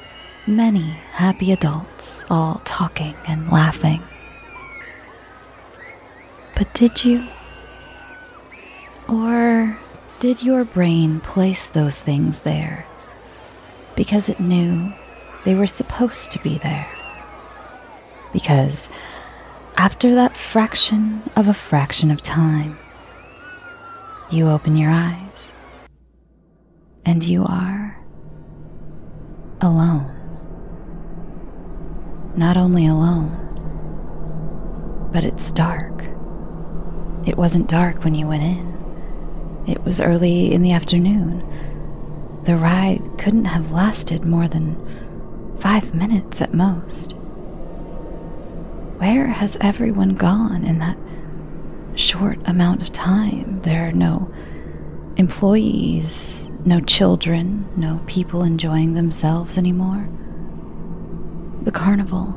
[0.48, 4.02] many happy adults all talking and laughing.
[6.56, 7.28] But did you?
[9.10, 9.78] Or
[10.22, 12.86] did your brain place those things there
[13.96, 14.94] because it knew
[15.46, 16.88] they were supposed to be there?
[18.32, 18.88] Because
[19.78, 22.78] after that fraction of a fraction of time,
[24.30, 25.54] you open your eyes
[27.04, 28.00] and you are
[29.60, 30.06] alone.
[32.36, 33.40] Not only alone,
[35.12, 36.04] but it's dark.
[37.26, 38.71] It wasn't dark when you went in.
[39.68, 41.44] It was early in the afternoon.
[42.46, 44.76] The ride couldn't have lasted more than
[45.60, 47.14] five minutes at most.
[48.98, 50.98] Where has everyone gone in that
[51.96, 53.62] short amount of time?
[53.62, 54.32] There are no
[55.18, 60.10] employees, no children, no people enjoying themselves anymore.
[61.64, 62.34] The carnival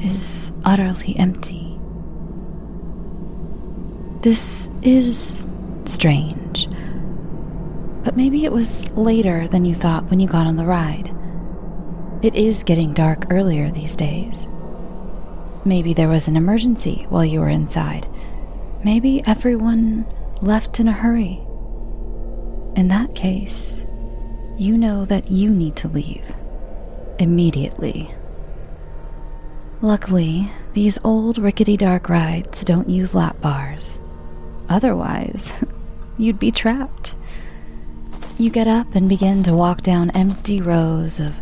[0.00, 1.78] is utterly empty.
[4.22, 5.48] This is
[5.88, 6.68] strange.
[8.04, 11.12] But maybe it was later than you thought when you got on the ride.
[12.22, 14.46] It is getting dark earlier these days.
[15.64, 18.08] Maybe there was an emergency while you were inside.
[18.84, 20.06] Maybe everyone
[20.40, 21.40] left in a hurry.
[22.76, 23.84] In that case,
[24.56, 26.24] you know that you need to leave
[27.18, 28.14] immediately.
[29.82, 33.98] Luckily, these old rickety dark rides don't use lap bars.
[34.68, 35.52] Otherwise,
[36.18, 37.14] you'd be trapped.
[38.38, 41.34] You get up and begin to walk down empty rows of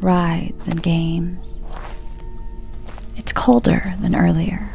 [0.00, 1.60] rides and games.
[3.16, 4.70] It's colder than earlier.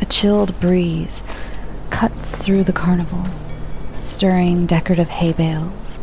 [0.00, 1.22] A chilled breeze
[1.90, 3.24] cuts through the carnival,
[4.00, 5.98] stirring decorative hay bales,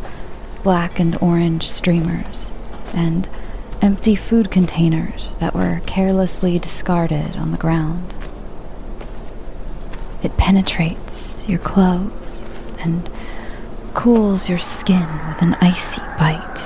[0.62, 2.50] black and orange streamers,
[2.94, 3.28] and
[3.82, 8.14] empty food containers that were carelessly discarded on the ground.
[10.22, 12.19] It penetrates your clothes
[12.80, 13.08] and
[13.94, 16.58] cools your skin with an icy bite.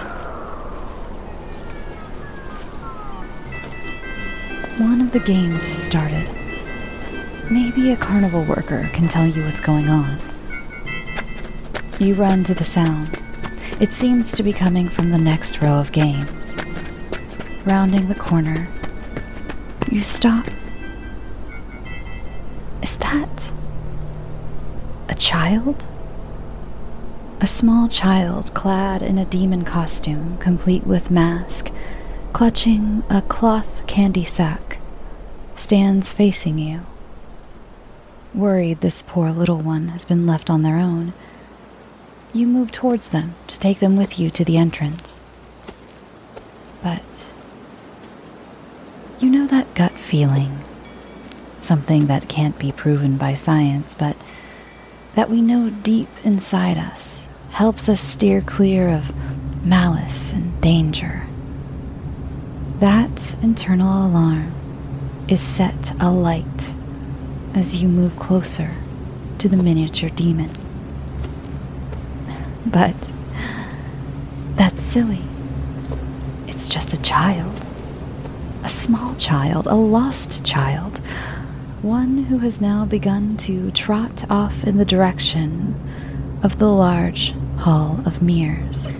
[4.78, 6.28] One of the games has started.
[7.50, 10.18] Maybe a carnival worker can tell you what's going on.
[12.00, 13.18] You run to the sound.
[13.80, 16.54] It seems to be coming from the next row of games.
[17.66, 18.68] Rounding the corner,
[19.90, 20.46] you stop
[22.84, 23.50] is that
[25.08, 25.86] a child?
[27.44, 31.70] A small child clad in a demon costume, complete with mask,
[32.32, 34.78] clutching a cloth candy sack,
[35.54, 36.86] stands facing you.
[38.32, 41.12] Worried this poor little one has been left on their own,
[42.32, 45.20] you move towards them to take them with you to the entrance.
[46.82, 47.26] But
[49.18, 50.60] you know that gut feeling
[51.60, 54.16] something that can't be proven by science, but
[55.14, 57.23] that we know deep inside us
[57.54, 59.14] helps us steer clear of
[59.64, 61.24] malice and danger.
[62.80, 64.52] That internal alarm
[65.28, 66.74] is set alight
[67.54, 68.72] as you move closer
[69.38, 70.50] to the miniature demon.
[72.66, 73.12] But
[74.56, 75.22] that's silly.
[76.48, 77.64] It's just a child.
[78.64, 80.98] A small child, a lost child,
[81.82, 85.80] one who has now begun to trot off in the direction
[86.42, 88.90] of the large hall of mirrors.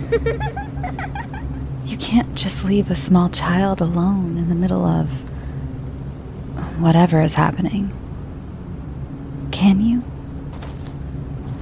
[1.85, 5.09] you can't just leave a small child alone in the middle of
[6.79, 7.91] whatever is happening.
[9.51, 10.03] Can you?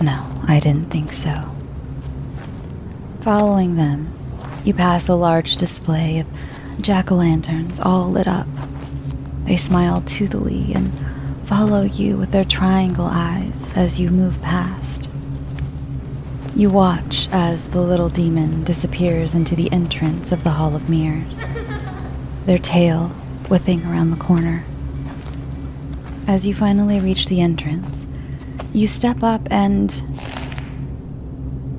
[0.02, 1.34] No, I didn't think so.
[3.22, 4.12] Following them,
[4.66, 6.28] you pass a large display of
[6.82, 8.48] jack o' lanterns all lit up.
[9.46, 10.92] They smile toothily and
[11.46, 15.10] follow you with their triangle eyes as you move past.
[16.56, 21.42] You watch as the little demon disappears into the entrance of the Hall of Mirrors,
[22.46, 23.08] their tail
[23.50, 24.64] whipping around the corner.
[26.28, 28.06] As you finally reach the entrance,
[28.72, 29.90] you step up and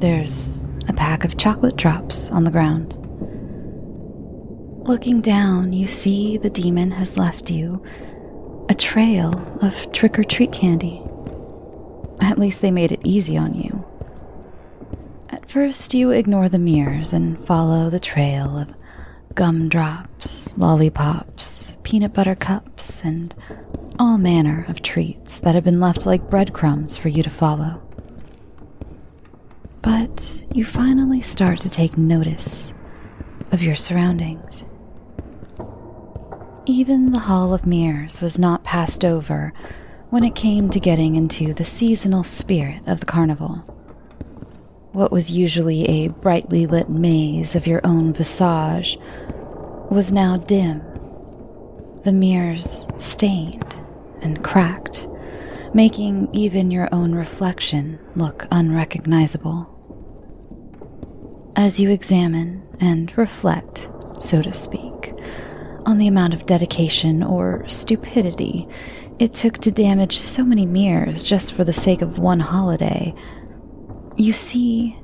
[0.00, 2.94] there's a pack of chocolate drops on the ground.
[4.88, 7.80] Looking down, you see the demon has left you
[8.68, 9.32] a trail
[9.62, 11.00] of trick or treat candy.
[12.20, 13.84] At least they made it easy on you.
[15.54, 18.74] First, you ignore the mirrors and follow the trail of
[19.36, 23.32] gumdrops, lollipops, peanut butter cups, and
[23.96, 27.80] all manner of treats that have been left like breadcrumbs for you to follow.
[29.80, 32.74] But you finally start to take notice
[33.52, 34.64] of your surroundings.
[36.66, 39.52] Even the Hall of Mirrors was not passed over
[40.10, 43.73] when it came to getting into the seasonal spirit of the carnival.
[44.94, 48.96] What was usually a brightly lit maze of your own visage
[49.90, 50.82] was now dim,
[52.04, 53.74] the mirrors stained
[54.22, 55.08] and cracked,
[55.74, 59.68] making even your own reflection look unrecognizable.
[61.56, 63.88] As you examine and reflect,
[64.20, 65.12] so to speak,
[65.86, 68.68] on the amount of dedication or stupidity
[69.18, 73.14] it took to damage so many mirrors just for the sake of one holiday,
[74.16, 74.98] you see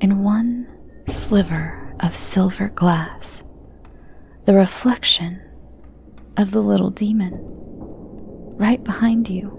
[0.00, 0.66] in one
[1.08, 3.42] sliver of silver glass
[4.44, 5.40] the reflection
[6.36, 7.38] of the little demon
[8.56, 9.54] right behind you.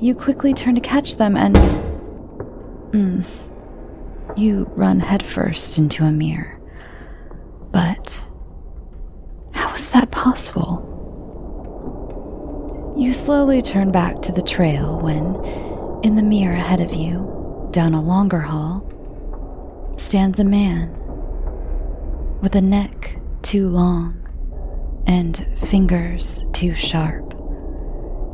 [0.00, 1.56] You quickly turn to catch them and.
[2.92, 3.24] Mm,
[4.36, 6.58] you run headfirst into a mirror.
[7.70, 8.22] But
[9.52, 10.88] how is that possible?
[12.98, 15.34] You slowly turn back to the trail when,
[16.02, 18.88] in the mirror ahead of you, down a longer hall,
[19.98, 20.90] stands a man
[22.40, 24.18] with a neck too long
[25.06, 27.34] and fingers too sharp,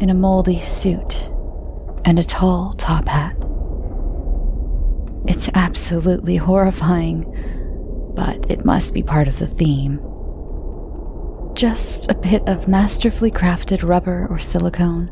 [0.00, 1.28] in a moldy suit
[2.04, 3.36] and a tall top hat.
[5.26, 7.24] It's absolutely horrifying,
[8.14, 10.00] but it must be part of the theme.
[11.54, 15.10] Just a bit of masterfully crafted rubber or silicone,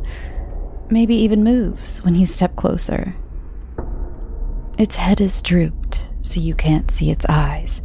[0.91, 3.15] maybe even moves when you step closer.
[4.79, 7.81] Its head is drooped, so you can't see its eyes.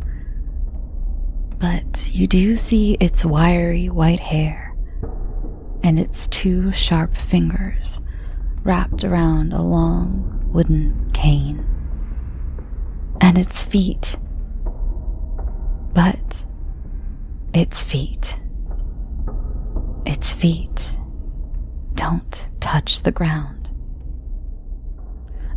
[1.57, 4.75] But you do see its wiry white hair
[5.83, 7.99] and its two sharp fingers
[8.63, 11.65] wrapped around a long wooden cane
[13.21, 14.17] and its feet.
[15.93, 16.43] But
[17.53, 18.37] its feet.
[20.05, 20.95] Its feet
[21.95, 23.69] don't touch the ground.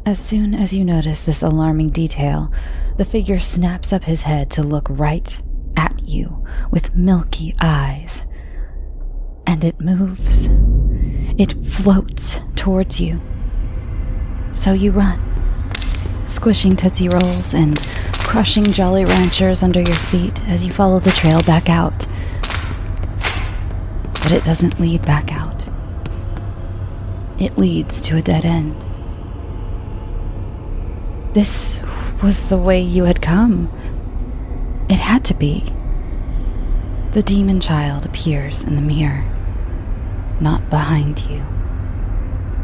[0.05, 2.53] As soon as you notice this alarming detail,
[2.97, 5.41] the figure snaps up his head to look right
[5.77, 8.23] at you with milky eyes.
[9.47, 10.49] And it moves.
[11.39, 13.21] It floats towards you.
[14.55, 15.35] So you run
[16.27, 17.81] squishing Tootsie Rolls and
[18.13, 22.07] crushing Jolly Ranchers under your feet as you follow the trail back out.
[24.23, 25.54] But it doesn't lead back out,
[27.39, 28.85] it leads to a dead end.
[31.35, 31.82] This
[32.23, 33.69] was the way you had come.
[34.89, 35.65] It had to be.
[37.12, 39.24] The demon child appears in the mirror,
[40.40, 41.43] not behind you,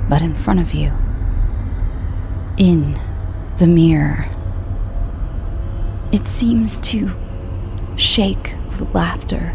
[0.09, 0.93] but in front of you.
[2.59, 2.99] In
[3.59, 4.29] the mirror.
[6.13, 7.13] It seems to
[7.97, 9.55] shake with laughter.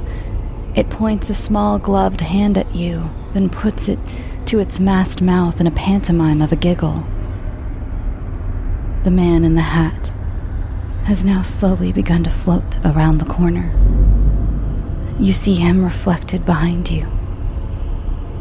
[0.76, 4.00] It points a small gloved hand at you, then puts it
[4.48, 7.04] to its masked mouth in a pantomime of a giggle.
[9.04, 10.12] The man in the hat
[11.06, 13.74] has now slowly begun to float around the corner.
[15.20, 17.08] You see him reflected behind you,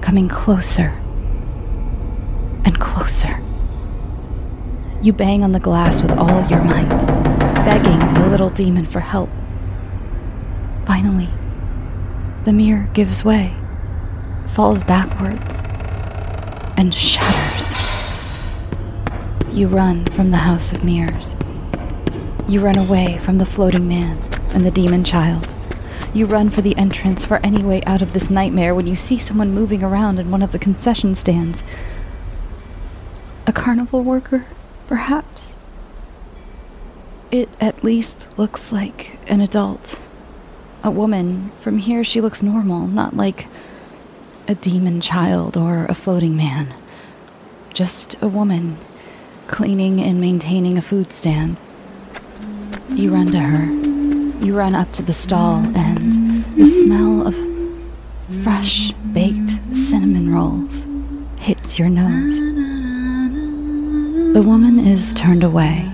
[0.01, 0.89] coming closer
[2.65, 3.41] and closer.
[5.03, 6.99] You bang on the glass with all your might,
[7.65, 9.31] begging the little demon for help.
[10.87, 11.29] Finally,
[12.45, 13.55] the mirror gives way,
[14.47, 15.63] falls backwards,
[16.77, 17.75] and shatters.
[19.53, 21.35] You run from the House of Mirrors.
[22.49, 24.19] You run away from the floating man
[24.51, 25.55] and the demon child.
[26.13, 29.19] You run for the entrance for any way out of this nightmare when you see
[29.19, 31.63] someone moving around in one of the concession stands.
[33.47, 34.47] A carnival worker?
[34.87, 35.57] Perhaps.
[37.31, 39.99] It at least looks like an adult.
[40.83, 41.51] A woman.
[41.61, 43.47] From here, she looks normal, not like
[44.47, 46.75] a demon child or a floating man.
[47.73, 48.79] Just a woman
[49.47, 51.59] cleaning and maintaining a food stand.
[52.91, 53.65] You run to her.
[54.45, 57.35] You run up to the stall, and the smell of
[58.43, 60.87] fresh baked cinnamon rolls
[61.39, 62.39] hits your nose.
[64.35, 65.91] The woman is turned away,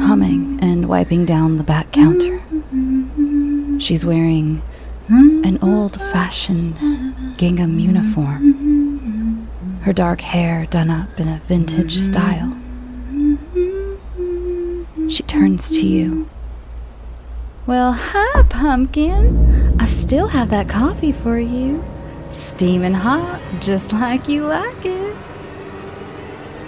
[0.00, 2.42] humming and wiping down the back counter.
[3.80, 4.62] She's wearing
[5.08, 7.09] an old fashioned
[7.40, 9.48] gingham uniform,
[9.80, 12.54] her dark hair done up in a vintage style.
[15.08, 16.28] She turns to you.
[17.66, 19.74] Well, hi, pumpkin.
[19.80, 21.82] I still have that coffee for you.
[22.30, 25.16] Steaming hot, just like you like it.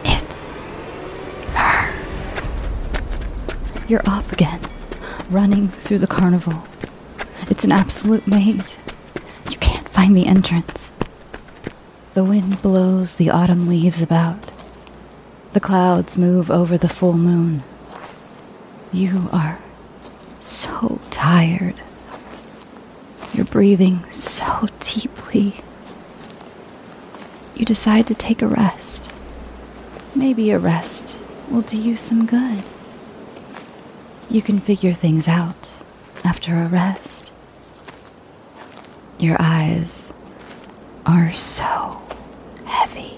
[0.07, 0.53] It's
[1.53, 1.93] her.
[3.89, 4.61] You're off again,
[5.29, 6.63] running through the carnival.
[7.51, 8.79] It's an absolute maze.
[9.93, 10.91] Find the entrance.
[12.15, 14.51] The wind blows the autumn leaves about.
[15.53, 17.63] The clouds move over the full moon.
[18.93, 19.59] You are
[20.41, 21.75] so tired.
[23.35, 25.63] You're breathing so deeply.
[27.55, 29.13] You decide to take a rest.
[30.15, 31.19] Maybe a rest
[31.51, 32.65] will do you some good.
[34.31, 35.69] You can figure things out
[36.25, 37.31] after a rest.
[39.19, 39.52] Your eyes
[41.07, 42.01] are so
[42.65, 43.15] heavy.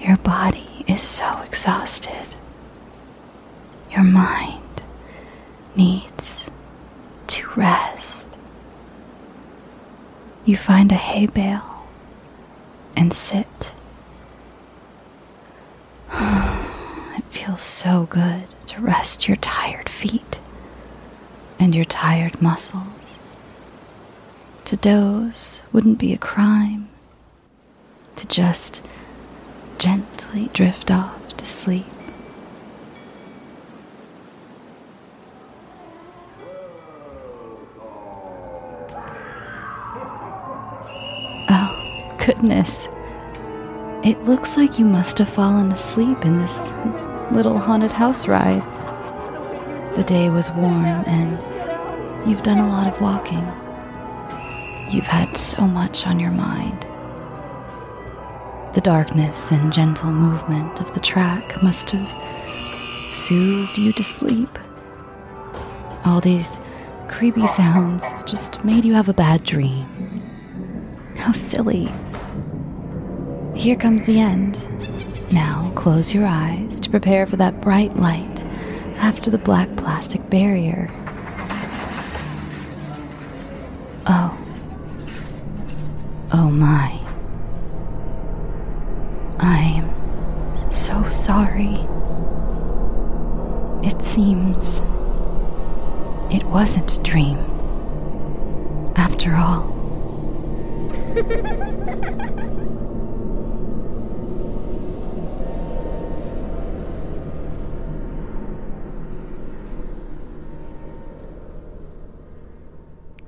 [0.00, 2.26] Your body is so exhausted.
[3.90, 4.82] Your mind
[5.76, 6.50] needs
[7.26, 8.28] to rest.
[10.46, 11.86] You find a hay bale
[12.96, 13.74] and sit.
[16.12, 20.40] it feels so good to rest your tired feet
[21.58, 23.18] and your tired muscles.
[24.66, 26.88] To doze wouldn't be a crime.
[28.16, 28.80] To just
[29.78, 31.84] gently drift off to sleep.
[41.50, 42.88] Oh, goodness.
[44.02, 46.58] It looks like you must have fallen asleep in this
[47.30, 48.62] little haunted house ride.
[49.94, 53.46] The day was warm and you've done a lot of walking.
[54.90, 56.86] You've had so much on your mind.
[58.74, 64.58] The darkness and gentle movement of the track must have soothed you to sleep.
[66.04, 66.60] All these
[67.08, 69.86] creepy sounds just made you have a bad dream.
[71.16, 71.88] How silly.
[73.54, 74.58] Here comes the end.
[75.32, 78.38] Now close your eyes to prepare for that bright light
[78.98, 80.90] after the black plastic barrier.
[84.06, 84.38] Oh.
[86.46, 87.00] Oh my.
[89.38, 89.90] I'm
[90.70, 91.72] so sorry.
[93.82, 94.82] It seems
[96.30, 97.38] it wasn't a dream.
[98.94, 99.72] After all.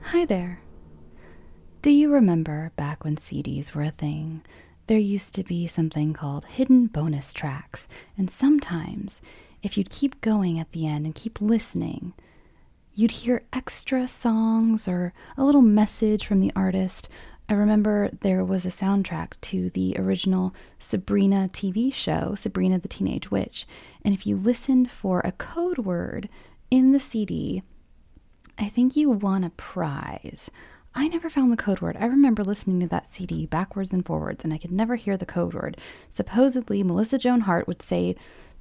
[0.03, 0.66] Hi there.
[1.87, 4.43] Do you remember back when CDs were a thing?
[4.89, 7.87] There used to be something called hidden bonus tracks,
[8.19, 9.23] and sometimes,
[9.63, 12.13] if you'd keep going at the end and keep listening,
[12.97, 17.09] you'd hear extra songs or a little message from the artist.
[17.49, 23.31] I remember there was a soundtrack to the original Sabrina TV show, Sabrina the Teenage
[23.31, 23.65] Witch,
[24.05, 26.29] and if you listened for a code word
[26.69, 27.63] in the CD,
[28.59, 30.51] I think you won a prize.
[30.99, 31.99] I never found the code word.
[32.01, 35.27] I remember listening to that CD backwards and forwards, and I could never hear the
[35.27, 35.77] code word.
[36.09, 38.17] Supposedly, Melissa Joan Hart would say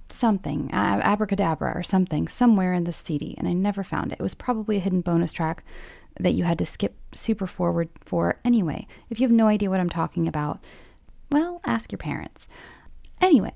[0.09, 4.19] something, abracadabra or something, somewhere in the CD, and I never found it.
[4.19, 5.63] It was probably a hidden bonus track
[6.19, 8.85] that you had to skip super forward for anyway.
[9.09, 10.59] If you have no idea what I'm talking about,
[11.31, 12.49] well, ask your parents.
[13.21, 13.55] Anyway,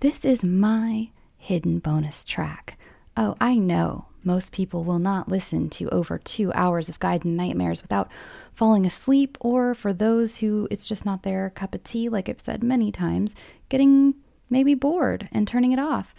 [0.00, 2.78] this is my hidden bonus track.
[3.16, 7.82] Oh, I know most people will not listen to over two hours of guided nightmares
[7.82, 8.10] without
[8.54, 12.40] falling asleep, or for those who it's just not their cup of tea, like I've
[12.40, 13.34] said many times,
[13.68, 14.14] getting
[14.50, 16.14] maybe bored and turning it off.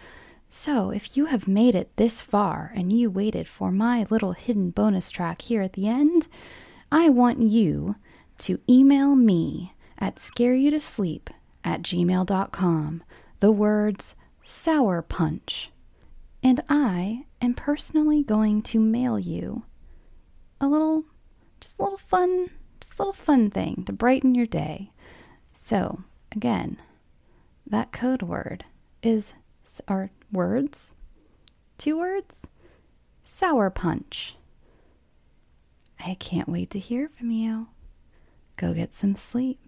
[0.49, 4.71] So, if you have made it this far and you waited for my little hidden
[4.71, 6.27] bonus track here at the end,
[6.91, 7.97] I want you
[8.39, 11.27] to email me at scareyoutosleep
[11.63, 13.03] at gmail.com
[13.39, 15.71] the words sour punch
[16.41, 19.63] and I am personally going to mail you
[20.61, 21.05] a little,
[21.61, 22.49] just a little fun,
[22.79, 24.91] just a little fun thing to brighten your day.
[25.53, 26.77] So, again,
[27.65, 28.65] that code word
[29.01, 29.33] is,
[29.87, 30.95] or words,
[31.77, 32.47] two words,
[33.23, 34.35] sour punch.
[35.99, 37.67] I can't wait to hear from you.
[38.55, 39.59] Go get some sleep.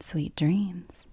[0.00, 1.06] Sweet dreams.